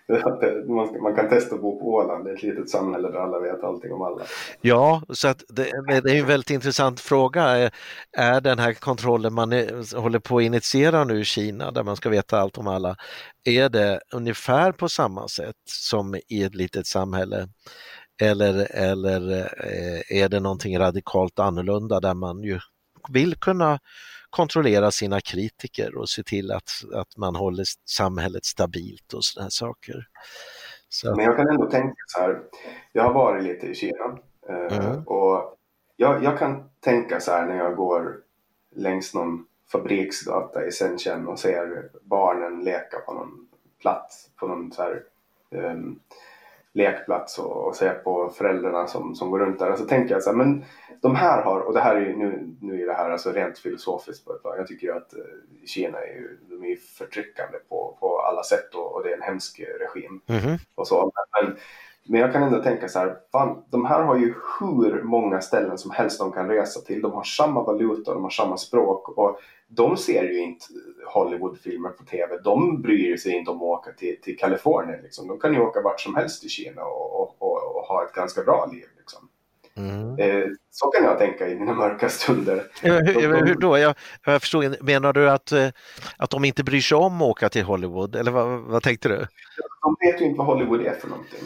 [1.02, 3.64] man kan testa att bo på Åland, det är ett litet samhälle där alla vet
[3.64, 4.22] allting om alla.
[4.60, 5.70] Ja, så att det,
[6.04, 7.70] det är en väldigt intressant fråga.
[8.16, 11.96] Är den här kontrollen man är, håller på att initiera nu i Kina, där man
[11.96, 12.96] ska veta allt om alla,
[13.44, 17.48] är det ungefär på samma sätt som i ett litet samhälle?
[18.22, 22.58] Eller, eller eh, är det någonting radikalt annorlunda där man ju
[23.08, 23.78] vill kunna
[24.32, 30.08] kontrollera sina kritiker och se till att, att man håller samhället stabilt och sådana saker.
[30.88, 31.16] Så.
[31.16, 32.42] Men jag kan ändå tänka så här,
[32.92, 34.18] jag har varit lite i Kina
[34.48, 35.02] eh, mm.
[35.06, 35.58] och
[35.96, 38.16] jag, jag, kan tänka så här när jag går
[38.74, 43.48] längs någon fabriksgata i Shenzhen och ser barnen leka på någon
[43.80, 45.02] plats, på någon så här,
[45.50, 46.00] um,
[46.74, 49.70] lekplats och, och ser på föräldrarna som, som går runt där.
[49.70, 50.64] Och så tänker jag så här, men
[51.02, 53.58] de här har, och det här är ju, nu, nu är det här alltså rent
[53.58, 54.54] filosofiskt på ett plan.
[54.56, 55.20] Jag tycker ju att eh,
[55.66, 59.22] Kina är ju, de är förtryckande på, på alla sätt och, och det är en
[59.22, 60.20] hemsk regim.
[60.26, 60.58] Mm.
[60.74, 61.12] Och så.
[61.42, 61.56] Men,
[62.04, 65.78] men jag kan ändå tänka så här, fan, de här har ju hur många ställen
[65.78, 67.02] som helst de kan resa till.
[67.02, 69.38] De har samma valuta, de har samma språk och
[69.68, 70.66] de ser ju inte
[71.06, 72.38] Hollywoodfilmer på TV.
[72.44, 75.02] De bryr sig inte om att åka till, till Kalifornien.
[75.02, 75.28] Liksom.
[75.28, 78.12] De kan ju åka vart som helst i Kina och, och, och, och ha ett
[78.12, 78.86] ganska bra liv.
[78.98, 79.28] Liksom.
[79.74, 80.18] Mm.
[80.18, 82.62] Eh, så kan jag tänka i mina mörka stunder.
[82.82, 83.78] Hur, hur då?
[83.78, 83.94] Jag,
[84.26, 85.68] jag förstår, menar du att, eh,
[86.16, 88.16] att de inte bryr sig om att åka till Hollywood?
[88.16, 89.26] Eller vad, vad tänkte du?
[89.82, 91.40] De vet ju inte vad Hollywood är för någonting.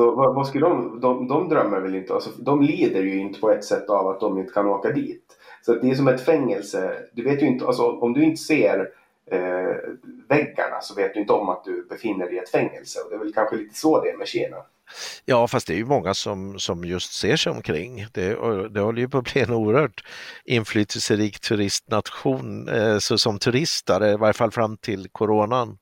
[0.00, 3.40] Så vad, vad skulle de, de, de drömmer väl inte, alltså, de lider ju inte
[3.40, 5.24] på ett sätt av att de inte kan åka dit.
[5.62, 6.92] Så det är som ett fängelse.
[7.12, 8.88] Du vet ju inte, alltså, om du inte ser
[9.30, 9.76] eh,
[10.28, 13.00] väggarna så vet du inte om att du befinner dig i ett fängelse.
[13.00, 14.56] Och det är väl kanske lite så det är med Kina.
[15.24, 18.06] Ja, fast det är ju många som, som just ser sig omkring.
[18.12, 18.28] Det,
[18.68, 20.04] det håller ju på att bli en oerhört
[20.44, 25.78] inflytelserik turistnation eh, så som turister, i varje fall fram till coronan.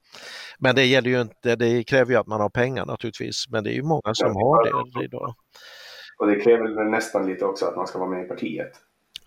[0.58, 3.70] Men det gäller ju inte, det kräver ju att man har pengar naturligtvis, men det
[3.70, 5.34] är ju många som ja, har det idag.
[6.18, 8.72] Och det kräver nästan lite också att man ska vara med i partiet.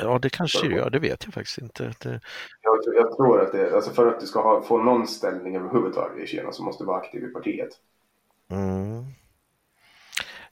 [0.02, 1.94] Ja, det kanske det gör, det vet jag faktiskt inte.
[2.00, 2.20] Det...
[2.62, 6.24] Jag, jag, tror att det, alltså för att du ska ha, få någon ställning överhuvudtaget
[6.24, 7.70] i Kina så måste du vara aktiv i partiet.
[8.52, 9.06] Mm.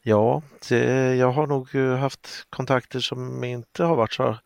[0.04, 4.38] Ja, det, jag har nog eh, haft kontakter som inte har varit så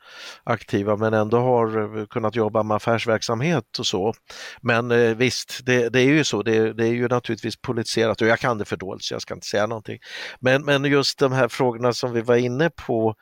[0.44, 4.14] aktiva men ändå har eh, kunnat jobba med affärsverksamhet och så.
[4.62, 8.28] Men eh, visst, det, det, är ju så, det, det, är ju naturligtvis politiserat och
[8.28, 10.00] jag kan det för dåligt så jag ska inte säga någonting.
[10.40, 13.16] Men, men just de här frågorna som vi var inne på,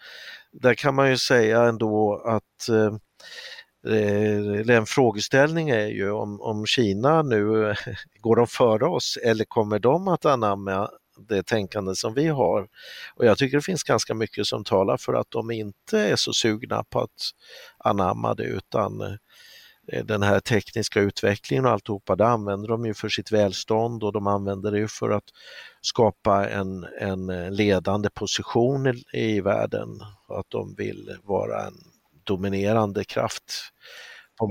[0.51, 2.69] där kan man ju säga ändå att
[3.87, 7.75] eller en frågeställning är ju om, om Kina nu,
[8.21, 12.67] går de före oss eller kommer de att anamma det tänkande som vi har?
[13.15, 16.33] Och jag tycker det finns ganska mycket som talar för att de inte är så
[16.33, 17.31] sugna på att
[17.77, 19.17] anamma det utan
[19.87, 24.13] Eh, den här tekniska utvecklingen och alltihopa, det använder de ju för sitt välstånd och
[24.13, 25.23] de använder det ju för att
[25.81, 29.89] skapa en, en ledande position i, i världen.
[30.27, 31.73] Att de vill vara en
[32.23, 33.53] dominerande kraft.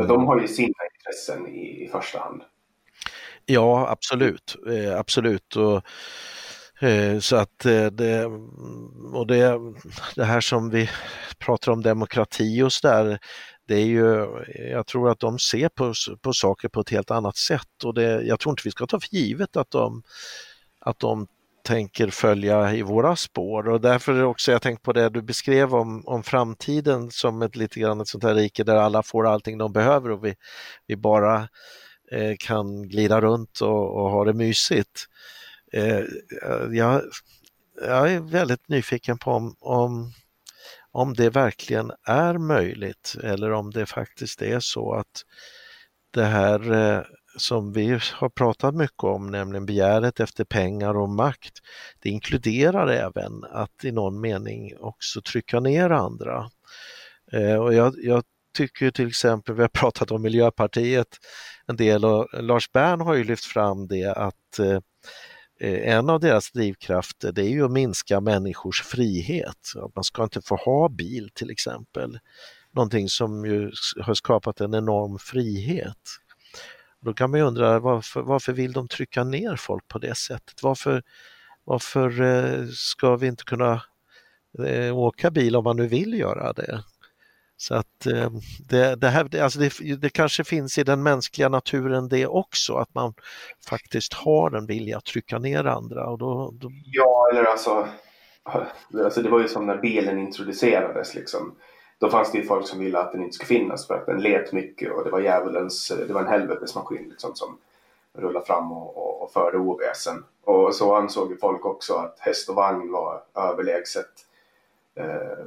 [0.08, 2.42] De har ju sina intressen i, i första hand.
[3.46, 4.56] Ja, absolut.
[4.68, 5.56] Eh, absolut.
[5.56, 5.82] Och,
[6.80, 9.58] Eh, så att eh, det, mm, och det,
[10.16, 10.90] det här som vi
[11.38, 13.18] pratar om demokrati och så där,
[13.68, 14.26] det är ju,
[14.70, 18.22] jag tror att de ser på, på saker på ett helt annat sätt och det,
[18.22, 20.02] jag tror inte vi ska ta för givet att de,
[20.80, 21.26] att de
[21.62, 26.02] tänker följa i våra spår och därför också jag tänkt på det du beskrev om,
[26.06, 29.72] om framtiden som ett lite grann ett sånt här rike där alla får allting de
[29.72, 30.34] behöver och vi,
[30.86, 31.48] vi bara
[32.12, 35.06] eh, kan glida runt och, och, ha det mysigt.
[35.72, 36.04] Eh,
[36.70, 37.02] jag,
[37.82, 40.12] jag är väldigt nyfiken på om, om
[40.92, 45.24] om det verkligen är möjligt eller om det faktiskt är så att
[46.10, 47.02] det här eh,
[47.36, 51.52] som vi har pratat mycket om, nämligen begäret efter pengar och makt,
[51.98, 56.50] det inkluderar även att i någon mening också trycka ner andra.
[57.32, 58.24] Eh, och jag, jag
[58.56, 61.08] tycker till exempel, vi har pratat om Miljöpartiet
[61.66, 64.80] en del och Lars Bern har ju lyft fram det att eh,
[65.60, 69.72] Eh, en av deras drivkrafter det är ju att minska människors frihet.
[69.76, 72.18] Att man ska inte få ha bil till exempel.
[72.72, 75.96] Någonting som ju har skapat en enorm frihet.
[77.00, 80.62] Då kan man ju undra varför, varför vill de trycka ner folk på det sättet?
[80.62, 81.02] Varför,
[81.64, 83.82] varför eh, ska vi inte kunna
[84.66, 86.84] eh, åka bil om man nu vill göra det?
[87.60, 88.30] Så att eh,
[88.68, 92.94] det, det, här, alltså det, det, kanske finns i den mänskliga naturen det också, att
[92.94, 93.14] man
[93.68, 96.06] faktiskt har en vilja att trycka ner andra.
[96.06, 96.70] Och då, då...
[96.84, 97.88] Ja, eller alltså,
[99.04, 101.56] alltså, det var ju som när bilen introducerades liksom.
[101.98, 104.22] Då fanns det ju folk som ville att den inte skulle finnas för att den
[104.22, 107.58] let mycket och det var djävulens, det var en helvetesmaskin liksom som
[108.12, 110.24] rullade fram och, och, och förde oväsen.
[110.44, 114.10] Och så ansåg ju folk också att häst och vagn var överlägset.
[114.94, 115.44] Eh,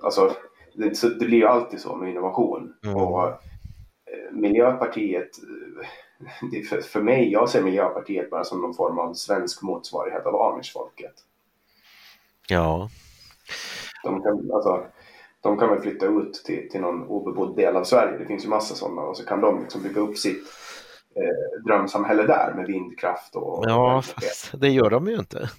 [0.00, 0.34] alltså
[0.74, 2.74] det, så det blir ju alltid så med innovation.
[2.84, 2.96] Mm.
[2.96, 5.30] Och eh, Miljöpartiet,
[6.52, 10.34] eh, för, för mig, jag ser Miljöpartiet bara som någon form av svensk motsvarighet av
[10.34, 11.14] Amish-folket.
[12.48, 12.88] Ja.
[14.04, 14.86] De kan, alltså,
[15.40, 18.18] de kan väl flytta ut till, till någon obebodd del av Sverige.
[18.18, 20.44] Det finns ju massa sådana och så kan de liksom bygga upp sitt
[21.16, 23.64] eh, drömsamhälle där med vindkraft och...
[23.66, 25.50] Ja, fast det gör de ju inte.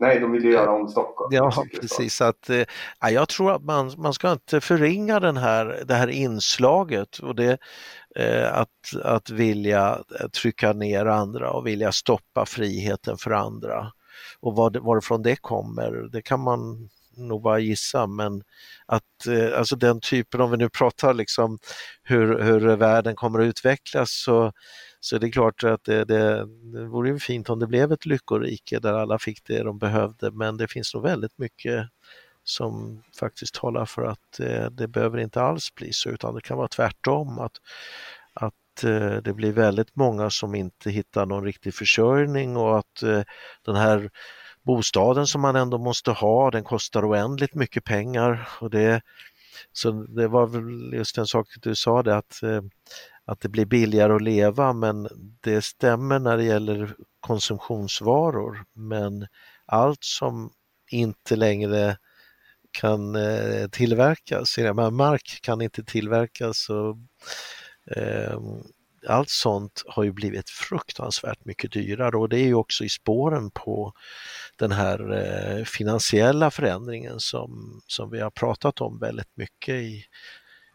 [0.00, 1.28] Nej, de vill ju göra om Stockholm.
[1.32, 2.20] Ja, precis.
[2.20, 2.64] Att, eh,
[3.00, 7.58] jag tror att man, man ska inte förringa den här, det här inslaget och det,
[8.16, 9.98] eh, att, att vilja
[10.42, 13.92] trycka ner andra och vilja stoppa friheten för andra.
[14.40, 18.42] Och var, varifrån det kommer, det kan man nog bara gissa, men
[18.86, 21.58] att eh, alltså den typen, om vi nu pratar liksom
[22.02, 24.52] hur, hur världen kommer att utvecklas så
[25.00, 28.06] så det är klart att det, det, det vore ju fint om det blev ett
[28.06, 31.88] lyckorike där alla fick det de behövde men det finns nog väldigt mycket
[32.48, 36.56] som faktiskt talar för att det, det behöver inte alls bli så utan det kan
[36.56, 37.38] vara tvärtom.
[37.38, 37.52] Att,
[38.34, 43.22] att eh, det blir väldigt många som inte hittar någon riktig försörjning och att eh,
[43.64, 44.10] den här
[44.62, 48.48] bostaden som man ändå måste ha, den kostar oändligt mycket pengar.
[48.60, 49.02] Och det,
[49.72, 52.40] så det var väl just en sak du sa det att
[53.28, 55.08] att det blir billigare att leva men
[55.40, 58.64] det stämmer när det gäller konsumtionsvaror.
[58.72, 59.26] Men
[59.66, 60.50] allt som
[60.90, 61.96] inte längre
[62.70, 64.58] kan eh, tillverkas,
[64.92, 66.96] mark kan inte tillverkas och
[67.96, 68.40] eh,
[69.06, 72.16] allt sånt har ju blivit fruktansvärt mycket dyrare.
[72.16, 73.92] Och det är ju också i spåren på
[74.56, 80.04] den här eh, finansiella förändringen som, som vi har pratat om väldigt mycket i,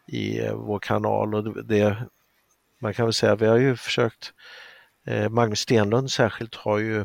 [0.06, 1.34] i eh, vår kanal.
[1.34, 2.06] Och det
[2.84, 4.32] man kan väl säga, vi har ju försökt,
[5.06, 7.04] eh, Magnus Stenlund särskilt har ju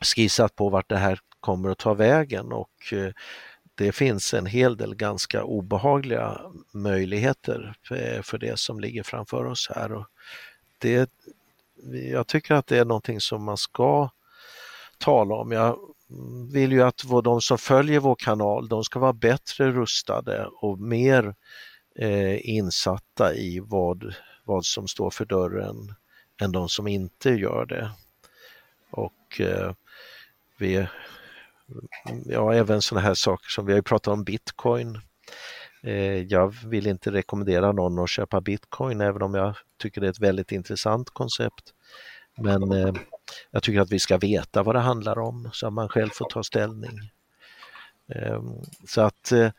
[0.00, 3.12] skissat på vart det här kommer att ta vägen och eh,
[3.74, 6.40] det finns en hel del ganska obehagliga
[6.74, 9.92] möjligheter eh, för det som ligger framför oss här.
[9.92, 10.06] Och
[10.78, 11.10] det,
[12.12, 14.10] jag tycker att det är någonting som man ska
[14.98, 15.52] tala om.
[15.52, 15.78] Jag
[16.52, 21.34] vill ju att de som följer vår kanal, de ska vara bättre rustade och mer
[21.98, 24.14] eh, insatta i vad
[24.50, 25.94] vad som står för dörren
[26.42, 27.90] än de som inte gör det.
[28.90, 29.72] Och eh,
[30.58, 30.86] vi,
[32.24, 35.00] ja, även sådana här saker som vi har pratat om bitcoin.
[35.82, 40.10] Eh, jag vill inte rekommendera någon att köpa bitcoin även om jag tycker det är
[40.10, 41.74] ett väldigt intressant koncept.
[42.36, 42.94] Men eh,
[43.50, 46.28] jag tycker att vi ska veta vad det handlar om så att man själv får
[46.30, 47.10] ta ställning.
[48.14, 49.50] Ehm, så att eh,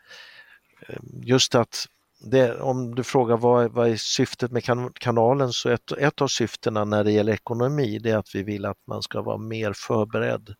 [1.22, 1.86] just att
[2.24, 6.28] det, om du frågar vad, vad är syftet med kan, kanalen så ett, ett av
[6.28, 9.72] syftena när det gäller ekonomi det är att vi vill att man ska vara mer
[9.72, 10.54] förberedd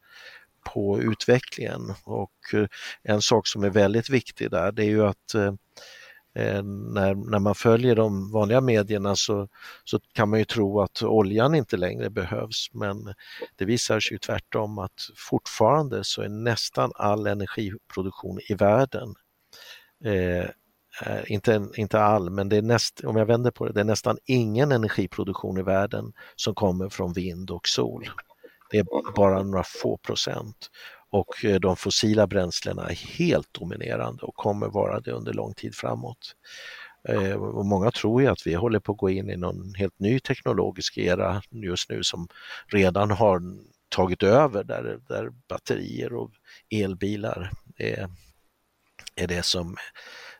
[0.64, 1.94] på utvecklingen.
[2.04, 2.66] Och eh,
[3.02, 5.54] en sak som är väldigt viktig där det är ju att eh,
[6.34, 9.48] eh, när, när man följer de vanliga medierna så,
[9.84, 12.68] så kan man ju tro att oljan inte längre behövs.
[12.72, 13.14] Men
[13.56, 19.14] det visar sig ju tvärtom att fortfarande så är nästan all energiproduktion i världen
[20.04, 20.50] eh,
[21.00, 23.84] Eh, inte, inte all, men det är näst, om jag vänder på det, det är
[23.84, 28.10] nästan ingen energiproduktion i världen som kommer från vind och sol.
[28.70, 30.70] Det är bara några få procent
[31.10, 35.74] och eh, de fossila bränslena är helt dominerande och kommer vara det under lång tid
[35.74, 36.36] framåt.
[37.08, 39.98] Eh, och många tror ju att vi håller på att gå in i någon helt
[39.98, 42.28] ny teknologisk era just nu som
[42.66, 43.42] redan har
[43.88, 46.30] tagit över där, där batterier och
[46.70, 48.08] elbilar är,
[49.16, 49.76] är det som,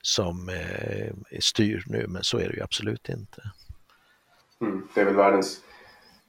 [0.02, 3.42] som eh, styr nu, men så är det ju absolut inte.
[4.60, 5.60] Mm, det är väl världens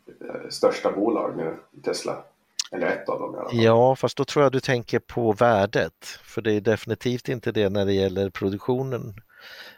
[0.08, 2.24] Eh, största bolag nu, Tesla.
[2.72, 3.64] Eller ett av dem i alla fall.
[3.64, 6.06] Ja, fast då tror jag du tänker på värdet.
[6.24, 9.02] För det är definitivt inte det när det gäller produktionen.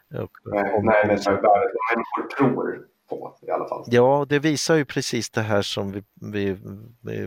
[0.09, 1.61] nej, nej, men värdet vad
[1.95, 3.83] människor tror på i alla fall.
[3.87, 6.57] Ja, det visar ju precis det här som vi, vi,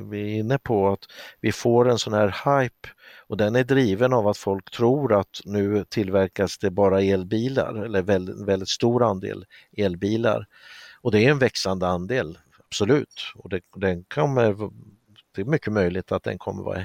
[0.01, 1.05] vi, är inne på, att
[1.41, 2.89] vi får en sån här hype
[3.29, 8.03] och den är driven av att folk tror att nu tillverkas det bara elbilar eller
[8.03, 9.45] väldigt, väldigt stor andel
[9.77, 10.47] elbilar.
[11.01, 13.33] Och det är en växande andel absolut.
[13.35, 14.71] Och det, den kommer,
[15.35, 16.85] det är mycket möjligt att den kommer vara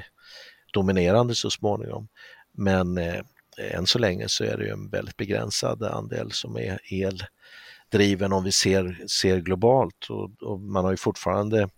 [0.74, 2.08] dominerande så småningom.
[2.52, 3.22] Men eh,
[3.58, 8.52] än så länge så är det en väldigt begränsad andel som är eldriven om vi
[8.52, 11.70] ser, ser globalt och, och man har ju fortfarande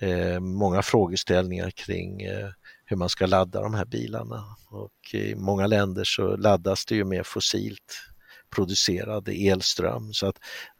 [0.00, 2.48] eh, många frågeställningar kring eh,
[2.84, 7.04] hur man ska ladda de här bilarna och i många länder så laddas det ju
[7.04, 8.02] med fossilt
[8.50, 10.38] producerad elström så att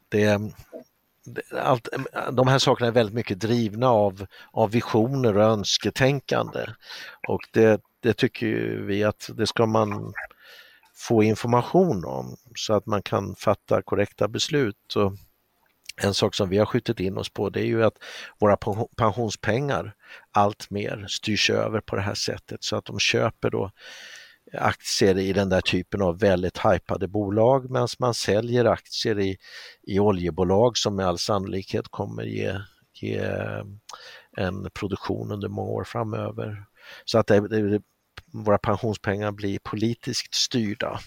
[0.08, 0.40] det,
[1.62, 1.88] allt,
[2.32, 6.66] de här sakerna är väldigt mycket drivna av, av visioner och önsketänkande.
[7.28, 8.46] Och det, det tycker
[8.86, 10.12] vi att det ska man
[10.94, 14.96] få information om så att man kan fatta korrekta beslut.
[14.96, 15.12] Och
[15.96, 17.98] en sak som vi har skjutit in oss på det är ju att
[18.38, 18.56] våra
[18.96, 19.94] pensionspengar
[20.30, 23.70] allt mer styrs över på det här sättet så att de köper då
[24.52, 29.36] aktier i den där typen av väldigt hypade bolag medan man säljer aktier i,
[29.82, 32.58] i oljebolag som med all sannolikhet kommer ge,
[32.92, 33.30] ge
[34.36, 36.64] en produktion under många år framöver.
[37.04, 37.82] Så att det, det,
[38.32, 41.00] våra pensionspengar blir politiskt styrda.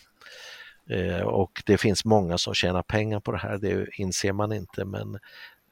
[0.90, 4.86] Eh, och det finns många som tjänar pengar på det här, det inser man inte
[4.86, 5.20] men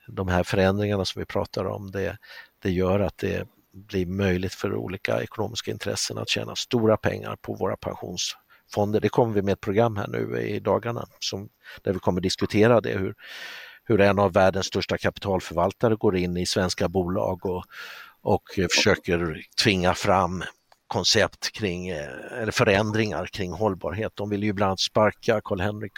[0.08, 2.18] de här förändringarna som vi pratar om det,
[2.60, 7.54] det gör att det blir möjligt för olika ekonomiska intressen att tjäna stora pengar på
[7.54, 9.00] våra pensionsfonder.
[9.02, 11.50] Det kommer vi med ett program här nu i dagarna som,
[11.82, 13.16] där vi kommer diskutera det, hur,
[13.84, 17.64] hur en av världens största kapitalförvaltare går in i svenska bolag och,
[18.22, 18.44] och
[18.76, 20.44] försöker tvinga fram
[20.94, 24.12] koncept kring, eh, eller förändringar kring hållbarhet.
[24.16, 25.94] De vill ju bland annat sparka Karl-Henrik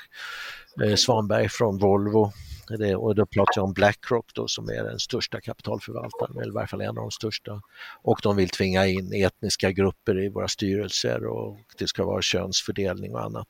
[0.84, 2.32] eh, Svanberg från Volvo
[2.70, 6.54] det, och då pratar jag om Blackrock då, som är den största kapitalförvaltaren, eller i
[6.54, 7.62] varje fall en av de största.
[8.04, 13.14] Och de vill tvinga in etniska grupper i våra styrelser och det ska vara könsfördelning
[13.14, 13.48] och annat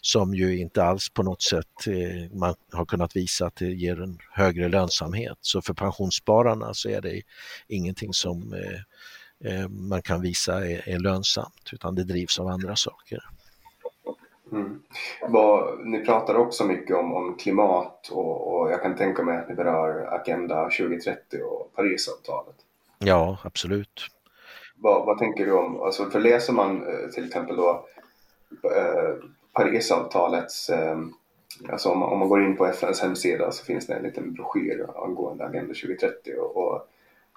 [0.00, 4.02] som ju inte alls på något sätt eh, man har kunnat visa att det ger
[4.02, 5.38] en högre lönsamhet.
[5.40, 7.22] Så för pensionsspararna så är det
[7.68, 8.54] ingenting som
[9.68, 13.18] man kan visa är, är lönsamt utan det drivs av andra saker.
[14.52, 14.82] Mm.
[15.28, 19.48] Vad, ni pratar också mycket om, om klimat och, och, jag kan tänka mig att
[19.48, 22.56] ni berör Agenda 2030 och Parisavtalet.
[22.98, 24.06] Ja, absolut.
[24.76, 27.86] Vad, vad tänker du om, alltså för läser man eh, till exempel då
[28.64, 29.14] eh,
[29.52, 30.98] Parisavtalets, eh,
[31.68, 34.86] alltså om, om, man går in på FNs hemsida så finns det en liten broschyr
[34.96, 36.88] angående Agenda 2030 och, och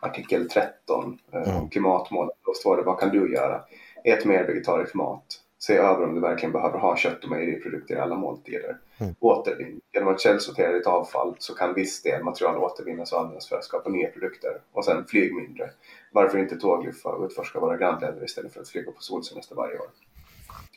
[0.01, 1.69] artikel 13 eh, mm.
[1.69, 2.35] klimatmålet.
[2.45, 3.61] Då står det vad kan du göra?
[4.03, 7.99] Ät mer vegetarisk mat se över om du verkligen behöver ha kött och mejeriprodukter i
[7.99, 8.77] alla måltider.
[8.97, 9.15] Mm.
[9.19, 9.81] Återvinn.
[9.93, 13.63] Genom att källsortera ditt avfall så kan viss del material återvinnas och användas för att
[13.63, 14.61] skapa nya produkter.
[14.71, 15.69] Och sen flyg mindre.
[16.11, 19.87] Varför inte tågluffa och utforska våra grannländer istället för att flyga på solsemester varje år?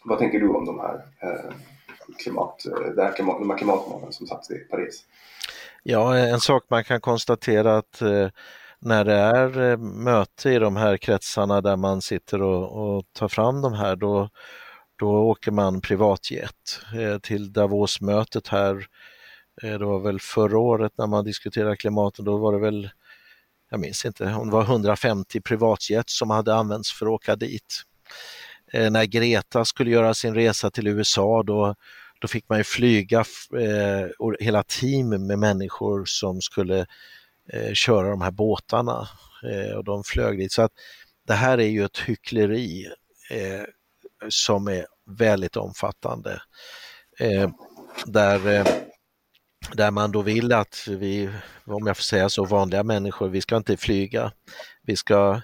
[0.04, 1.54] Vad tänker du om de här, eh,
[2.18, 5.04] klimat, eh, här klimat, de här klimatmålen som satts i Paris?
[5.82, 8.28] Ja, en sak man kan konstatera att eh,
[8.84, 13.28] när det är eh, möte i de här kretsarna där man sitter och, och tar
[13.28, 14.28] fram de här, då
[14.96, 18.86] då åker man privatjet eh, till Davos-mötet här.
[19.62, 22.90] Eh, det var väl förra året när man diskuterade klimatet, då var det väl,
[23.70, 27.82] jag minns inte, om det var 150 privatjet som hade använts för att åka dit.
[28.72, 31.74] När Greta skulle göra sin resa till USA då
[32.24, 33.24] då fick man ju flyga
[33.56, 36.86] eh, hela team med människor som skulle
[37.52, 39.08] Eh, köra de här båtarna
[39.52, 40.52] eh, och de flög dit.
[40.52, 40.72] Så att
[41.26, 42.86] det här är ju ett hyckleri
[43.30, 43.64] eh,
[44.28, 44.86] som är
[45.18, 46.42] väldigt omfattande.
[47.18, 47.50] Eh,
[48.06, 48.66] där, eh,
[49.72, 51.30] där man då vill att vi,
[51.64, 54.32] om jag får säga så, vanliga människor, vi ska inte flyga.
[54.82, 55.40] Vi ska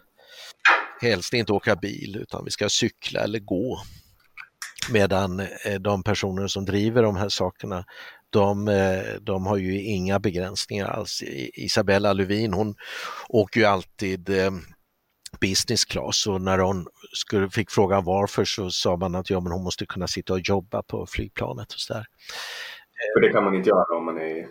[1.00, 3.80] helst inte åka bil utan vi ska cykla eller gå.
[4.90, 7.84] Medan eh, de personer som driver de här sakerna,
[8.30, 11.22] de, eh, de har ju inga begränsningar alls.
[11.54, 12.74] Isabella Lövin hon
[13.28, 14.50] åker ju alltid eh,
[15.40, 19.52] business class och när hon skulle, fick frågan varför så sa man att ja, men
[19.52, 22.04] hon måste kunna sitta och jobba på flygplanet och sådär.
[23.14, 24.46] För det kan man inte göra om man är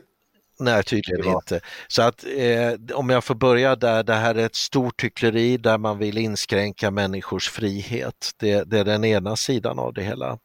[0.62, 1.60] Nej, tydligen inte.
[1.88, 5.78] Så att eh, om jag får börja där, det här är ett stort hyckleri där
[5.78, 8.32] man vill inskränka människors frihet.
[8.40, 10.38] Det, det är den ena sidan av det hela.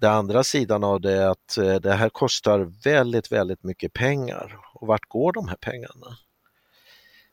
[0.00, 4.58] Den andra sidan av det är att eh, det här kostar väldigt, väldigt mycket pengar.
[4.74, 6.18] Och vart går de här pengarna?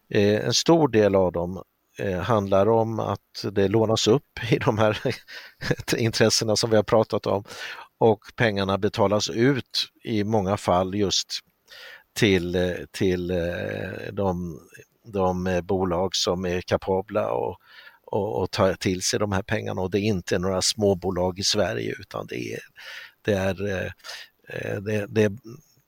[0.10, 1.64] Eh, en stor del av dem
[2.00, 5.02] eh, handlar om att det lånas upp i de här
[5.98, 7.44] intressena som vi har pratat om
[7.98, 11.40] och pengarna betalas ut i många fall just
[12.14, 13.28] till, till
[14.12, 14.60] de,
[15.06, 17.58] de bolag som är kapabla och,
[18.16, 21.44] och, och ta till sig de här pengarna och det är inte några småbolag i
[21.44, 22.60] Sverige utan det är,
[23.22, 23.92] det är eh,
[24.50, 25.32] eh, det, det,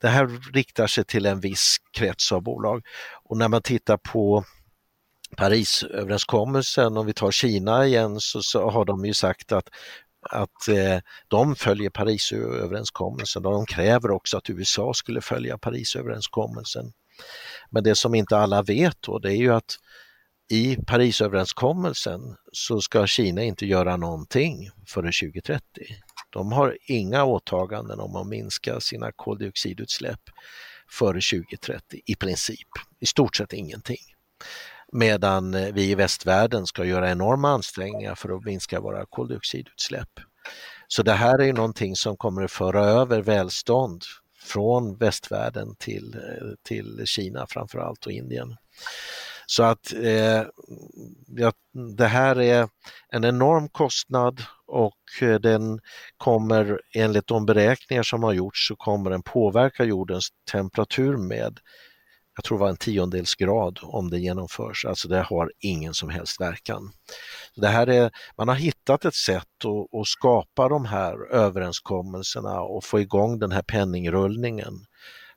[0.01, 2.85] det här riktar sig till en viss krets av bolag.
[3.23, 4.43] Och när man tittar på
[5.37, 9.69] Parisöverenskommelsen, om vi tar Kina igen, så, så har de ju sagt att
[10.29, 16.91] att eh, de följer Parisöverenskommelsen och de kräver också att USA skulle följa Parisöverenskommelsen.
[17.69, 19.77] Men det som inte alla vet då det är ju att
[20.49, 25.61] i Parisöverenskommelsen så ska Kina inte göra någonting före 2030.
[26.29, 30.21] De har inga åtaganden om att minska sina koldioxidutsläpp
[30.91, 32.67] före 2030 i princip,
[32.99, 33.97] i stort sett ingenting
[34.91, 40.09] medan eh, vi i västvärlden ska göra enorma ansträngningar för att minska våra koldioxidutsläpp.
[40.87, 44.03] Så det här är någonting som kommer att föra över välstånd
[44.39, 48.55] från västvärlden till, eh, till Kina framförallt och Indien.
[49.49, 50.43] Så att eh,
[51.27, 51.51] ja,
[51.97, 52.69] det här är
[53.09, 55.79] en enorm kostnad och eh, den
[56.17, 61.59] kommer enligt de beräkningar som har gjorts så kommer den påverka jordens temperatur med
[62.37, 66.09] jag tror det var en tiondels grad om det genomförs, alltså det har ingen som
[66.09, 66.91] helst verkan.
[67.55, 72.83] Det här är, man har hittat ett sätt att, att skapa de här överenskommelserna och
[72.83, 74.73] få igång den här penningrullningen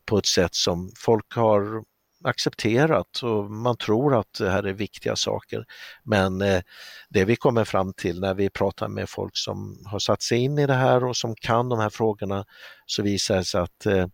[0.05, 1.85] på ett sätt som folk har
[2.25, 5.65] accepterat och man tror att det här är viktiga saker.
[6.03, 6.63] Men eh,
[7.09, 10.59] det vi kommer fram till när vi pratar med folk som har satt sig in
[10.59, 12.45] i det här och som kan de här frågorna
[12.87, 14.07] så visar det sig att eh,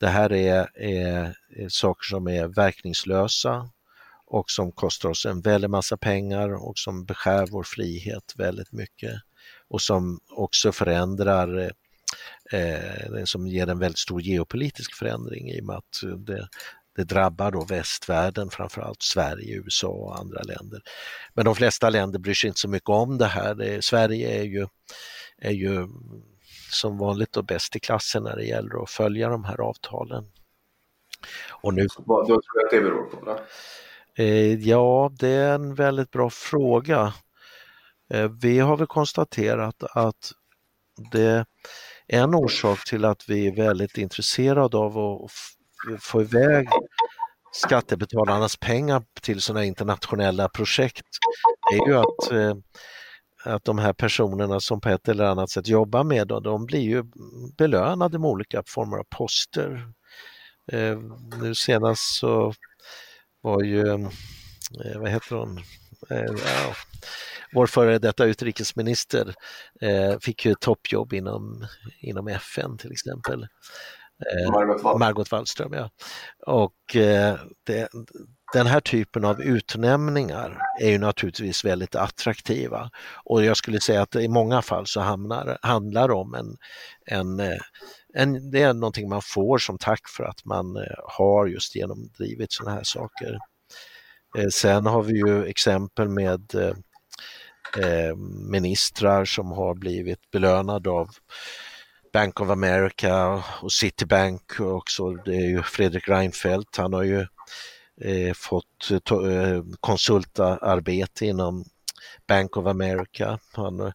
[0.00, 3.70] det här är, är, är saker som är verkningslösa
[4.26, 9.12] och som kostar oss en väldig massa pengar och som beskär vår frihet väldigt mycket
[9.68, 11.70] och som också förändrar eh,
[12.60, 16.48] eh som ger en väldigt stor geopolitisk förändring i och med att det,
[16.96, 20.80] det drabbar då västvärlden, framförallt Sverige, USA och andra länder.
[21.34, 23.54] Men de flesta länder bryr sig inte så mycket om det här.
[23.54, 24.66] Det, Sverige är ju,
[25.38, 25.88] är ju
[26.70, 30.24] som vanligt då bäst i klassen när det gäller att följa de här avtalen.
[31.50, 31.86] Och nu...
[31.98, 33.24] Vad tror du att det beror på?
[33.24, 33.38] Då?
[34.22, 37.14] Eh, ja, det är en väldigt bra fråga.
[38.10, 40.32] Eh, vi har väl konstaterat att
[41.12, 41.46] det
[42.06, 45.30] en orsak till att vi är väldigt intresserade av att
[46.00, 46.68] få iväg
[47.52, 51.06] skattebetalarnas pengar till sådana internationella projekt
[51.72, 52.54] är ju att, eh,
[53.54, 56.80] att de här personerna som på ett eller annat sätt jobbar med det, de blir
[56.80, 57.04] ju
[57.58, 59.92] belönade med olika former av poster.
[60.72, 60.98] Eh,
[61.40, 62.52] nu senast så
[63.40, 64.08] var ju, eh,
[64.96, 65.60] vad heter hon,
[66.08, 66.74] ja,
[67.52, 69.34] vår före detta utrikesminister
[70.20, 71.66] fick ju ett toppjobb inom,
[72.00, 73.46] inom FN till exempel.
[74.20, 74.98] Eh, Margot, Wall.
[74.98, 75.72] Margot Wallström.
[75.72, 75.90] Ja.
[76.46, 77.88] Och eh, det,
[78.52, 82.90] den här typen av utnämningar är ju naturligtvis väldigt attraktiva
[83.24, 86.56] och jag skulle säga att i många fall så hamnar, handlar det om en,
[87.06, 87.58] en, eh,
[88.14, 92.76] en, det är någonting man får som tack för att man har just genomdrivit sådana
[92.76, 93.38] här saker.
[94.52, 96.74] Sen har vi ju exempel med
[98.50, 101.08] ministrar som har blivit belönade av
[102.12, 105.10] Bank of America och Citibank också.
[105.10, 107.20] Det är ju Fredrik Reinfeldt, han har ju
[108.00, 111.64] eh, fått eh, konsultarbete inom
[112.28, 113.38] Bank of America.
[113.52, 113.92] Han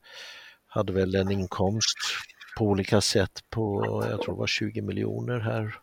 [0.67, 1.97] hade väl en inkomst
[2.57, 5.75] på olika sätt på, jag tror det var 20 miljoner här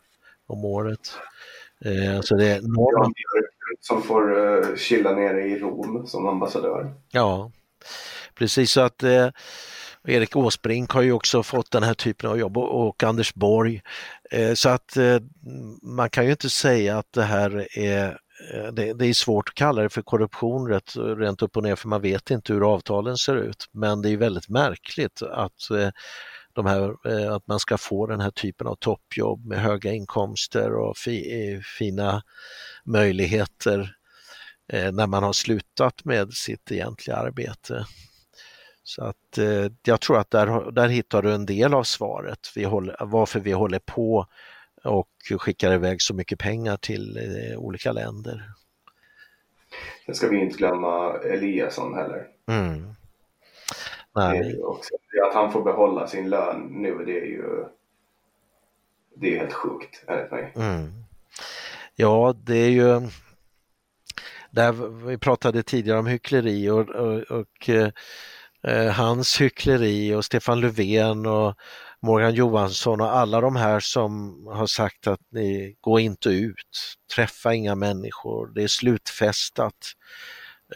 [0.47, 1.15] om året.
[1.85, 3.13] Eh, så det är enorma...
[3.81, 6.95] Som får uh, chilla nere i Rom som ambassadör.
[7.11, 7.51] Ja,
[8.35, 9.29] precis så att eh,
[10.09, 13.83] Erik Åsbrink har ju också fått den här typen av jobb och, Anders Borg.
[14.31, 15.19] Eh, så att eh,
[15.83, 18.19] man kan ju inte säga att det här är
[18.55, 21.77] eh, det, det, är svårt att kalla det för korruption rätt, rent upp och ner
[21.77, 23.69] för man vet inte hur avtalen ser ut.
[23.73, 25.69] Men det är väldigt märkligt att
[26.55, 30.97] de här, att man ska få den här typen av toppjobb med höga inkomster och
[30.97, 32.23] fi, fina
[32.85, 33.97] möjligheter
[34.93, 37.87] när man har slutat med sitt egentliga arbete.
[38.83, 42.65] Så att eh, jag tror att där, där hittar du en del av svaret, vi
[42.65, 44.27] håller, varför vi håller på
[44.85, 47.19] och skickar iväg så mycket pengar till
[47.59, 48.53] olika länder.
[50.07, 52.27] Sen ska vi inte glömma Eliasson heller.
[52.49, 52.95] Mm.
[54.15, 54.63] Nej.
[54.63, 54.95] Också,
[55.29, 57.65] att han får behålla sin lön nu, det är ju
[59.15, 60.53] det är helt sjukt enligt mig.
[60.57, 60.93] Mm.
[61.95, 63.09] Ja, det är ju
[64.51, 64.73] där
[65.07, 67.89] vi pratade tidigare om hyckleri och, och, och eh,
[68.65, 71.55] Eh, hans hyckleri och Stefan Löfven och
[72.01, 77.55] Morgan Johansson och alla de här som har sagt att ni går inte ut, träffa
[77.55, 79.93] inga människor, det är slutfestat.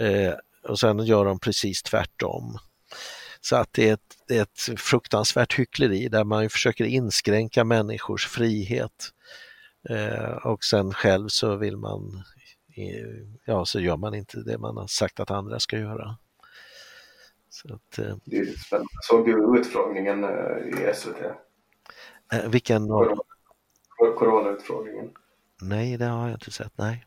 [0.01, 0.33] Eh,
[0.69, 2.59] och sen gör de precis tvärtom.
[3.41, 8.27] Så att det är, ett, det är ett fruktansvärt hyckleri där man försöker inskränka människors
[8.27, 9.11] frihet.
[9.89, 12.23] Eh, och sen själv så vill man,
[13.45, 16.17] ja så gör man inte det man har sagt att andra ska göra.
[17.57, 18.89] Så att, eh, det är spännande.
[19.03, 21.21] Såg du utfrågningen eh, i SVT?
[22.33, 22.89] Eh, vilken?
[22.89, 23.23] Corona,
[24.19, 25.11] Coronautfrågningen.
[25.63, 27.07] Nej, det har jag inte sett, nej.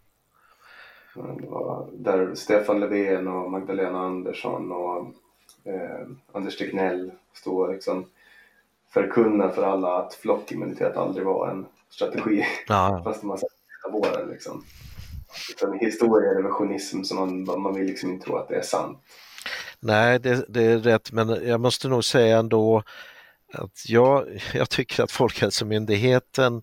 [1.16, 5.14] Det var där Stefan Löfven och Magdalena Andersson och
[5.64, 8.06] eh, Anders Tegnell stå och liksom
[8.94, 12.46] förkunna för alla att flockimmunitet aldrig var en strategi.
[12.68, 13.02] Ja.
[13.06, 13.50] Fast man sett
[13.84, 14.64] hela våren liksom.
[15.52, 18.98] Utan historierevisionism som man, man vill liksom inte tro att det är sant.
[19.82, 22.84] Nej, det, det, är rätt, men jag måste nog säga ändå
[23.54, 26.62] att jag, jag tycker att Folkhälsomyndigheten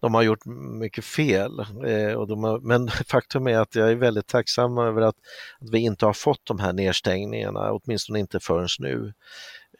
[0.00, 0.44] de har gjort
[0.80, 1.60] mycket fel.
[1.86, 5.16] Eh, och de har, men faktum är att jag är väldigt tacksam över att,
[5.60, 9.12] att vi inte har fått de här nedstängningarna, åtminstone inte förrän nu.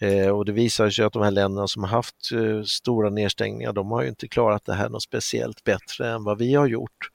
[0.00, 3.72] Eh, och det visar sig att de här länderna som har haft eh, stora nedstängningar,
[3.72, 7.10] de har ju inte klarat det här något speciellt bättre än vad vi har gjort.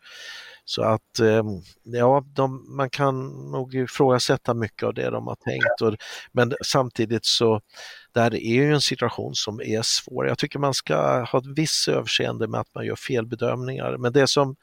[0.72, 5.81] Så att ehm, ja, de, man kan nog ifrågasätta mycket av det de har tänkt.
[5.81, 5.95] Och,
[6.31, 7.61] men samtidigt så
[8.11, 10.27] det här är ju en situation som är svår.
[10.27, 13.98] Jag tycker man ska ha ett visst överseende med att man gör felbedömningar.
[13.98, 14.56] Men det som,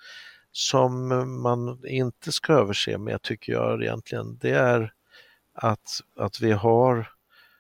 [0.53, 1.09] som
[1.43, 4.93] man inte ska överse med tycker jag egentligen, det är
[5.55, 7.11] att, att vi har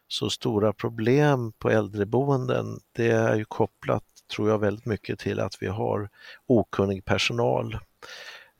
[0.08, 2.80] så stora problem på äldreboenden.
[2.92, 4.04] Det är ju kopplat,
[4.34, 6.08] tror jag, väldigt mycket till att vi har
[6.46, 7.78] okunnig personal.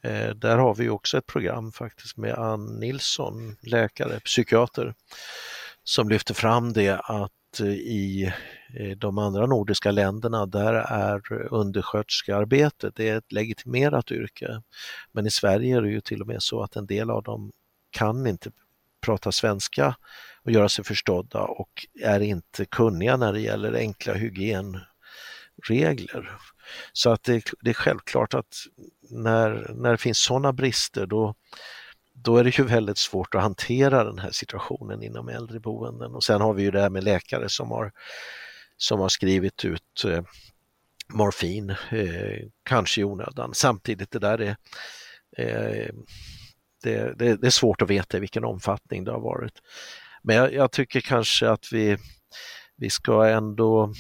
[0.03, 4.95] Eh, där har vi också ett program faktiskt med Ann Nilsson, läkare, psykiater,
[5.85, 8.33] som lyfter fram det att eh, i
[8.75, 14.63] eh, de andra nordiska länderna där är undersköterskearbetet det är ett legitimerat yrke.
[15.13, 17.53] Men i Sverige är det ju till och med så att en del av dem
[17.91, 18.51] kan inte
[19.01, 19.97] prata svenska
[20.43, 26.39] och göra sig förstådda och är inte kunniga när det gäller enkla hygienregler.
[26.93, 28.55] Så att det, det är självklart att
[29.11, 31.35] när, när det finns sådana brister då,
[32.15, 36.15] då är det ju väldigt svårt att hantera den här situationen inom äldreboenden.
[36.15, 37.93] Och sen har vi ju det här med läkare som har,
[38.77, 40.23] som har skrivit ut eh,
[41.13, 43.55] morfin, eh, kanske i onödan.
[43.55, 44.57] Samtidigt det där är
[45.37, 45.95] eh,
[46.83, 49.55] det, det, det, är svårt att veta i vilken omfattning det har varit.
[50.23, 51.99] Men jag, jag tycker kanske att vi,
[52.77, 53.93] vi ska ändå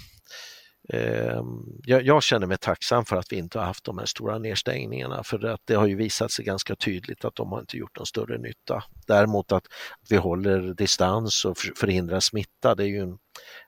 [0.92, 4.38] Ehm, jag, jag, känner mig tacksam för att vi inte har haft de här stora
[4.38, 7.96] nedstängningarna för att det har ju visat sig ganska tydligt att de har inte gjort
[7.96, 8.84] någon större nytta.
[9.06, 9.66] Däremot att,
[10.08, 13.18] vi håller distans och förhindrar smitta, det är ju en,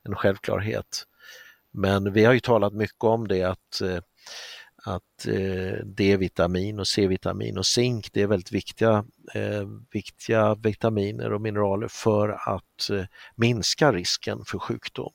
[0.03, 1.05] en självklarhet.
[1.73, 3.99] Men vi har ju talat mycket om det att eh,
[4.85, 11.41] att eh, D-vitamin och C-vitamin och zink det är väldigt viktiga, eh, viktiga vitaminer och
[11.41, 12.91] mineraler för att
[13.35, 15.13] minska risken för sjukdom.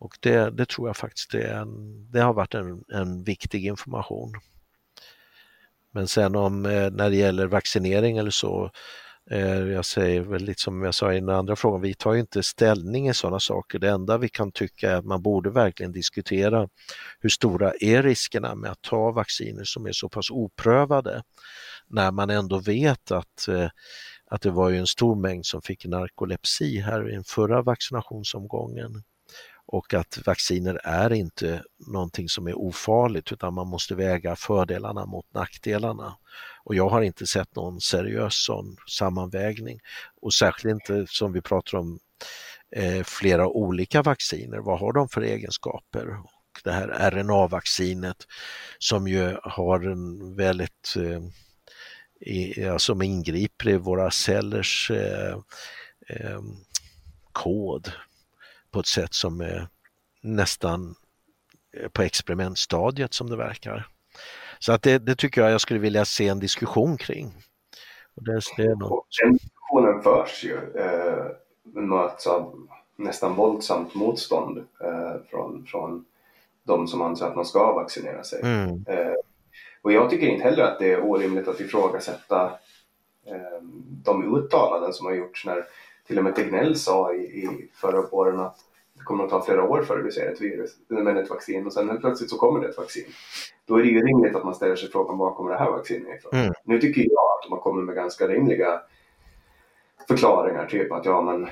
[0.00, 4.32] Och det, det tror jag faktiskt det, en, det har varit en, en viktig information.
[5.92, 8.70] Men sen om eh, när det gäller vaccinering eller så,
[9.30, 12.20] eh, jag säger väl lite som jag sa i den andra frågan, vi tar ju
[12.20, 13.78] inte ställning i sådana saker.
[13.78, 16.68] Det enda vi kan tycka är att man borde verkligen diskutera
[17.20, 21.22] hur stora är riskerna med att ta vacciner som är så pass oprövade
[21.86, 23.68] när man ändå vet att, eh,
[24.26, 29.02] att det var ju en stor mängd som fick narkolepsi här i den förra vaccinationsomgången
[29.72, 35.34] och att vacciner är inte någonting som är ofarligt utan man måste väga fördelarna mot
[35.34, 36.16] nackdelarna.
[36.64, 39.80] Och jag har inte sett någon seriös sån sammanvägning
[40.22, 41.98] och särskilt inte som vi pratar om
[42.76, 44.58] eh, flera olika vacciner.
[44.58, 46.08] Vad har de för egenskaper?
[46.18, 48.26] Och det här RNA-vaccinet
[48.78, 51.20] som ju har en väldigt eh,
[52.30, 55.38] i, som ingriper i våra cellers eh,
[56.08, 56.40] eh,
[57.32, 57.92] kod
[58.70, 59.68] på ett sätt som är
[60.22, 60.94] nästan
[61.76, 63.86] eh, på experimentstadiet som det verkar.
[64.58, 67.32] Så att det, det, tycker jag jag skulle vilja se en diskussion kring.
[68.16, 69.06] Och det, det är något...
[69.22, 71.26] Den diskussionen förs ju, eh,
[71.82, 76.04] möts av nästan våldsamt motstånd eh, från, från
[76.62, 78.40] de som anser att man ska vaccinera sig.
[78.42, 78.84] Mm.
[78.88, 79.14] Eh,
[79.82, 82.44] och jag tycker inte heller att det är orimligt att ifrågasätta
[83.26, 83.62] eh,
[84.04, 85.64] de uttalanden som har gjorts när
[86.10, 88.56] till och med Tegnell sa i, i förra våren att
[88.94, 91.72] det kommer att ta flera år före vi ser ett virus, men ett vaccin och
[91.72, 93.04] sen helt plötsligt så kommer det ett vaccin.
[93.66, 96.18] Då är det ju rimligt att man ställer sig frågan var kommer det här vaccinet
[96.18, 96.40] ifrån?
[96.40, 96.52] Mm.
[96.64, 98.80] Nu tycker jag att har kommit med ganska rimliga
[100.08, 101.48] förklaringar, typ att ja men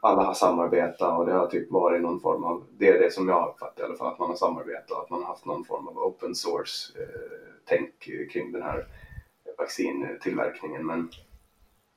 [0.00, 3.28] alla har samarbetat och det har typ varit någon form av, det är det som
[3.28, 5.64] jag har uppfattat i alla fall, att man har samarbetat, att man har haft någon
[5.64, 8.86] form av open source eh, kring den här
[9.58, 10.86] vaccintillverkningen.
[10.86, 11.10] Men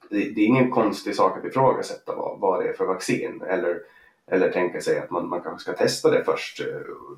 [0.10, 3.80] det, det, är ingen konstig sak att ifrågasätta vad, vad det är för vaccin eller,
[4.28, 6.66] eller tänka sig att man, man kanske ska testa det först eh,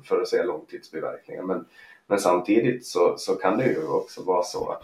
[0.04, 1.42] för att se långtidsbiverkningar.
[1.42, 1.64] Men,
[2.06, 4.82] men samtidigt så, så kan det ju också vara så att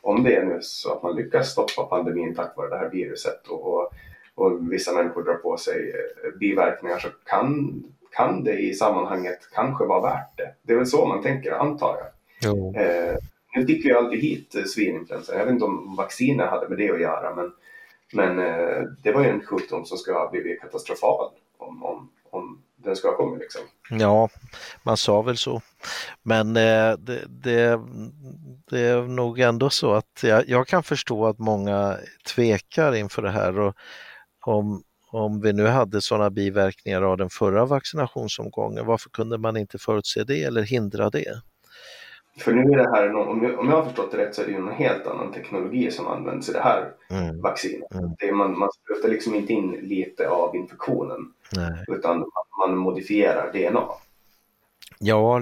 [0.00, 3.46] om det är nu så att man lyckas stoppa pandemin tack vare det här viruset
[3.48, 3.92] och, och,
[4.34, 9.84] och vissa människor drar på sig eh, biverkningar så kan, kan det i sammanhanget kanske
[9.84, 10.54] vara värt det.
[10.62, 12.10] Det är väl så man tänker, antar jag.
[12.76, 13.16] Eh,
[13.54, 15.38] nu fick vi aldrig hit eh, svininfluensan.
[15.38, 17.52] Jag vet inte om vacciner hade med det att göra men,
[18.12, 22.62] men eh, det var ju en sjukdom som skulle ha blivit katastrofal om, om, om
[22.76, 23.40] den skulle ha kommit.
[23.40, 23.62] Liksom.
[23.90, 24.28] Ja,
[24.82, 25.62] man sa väl så.
[26.22, 27.80] Men eh, det, det,
[28.70, 31.96] det, är nog ändå så att jag, jag, kan förstå att många
[32.34, 33.58] tvekar inför det här.
[33.58, 33.74] Och
[34.40, 39.78] om, om vi nu hade sådana biverkningar av den förra vaccinationsomgången, varför kunde man inte
[39.78, 41.42] förutse det eller hindra det?
[42.40, 44.46] För nu är det här, om jag, om jag har förstått det rätt så är
[44.46, 47.40] det ju en helt annan teknologi som används i det här mm.
[47.40, 47.94] vaccinet.
[47.94, 48.10] Mm.
[48.18, 51.84] Det är, man, man sprutar liksom inte in lite av infektionen Nej.
[51.88, 52.24] utan
[52.58, 53.84] man modifierar DNA.
[55.02, 55.38] Ja,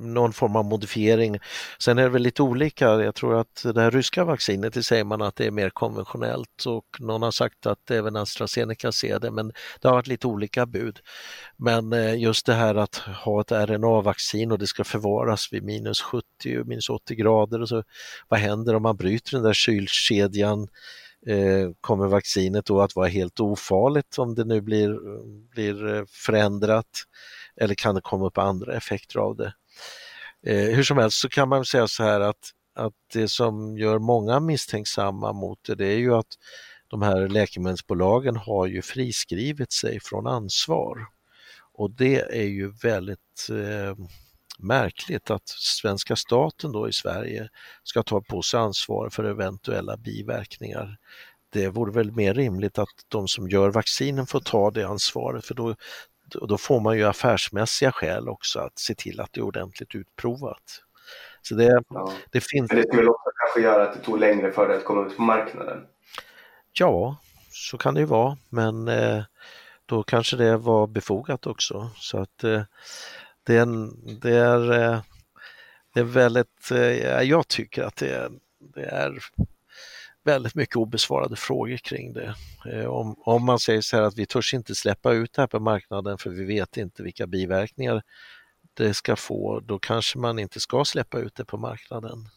[0.00, 1.38] någon form av modifiering.
[1.78, 2.88] Sen är det väl lite olika.
[2.88, 6.64] Jag tror att det här ryska vaccinet, det säger man att det är mer konventionellt
[6.66, 10.66] och någon har sagt att även AstraZeneca ser det, men det har varit lite olika
[10.66, 10.98] bud.
[11.56, 16.00] Men eh, just det här att ha ett RNA-vaccin och det ska förvaras vid minus
[16.02, 16.24] 70,
[16.64, 17.82] minus 80 grader och så,
[18.28, 20.68] vad händer om man bryter den där kylkedjan?
[21.26, 24.98] Eh, kommer vaccinet då att vara helt ofarligt om det nu blir,
[25.50, 27.04] blir eh, förändrat?
[27.60, 29.54] Eller kan det komma upp andra effekter av det?
[30.46, 33.98] Eh, hur som helst så kan man säga så här att, att det som gör
[33.98, 36.38] många misstänksamma mot det, det är ju att
[36.88, 41.06] de här läkemedelsbolagen har ju friskrivit sig från ansvar.
[41.72, 44.06] Och det är ju väldigt eh,
[44.58, 47.48] märkligt att svenska staten då i Sverige
[47.82, 50.98] ska ta på sig ansvar för eventuella biverkningar.
[51.50, 55.54] Det vore väl mer rimligt att de som gör vaccinen får ta det ansvaret för
[55.54, 55.76] då
[56.40, 59.94] och då får man ju affärsmässiga skäl också att se till att det är ordentligt
[59.94, 60.82] utprovat.
[61.42, 62.12] Så det, ja.
[62.30, 62.72] det finns...
[62.72, 65.16] Men det skulle också kanske göra att det tog längre för det att komma ut
[65.16, 65.86] på marknaden?
[66.72, 67.16] Ja,
[67.50, 69.22] så kan det ju vara, men eh,
[69.86, 71.90] då kanske det var befogat också.
[71.96, 72.62] Så att eh,
[73.42, 73.90] det, är, en,
[74.20, 75.00] det, är, eh,
[75.94, 78.30] det är väldigt, eh, jag tycker att det är,
[78.74, 79.18] det är
[80.24, 82.34] väldigt mycket obesvarade frågor kring det.
[82.72, 85.46] Eh, om, om man säger så här att vi törs inte släppa ut det här
[85.46, 88.02] på marknaden för vi vet inte vilka biverkningar
[88.74, 92.28] det ska få, då kanske man inte ska släppa ut det på marknaden.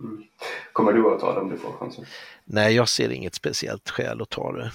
[0.00, 0.24] Mm.
[0.72, 2.04] Kommer du att ta det om du får chansen?
[2.44, 4.72] Nej, jag ser inget speciellt skäl att ta det.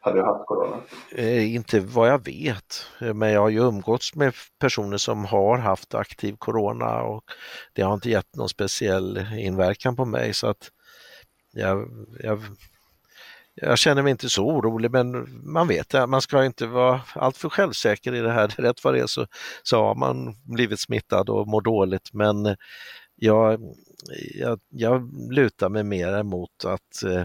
[0.00, 0.76] Har du haft corona?
[1.10, 5.94] Eh, inte vad jag vet, men jag har ju umgåtts med personer som har haft
[5.94, 7.24] aktiv corona och
[7.72, 10.70] det har inte gett någon speciell inverkan på mig så att
[11.52, 11.88] jag,
[12.22, 12.42] jag,
[13.54, 17.48] jag känner mig inte så orolig men man vet att man ska inte vara alltför
[17.48, 18.48] självsäker i det här.
[18.58, 19.26] Rätt vad det är så,
[19.62, 22.56] så har man blivit smittad och mår dåligt men
[23.16, 23.60] jag,
[24.34, 27.24] jag, jag lutar mig mer emot att eh,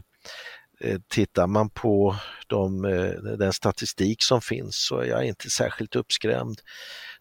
[0.80, 2.16] eh tittar man på
[2.48, 6.62] de, eh, den statistik som finns så är jag inte särskilt uppskrämd.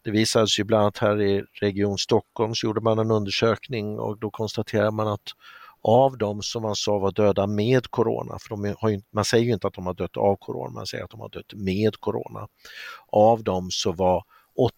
[0.02, 4.18] Det visades ju bland annat här i Region Stockholm så gjorde man en undersökning och
[4.18, 5.32] då konstaterar man att
[5.88, 9.44] av de som man sa var döda med corona, för de har ju, man säger
[9.44, 11.96] ju inte att de har dött av corona, man säger att de har dött med
[11.96, 12.48] corona.
[13.06, 14.24] Av dem så var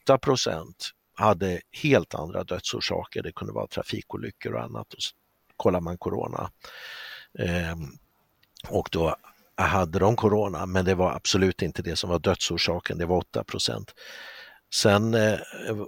[0.09, 0.74] 8%
[1.14, 4.94] hade helt andra dödsorsaker, det kunde vara trafikolyckor och annat.
[4.94, 5.14] Och så
[5.56, 6.51] kollar man corona.
[7.39, 7.76] eh,
[8.68, 9.16] och då
[9.56, 13.44] hade de corona, men det var absolut inte det som var dödsorsaken, det var 8
[14.74, 15.39] Sen eh,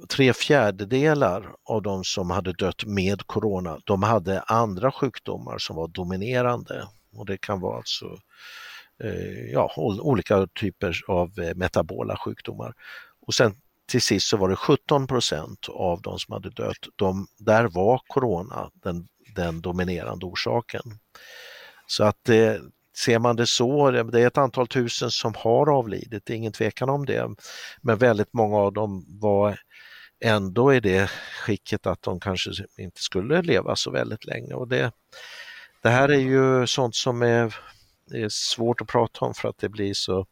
[0.08, 5.88] tre fjärdedelar av de som hade dött med corona, de hade andra sjukdomar som var
[5.88, 6.88] dominerande.
[7.12, 8.18] Och det kan vara alltså
[9.04, 12.74] eh, ja, olika typer av eh, metabola sjukdomar.
[13.26, 13.54] Och sen
[13.88, 18.00] till sist så var det 17 procent av de som hade dött, de, där var
[18.06, 20.82] corona den, den dominerande orsaken.
[21.86, 22.54] Så att eh,
[23.04, 26.52] ser man det så, det är ett antal tusen som har avlidit, det är ingen
[26.52, 27.28] tvekan om det.
[27.80, 29.60] Men väldigt många av dem var
[30.20, 31.10] ändå i det
[31.44, 34.54] skicket att de kanske inte skulle leva så väldigt länge.
[34.54, 34.92] Och det,
[35.82, 37.56] det här är ju sånt som är,
[38.14, 40.26] är svårt att prata om för att det blir så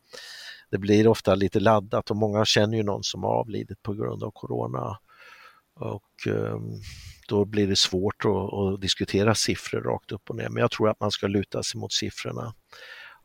[0.71, 4.23] det blir ofta lite laddat och många känner ju någon som har avlidit på grund
[4.23, 4.99] av corona.
[5.75, 6.81] Och ehm,
[7.29, 10.49] då blir det svårt att, att, diskutera siffror rakt upp och ner.
[10.49, 12.55] Men jag tror att man ska luta sig mot siffrorna.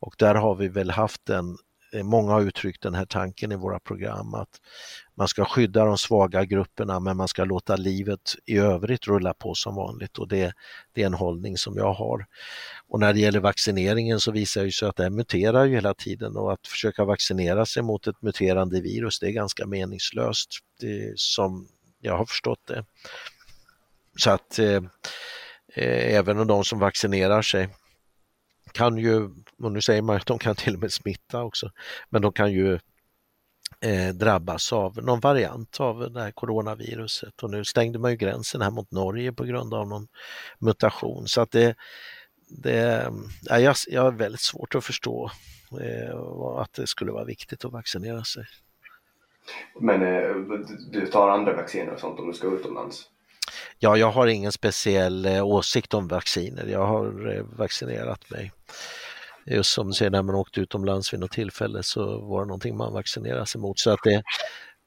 [0.00, 1.56] Och där har vi väl haft en,
[2.02, 4.60] många har uttryckt den här tanken i våra program att
[5.14, 9.54] man ska skydda de svaga grupperna men man ska låta livet i övrigt rulla på
[9.54, 10.52] som vanligt och det,
[10.92, 12.26] det är en hållning som jag har.
[12.88, 16.36] Och när det gäller vaccineringen så visar det sig att den muterar ju hela tiden
[16.36, 20.48] och att försöka vaccinera sig mot ett muterande virus det är ganska meningslöst
[20.80, 21.68] det som
[22.00, 22.84] jag har förstått det.
[24.16, 24.82] Så att eh,
[25.74, 27.68] eh, även om de som vaccinerar sig
[28.74, 31.70] kan ju, och nu säger man att de kan till och med smitta också,
[32.10, 32.78] men de kan ju
[33.80, 38.62] eh, drabbas av någon variant av det här coronaviruset och nu stängde man ju gränsen
[38.62, 40.08] här mot Norge på grund av någon
[40.58, 41.74] mutation så att det,
[42.48, 43.10] det
[43.42, 45.30] ja, jag, jag har väldigt svårt att förstå
[45.80, 46.18] eh,
[46.58, 48.44] att det skulle vara viktigt att vaccinera sig.
[49.80, 50.34] Men eh,
[50.92, 53.10] du tar andra vacciner och sånt om du ska utomlands?
[53.78, 56.66] Ja, jag har ingen speciell eh, åsikt om vacciner.
[56.66, 58.52] Jag har eh, vaccinerat mig.
[59.46, 62.76] Just som du säger, när man åkte utomlands vid något tillfälle så var det någonting
[62.76, 63.78] man vaccinerade sig mot.
[63.78, 64.22] Så att det,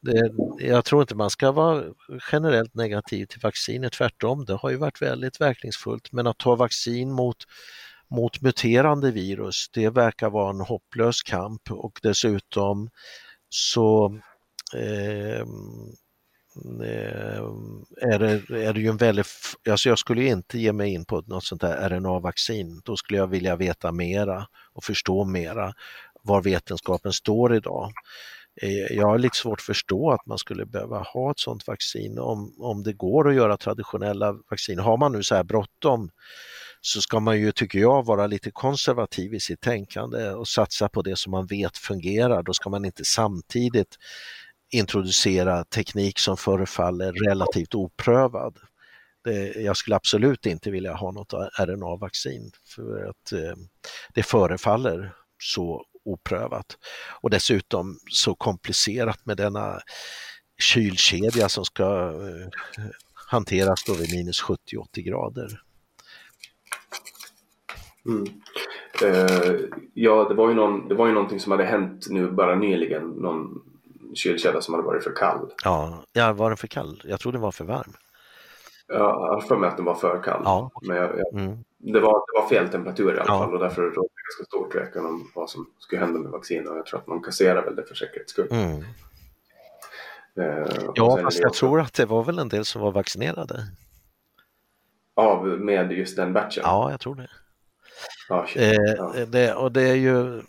[0.02, 1.84] det, jag tror inte man ska vara
[2.32, 4.46] generellt negativ till vacciner, tvärtom.
[4.46, 6.12] Det har ju varit väldigt verkningsfullt.
[6.12, 7.38] Men att ta vaccin mot,
[8.10, 12.90] mot muterande virus, det verkar vara en hopplös kamp och dessutom
[13.50, 14.20] så
[14.74, 15.46] Eh,
[16.84, 17.44] Eh,
[18.12, 19.28] är det, är det ju en väldigt,
[19.70, 22.82] alltså jag skulle inte ge mig in på något sånt här RNA-vaccin.
[22.86, 25.74] Då skulle jag vilja veta mera och förstå mera
[26.28, 27.92] var vetenskapen står idag.
[28.62, 32.20] Eh, jag har lite svårt att förstå att man skulle behöva ha ett sånt vaccin
[32.20, 34.80] om, om det går att göra traditionella vaccin.
[34.80, 36.10] Har man nu så här bråttom
[36.82, 41.02] så ska man ju, tycker jag, vara lite konservativ i sitt tänkande och satsa på
[41.02, 42.44] det som man vet fungerar.
[42.44, 43.98] Då ska man inte samtidigt
[44.72, 48.58] introducera teknik som förefaller relativt oprövad.
[49.24, 53.56] Det, jag skulle absolut inte vilja ha något RNA-vaccin för att eh,
[54.14, 56.78] det förefaller så oprövat
[57.22, 59.80] och dessutom så komplicerat med denna
[60.60, 62.48] kylkedja som ska eh,
[63.14, 65.62] hanteras då vid minus 70-80 grader.
[68.06, 68.24] Mm.
[69.04, 69.56] Eh,
[69.94, 73.04] ja, det var, ju någon, det var ju någonting som hade hänt nu bara nyligen,
[73.04, 73.62] någon
[74.16, 75.52] kylkedja som hade varit för kall.
[75.64, 77.02] Ja, ja var den för kall?
[77.06, 77.94] Jag tror den var för varm.
[78.88, 80.42] Ja, jag för mig att den var för kall.
[80.44, 80.72] Ja.
[80.82, 81.64] Men jag, jag, mm.
[81.78, 83.40] det, var, det var fel temperatur i alla ja.
[83.40, 86.70] fall och därför rådde det ganska stor tvekan om vad som skulle hända med vaccinet.
[86.70, 88.48] Och jag tror att man kasserar väl det för säkerhets skull.
[88.52, 88.84] Mm.
[90.40, 93.68] Eh, ja, fast jag tror att det var väl en del som var vaccinerade.
[95.16, 96.64] Av med just den batchen?
[96.66, 97.30] Ja, jag tror det.
[98.30, 99.14] Ja, eh, ja.
[99.28, 100.42] Det, och det är ju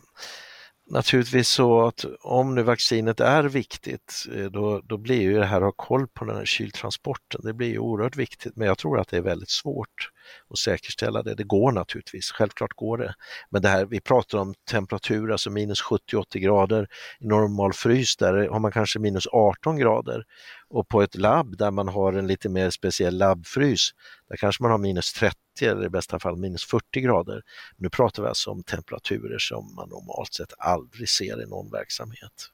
[0.91, 5.57] naturligtvis så att om nu vaccinet är viktigt, eh, då, då blir ju det här
[5.57, 8.57] att ha koll på den här kyltransporten, det blir ju oerhört viktigt.
[8.57, 10.11] Men jag tror att det är väldigt svårt
[10.49, 11.35] och säkerställa det.
[11.35, 13.15] Det går naturligtvis, självklart går det.
[13.51, 16.89] Men det här, vi pratar om temperatur, alltså minus 70-80 grader.
[17.21, 20.25] I normal frys där har man kanske minus 18 grader
[20.71, 23.91] och på ett labb där man har en lite mer speciell labbfrys,
[24.29, 27.43] där kanske man har minus 30 eller i bästa fall minus 40 grader.
[27.77, 32.51] Nu pratar vi alltså om temperaturer som man normalt sett aldrig ser i någon verksamhet.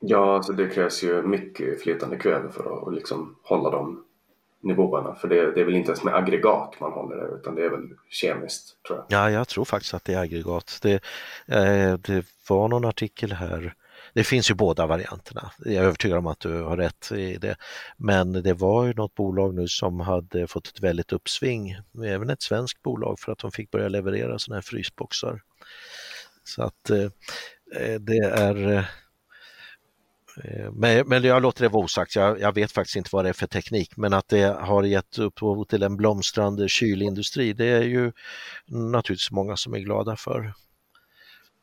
[0.00, 4.05] Ja, alltså det krävs ju mycket flytande kväve för att liksom hålla dem
[4.66, 5.14] nivåerna.
[5.14, 7.70] För det, det är väl inte ens med aggregat man håller det utan det är
[7.70, 9.06] väl kemiskt tror jag.
[9.08, 10.78] Ja, jag tror faktiskt att det är aggregat.
[10.82, 10.94] Det,
[11.46, 13.74] eh, det var någon artikel här
[14.16, 15.50] det finns ju båda varianterna.
[15.58, 17.56] Jag är övertygad om att du har rätt i det.
[17.96, 22.42] Men det var ju något bolag nu som hade fått ett väldigt uppsving, även ett
[22.42, 25.42] svenskt bolag, för att de fick börja leverera sådana här frysboxar.
[26.44, 27.10] Så att eh,
[27.76, 28.84] eh det är eh,
[30.72, 33.32] men, men jag låter det vara osagt, jag, jag, vet faktiskt inte vad det är
[33.32, 38.12] för teknik, men att det har gett upphov till en blomstrande kylindustri, det är ju
[38.66, 40.52] naturligtvis många som är glada för.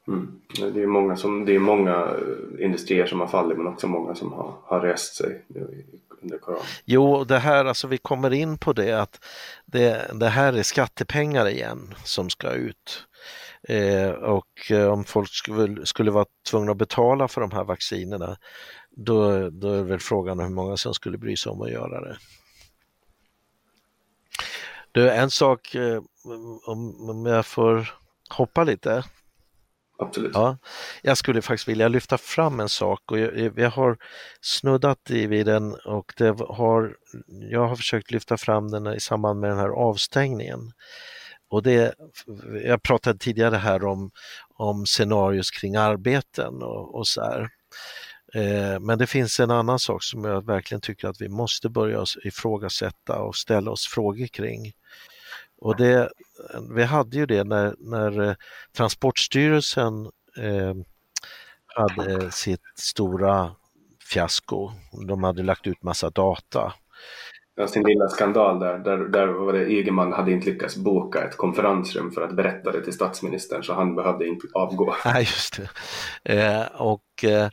[0.08, 0.42] Mm.
[0.74, 4.16] Det, är många som, det är många eh, industrier som har fallit men också många
[4.16, 5.46] som har, har rest sig
[6.22, 6.62] under corona.
[6.86, 9.26] Jo, det här, alltså vi kommer in på det att
[9.66, 13.08] det, det här är skattepengar igen som ska ut.
[13.68, 18.38] Eh, och eh, om folk skulle, skulle vara tvungna att betala för de här vaccinerna
[18.92, 22.18] då, då är väl frågan hur många som skulle bry sig om att göra det.
[24.92, 26.02] Du, en sak, eh,
[26.66, 27.94] om, om jag får
[28.30, 29.04] hoppa lite
[30.00, 30.32] Absolut.
[30.34, 30.58] Ja,
[31.02, 33.98] jag skulle faktiskt vilja lyfta fram en sak och jag, jag har
[34.42, 36.96] snuddat vid den och det har,
[37.28, 40.72] jag har försökt lyfta fram den i samband med den här avstängningen.
[41.54, 41.96] Och det,
[42.64, 44.12] jag pratade tidigare här om,
[44.56, 47.50] om scenarios kring arbeten och, och så här.
[48.34, 52.06] Eh, men det finns en annan sak som jag verkligen tycker att vi måste börja
[52.24, 54.72] ifrågasätta och ställa oss frågor kring.
[55.58, 56.10] Och det,
[56.76, 58.36] vi hade ju det när, när eh,
[58.78, 60.06] Transportstyrelsen
[60.38, 60.74] eh,
[61.66, 63.56] hade sitt stora
[64.12, 64.72] fiasko.
[65.08, 66.74] De hade lagt ut massa data.
[67.56, 71.38] Ja, sin lilla skandal där, där, där var det Ygeman hade inte lyckats boka ett
[71.38, 74.96] konferensrum för att berätta det till statsministern så han behövde inte avgå.
[75.06, 75.60] Nej, just
[76.24, 76.44] det.
[76.44, 77.50] Eh, och eh,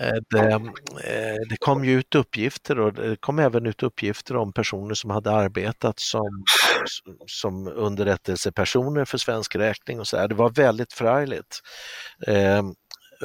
[0.00, 4.52] Eh, det, eh, det, kom ju ut uppgifter och det kom även ut uppgifter om
[4.52, 6.44] personer som hade arbetat som,
[7.26, 10.28] som underrättelsepersoner för svensk räkning och så här.
[10.28, 11.60] Det var väldigt förargligt.
[12.26, 12.62] Eh,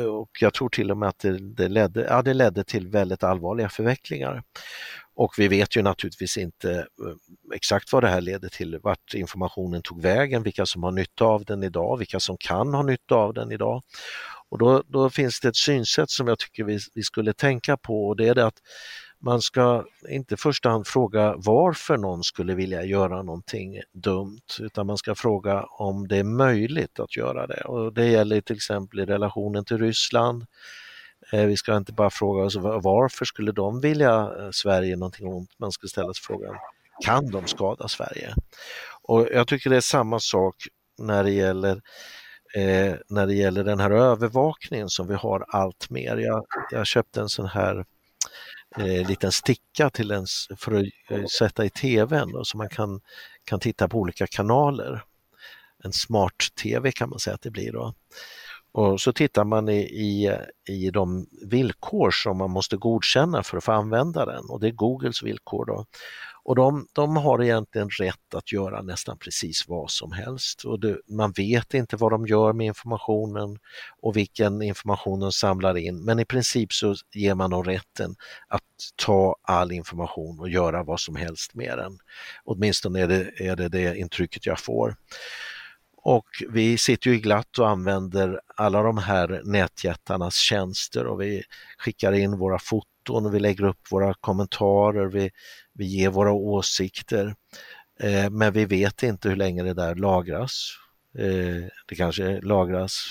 [0.05, 3.23] och jag tror till och med att det, det, ledde, ja, det ledde till väldigt
[3.23, 4.43] allvarliga förvecklingar.
[5.21, 9.81] Och vi vet ju naturligtvis inte eh, exakt vad det här leder till, vart informationen
[9.81, 13.33] tog vägen, vilka som har nytta av den idag, vilka som kan ha nytta av
[13.33, 13.81] den idag.
[14.49, 18.07] Och då, då finns det ett synsätt som jag tycker vi, vi skulle tänka på
[18.07, 18.57] och det är det att
[19.23, 24.87] man ska inte i första hand fråga varför någon skulle vilja göra någonting dumt utan
[24.87, 27.61] man ska fråga om det är möjligt att göra det.
[27.61, 30.45] Och Det gäller till exempel i relationen till Ryssland.
[31.31, 35.49] Eh, vi ska inte bara fråga oss varför skulle de vilja eh, Sverige någonting ont,
[35.59, 36.55] man ska ställa sig frågan
[37.01, 38.35] kan de skada Sverige?
[39.01, 40.55] Och Jag tycker det är samma sak
[40.97, 41.81] när det gäller
[42.55, 46.17] eh, när det gäller den här övervakningen som vi har allt mer.
[46.17, 47.85] Jag, jag köpte en sån här
[48.77, 50.25] eh, liten sticka till en,
[50.57, 53.01] för att eh, sätta i tvn och så man kan,
[53.43, 55.03] kan titta på olika kanaler.
[55.83, 57.93] En smart-tv kan man säga att det blir då.
[58.73, 60.37] Och så tittar man i, i,
[60.69, 64.71] i de villkor som man måste godkänna för att få använda den och det är
[64.71, 65.65] Googles villkor.
[65.65, 65.85] Då.
[66.43, 70.97] Och de, de har egentligen rätt att göra nästan precis vad som helst och det,
[71.07, 73.59] man vet inte vad de gör med informationen
[74.01, 78.15] och vilken information de samlar in men i princip så ger man dem rätten
[78.47, 78.63] att
[78.95, 81.97] ta all information och göra vad som helst med den.
[82.43, 84.95] Åtminstone är det är det, det intrycket jag får.
[86.03, 91.43] Och vi sitter ju glatt och använder alla de här nätjättarnas tjänster och vi
[91.77, 95.31] skickar in våra foton vi lägger upp våra kommentarer, vi,
[95.73, 97.35] vi ger våra åsikter.
[97.99, 100.69] Eh, men vi vet inte hur länge det där lagras.
[101.17, 103.05] Eh, det kanske lagras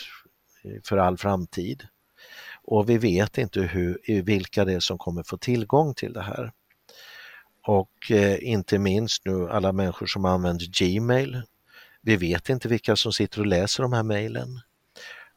[0.85, 1.87] för all framtid.
[2.62, 6.53] Och vi vet inte hur, vilka det är som kommer få tillgång till det här.
[7.67, 11.43] Och eh, inte minst nu alla människor som använder Gmail
[12.02, 14.60] vi vet inte vilka som sitter och läser de här mejlen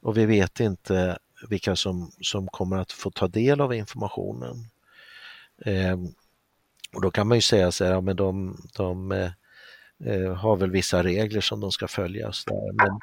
[0.01, 1.17] och vi vet inte
[1.49, 4.69] vilka som, som kommer att få ta del av informationen.
[5.65, 5.97] Eh,
[6.95, 9.11] och då kan man ju säga så här, ja, men de, de
[10.05, 12.31] eh, har väl vissa regler som de ska följa.
[12.45, 12.73] Där.
[12.73, 12.99] Men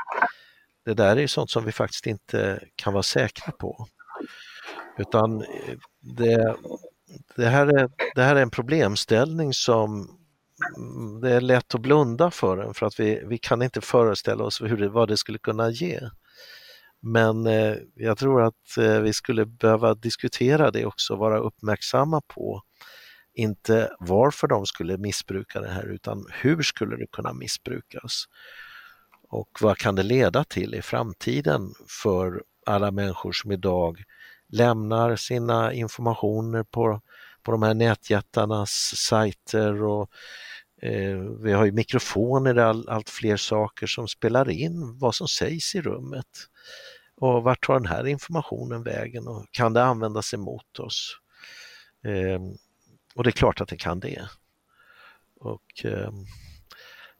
[0.84, 3.88] det där är ju sånt som vi faktiskt inte kan vara säkra på.
[4.98, 6.56] Utan eh, det,
[7.36, 10.19] det, här, är, det här är en problemställning som
[11.22, 14.60] det är lätt att blunda för den för att vi, vi kan inte föreställa oss
[14.60, 16.00] hur det, vad det skulle kunna ge.
[17.00, 22.62] Men eh, jag tror att eh, vi skulle behöva diskutera det också, vara uppmärksamma på
[23.34, 28.24] inte varför de skulle missbruka det här utan hur skulle det kunna missbrukas?
[29.28, 34.02] Och vad kan det leda till i framtiden för alla människor som idag
[34.48, 37.00] lämnar sina informationer på
[37.42, 40.10] på de här nätjättarnas sajter och
[40.82, 45.74] Eh, vi har ju mikrofoner all, allt fler saker som spelar in vad som sägs
[45.74, 46.26] i rummet.
[47.16, 51.16] Och vart tar den här informationen vägen och kan det användas emot oss?
[52.04, 52.40] Eh,
[53.14, 54.28] och det är klart att det kan det.
[55.40, 56.12] Och eh,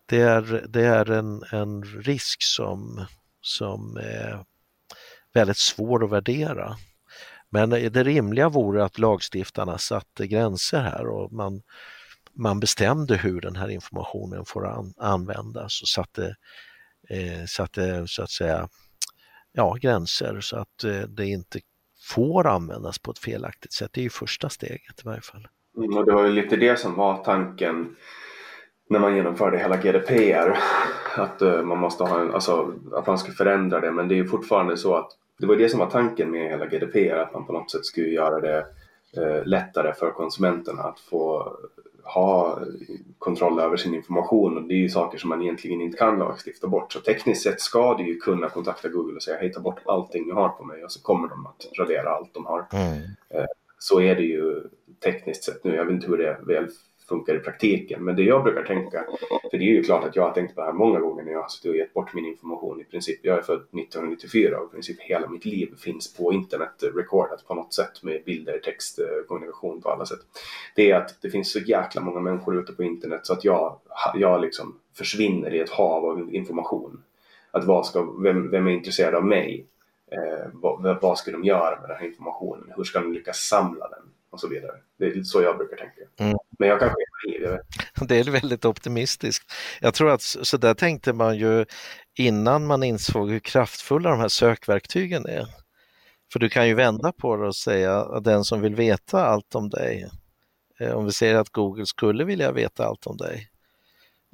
[0.06, 3.06] det är, det är en, en risk som,
[3.40, 4.44] som är
[5.34, 6.76] väldigt svår att värdera.
[7.48, 11.62] Men det rimliga vore att lagstiftarna satte gränser här och man,
[12.40, 16.36] man bestämde hur den här informationen får an, användas och satte,
[17.10, 18.68] eh, satte så att säga
[19.52, 21.60] ja, gränser så att eh, det inte
[22.02, 23.90] får användas på ett felaktigt sätt.
[23.92, 25.48] Det är ju första steget i varje fall.
[25.76, 27.96] Mm, och det var ju lite det som var tanken
[28.88, 30.58] när man genomförde hela GDPR.
[31.16, 34.24] Att uh, man måste ha en, alltså att man ska förändra det men det är
[34.24, 37.52] fortfarande så att det var det som var tanken med hela GDPR att man på
[37.52, 38.66] något sätt skulle göra det
[39.18, 41.56] uh, lättare för konsumenterna att få
[42.14, 42.58] ha
[43.18, 46.68] kontroll över sin information och det är ju saker som man egentligen inte kan lagstifta
[46.68, 46.92] bort.
[46.92, 50.28] Så tekniskt sett ska du ju kunna kontakta Google och säga hej ta bort allting
[50.28, 52.66] jag har på mig och så kommer de att radera allt de har.
[52.72, 52.96] Mm.
[52.96, 53.46] Uh,
[53.78, 54.62] så är det ju
[55.04, 55.74] tekniskt sett nu.
[55.74, 56.68] Jag vet inte hur det väl
[57.10, 58.04] funkar i praktiken.
[58.04, 59.04] Men det jag brukar tänka,
[59.50, 61.32] för det är ju klart att jag har tänkt på det här många gånger när
[61.32, 62.80] jag har suttit och gett bort min information.
[62.80, 66.82] I princip, jag är född 1994 och i princip hela mitt liv finns på internet
[66.94, 70.20] recordat på något sätt med bilder, text, eh, kommunikation på alla sätt.
[70.76, 73.78] Det är att det finns så jäkla många människor ute på internet så att jag,
[74.14, 77.02] jag liksom försvinner i ett hav av information.
[77.50, 79.66] Att vad ska, vem, vem är intresserad av mig?
[80.12, 82.72] Eh, vad, vad ska de göra med den här informationen?
[82.76, 84.02] Hur ska de lyckas samla den?
[84.30, 84.76] Och så vidare.
[84.96, 86.00] Det är så jag brukar tänka.
[86.16, 86.38] Mm.
[86.60, 87.58] Men jag kanske är naiv.
[88.08, 89.52] Det är väldigt optimistiskt.
[89.80, 91.64] Jag tror att så där tänkte man ju
[92.18, 95.46] innan man insåg hur kraftfulla de här sökverktygen är.
[96.32, 99.54] För du kan ju vända på det och säga att den som vill veta allt
[99.54, 100.08] om dig,
[100.80, 103.50] eh, om vi säger att Google skulle vilja veta allt om dig,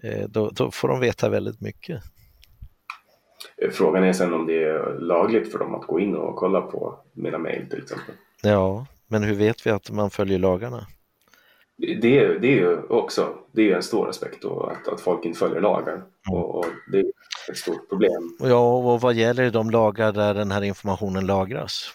[0.03, 2.03] eh, då, då får de veta väldigt mycket.
[3.73, 6.99] Frågan är sen om det är lagligt för dem att gå in och kolla på
[7.13, 8.15] mina mejl till exempel.
[8.43, 10.87] Ja, men hur vet vi att man följer lagarna?
[11.79, 15.25] Det är, det är ju också det är en stor aspekt då, att, att folk
[15.25, 15.93] inte följer lagar.
[15.93, 16.05] Mm.
[16.29, 17.07] Och, och, det är
[17.51, 18.37] ett stort problem.
[18.39, 21.95] Ja, och vad gäller de lagar där den här informationen lagras?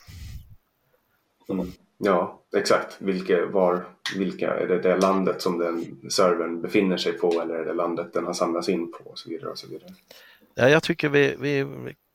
[1.50, 1.68] Mm.
[1.98, 2.96] Ja, exakt.
[3.00, 3.86] Vilka, var,
[4.18, 8.14] vilka, är det det landet som den servern befinner sig på eller är det landet
[8.14, 9.50] den har samlats in på och så vidare.
[9.52, 9.90] Och så vidare.
[10.56, 11.66] Ja, jag tycker vi, vi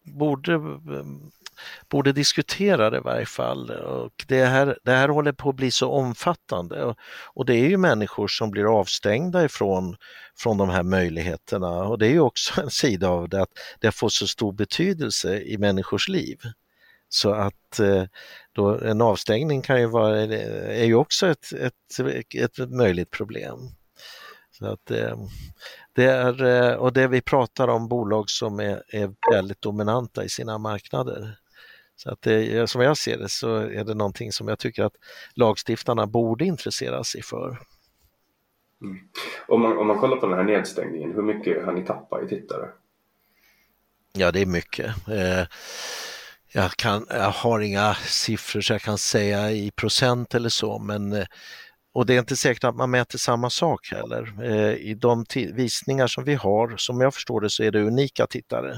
[0.03, 0.61] borde
[1.89, 3.71] borde diskutera det i varje fall.
[3.71, 6.97] Och det, här, det här håller på att bli så omfattande och,
[7.35, 9.97] och det är ju människor som blir avstängda ifrån
[10.39, 13.93] från de här möjligheterna och det är ju också en sida av det att det
[13.93, 16.39] får så stor betydelse i människors liv.
[17.09, 18.05] Så att eh,
[18.53, 23.59] då, en avstängning kan ju vara, eh, är ju också ett, ett, ett möjligt problem.
[24.59, 25.19] Så att, eh,
[25.93, 30.59] det är, och det vi pratar om bolag som är, är väldigt dominanta i sina
[30.59, 31.39] marknader.
[31.97, 34.95] Så att det, som jag ser det så är det någonting som jag tycker att
[35.35, 37.59] lagstiftarna borde intressera sig för.
[38.83, 38.99] Mm.
[39.49, 42.29] Om, man, om man kollar på den här nedstängningen, hur mycket har ni tappat i
[42.29, 42.69] tittare?
[44.13, 44.87] Ja, det är mycket.
[45.09, 45.47] Eh,
[46.53, 51.13] jag, kan, jag har inga siffror så jag kan säga i procent eller så, men
[51.13, 51.27] eh,
[51.97, 54.35] och det är inte säkert att man mäter samma sak heller.
[54.43, 58.27] Eh, I de visningar som vi har, som jag förstår det, så är det unika
[58.27, 58.77] tittare.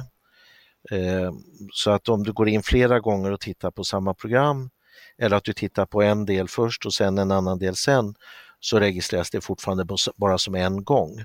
[0.90, 1.32] Eh,
[1.73, 4.70] så att om du går in flera gånger och tittar på samma program
[5.19, 8.15] eller att du tittar på en del först och sen en annan del sen
[8.60, 9.86] så registreras det fortfarande
[10.16, 11.24] bara som en gång.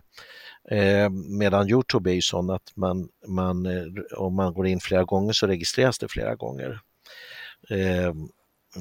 [0.71, 3.85] Eh, medan Youtube är ju sån att man, man, eh,
[4.17, 6.79] om man går in flera gånger så registreras det flera gånger.
[7.69, 8.13] Eh,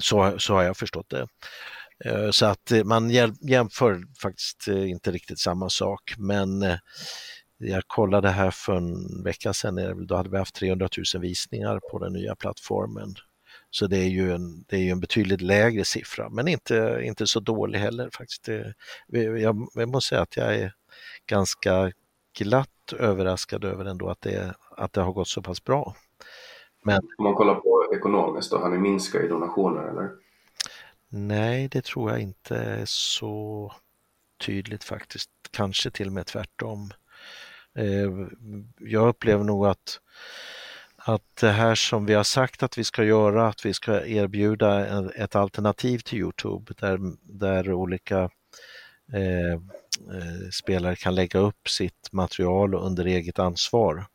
[0.00, 1.26] så, så har jag förstått det.
[2.32, 3.10] Så att man
[3.40, 6.78] jämför faktiskt inte riktigt samma sak men
[7.62, 11.98] jag kollade här för en vecka sedan, då hade vi haft 300 000 visningar på
[11.98, 13.14] den nya plattformen.
[13.70, 17.40] Så det är ju en, det är en betydligt lägre siffra, men inte, inte så
[17.40, 18.44] dålig heller faktiskt.
[18.44, 18.74] Det,
[19.22, 20.72] jag, jag måste säga att jag är
[21.26, 21.92] ganska
[22.38, 25.94] glatt överraskad över ändå att det, att det har gått så pass bra.
[26.84, 30.10] Men, Om man kollar på ekonomiskt då, har ni minskat i donationer eller?
[31.08, 33.72] Nej, det tror jag inte är så
[34.46, 35.30] tydligt faktiskt.
[35.50, 36.90] Kanske till och med tvärtom.
[37.74, 38.10] Eh,
[38.78, 40.00] jag upplever nog att,
[40.96, 45.08] att det här som vi har sagt att vi ska göra, att vi ska erbjuda
[45.14, 48.30] ett alternativ till Youtube där, där olika
[49.12, 54.06] eh, eh, spelare kan lägga upp sitt material under eget ansvar.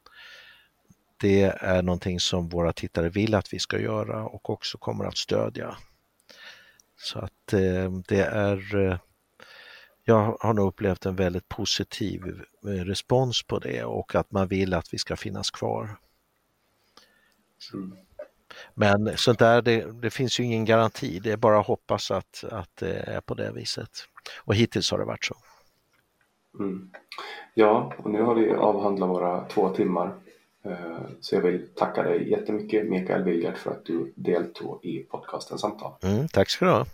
[1.17, 5.17] Det är någonting som våra tittare vill att vi ska göra och också kommer att
[5.17, 5.75] stödja.
[6.97, 8.97] Så att eh, det är eh,
[10.07, 14.73] jag har nog upplevt en väldigt positiv eh, respons på det och att man vill
[14.73, 15.97] att vi ska finnas kvar.
[17.73, 17.97] Mm.
[18.73, 22.43] Men sånt där, det, det, finns ju ingen garanti, det är bara att hoppas att,
[22.51, 23.89] att det är på det viset.
[24.37, 25.35] Och hittills har det varit så.
[26.59, 26.91] Mm.
[27.53, 30.13] Ja, och nu har vi avhandlat våra två timmar.
[30.63, 35.57] Eh, så jag vill tacka dig jättemycket Mikael Wilgert för att du deltog i podcasten
[35.57, 35.91] Samtal.
[36.03, 36.85] Mm, tack ska du ha.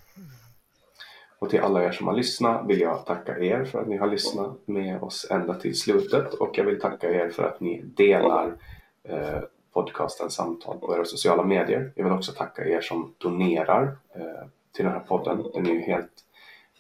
[1.43, 4.07] Och till alla er som har lyssnat vill jag tacka er för att ni har
[4.07, 8.57] lyssnat med oss ända till slutet och jag vill tacka er för att ni delar
[9.03, 9.39] eh,
[9.73, 11.91] podcasten Samtal på era sociala medier.
[11.95, 13.83] Jag vill också tacka er som donerar
[14.15, 15.45] eh, till den här podden.
[15.53, 16.11] Den är ju helt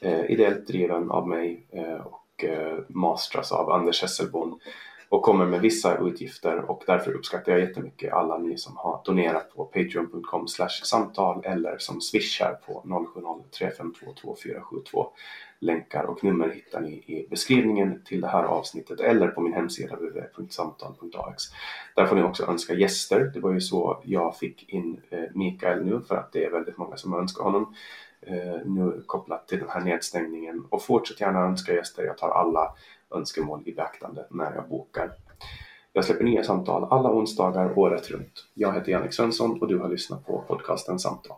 [0.01, 4.59] eh, ideellt driven av mig eh, och eh, mastras av Anders Hesselbon
[5.13, 9.55] och kommer med vissa utgifter och därför uppskattar jag jättemycket alla ni som har donerat
[9.55, 10.47] på patreon.com
[10.83, 15.07] samtal eller som swishar på 070-352
[15.59, 19.95] Länkar och nummer hittar ni i beskrivningen till det här avsnittet eller på min hemsida
[19.95, 21.43] www.samtal.ax.
[21.95, 23.31] Där får ni också önska gäster.
[23.33, 26.77] Det var ju så jag fick in eh, Mikael nu för att det är väldigt
[26.77, 27.75] många som önskar honom
[28.21, 32.03] eh, nu kopplat till den här nedstängningen och fortsätt gärna önska gäster.
[32.03, 32.75] Jag tar alla
[33.13, 35.11] önskemål i beaktande när jag bokar.
[35.93, 38.45] Jag släpper nya samtal alla onsdagar året runt.
[38.53, 41.37] Jag heter Jannik Svensson och du har lyssnat på podcasten Samtal.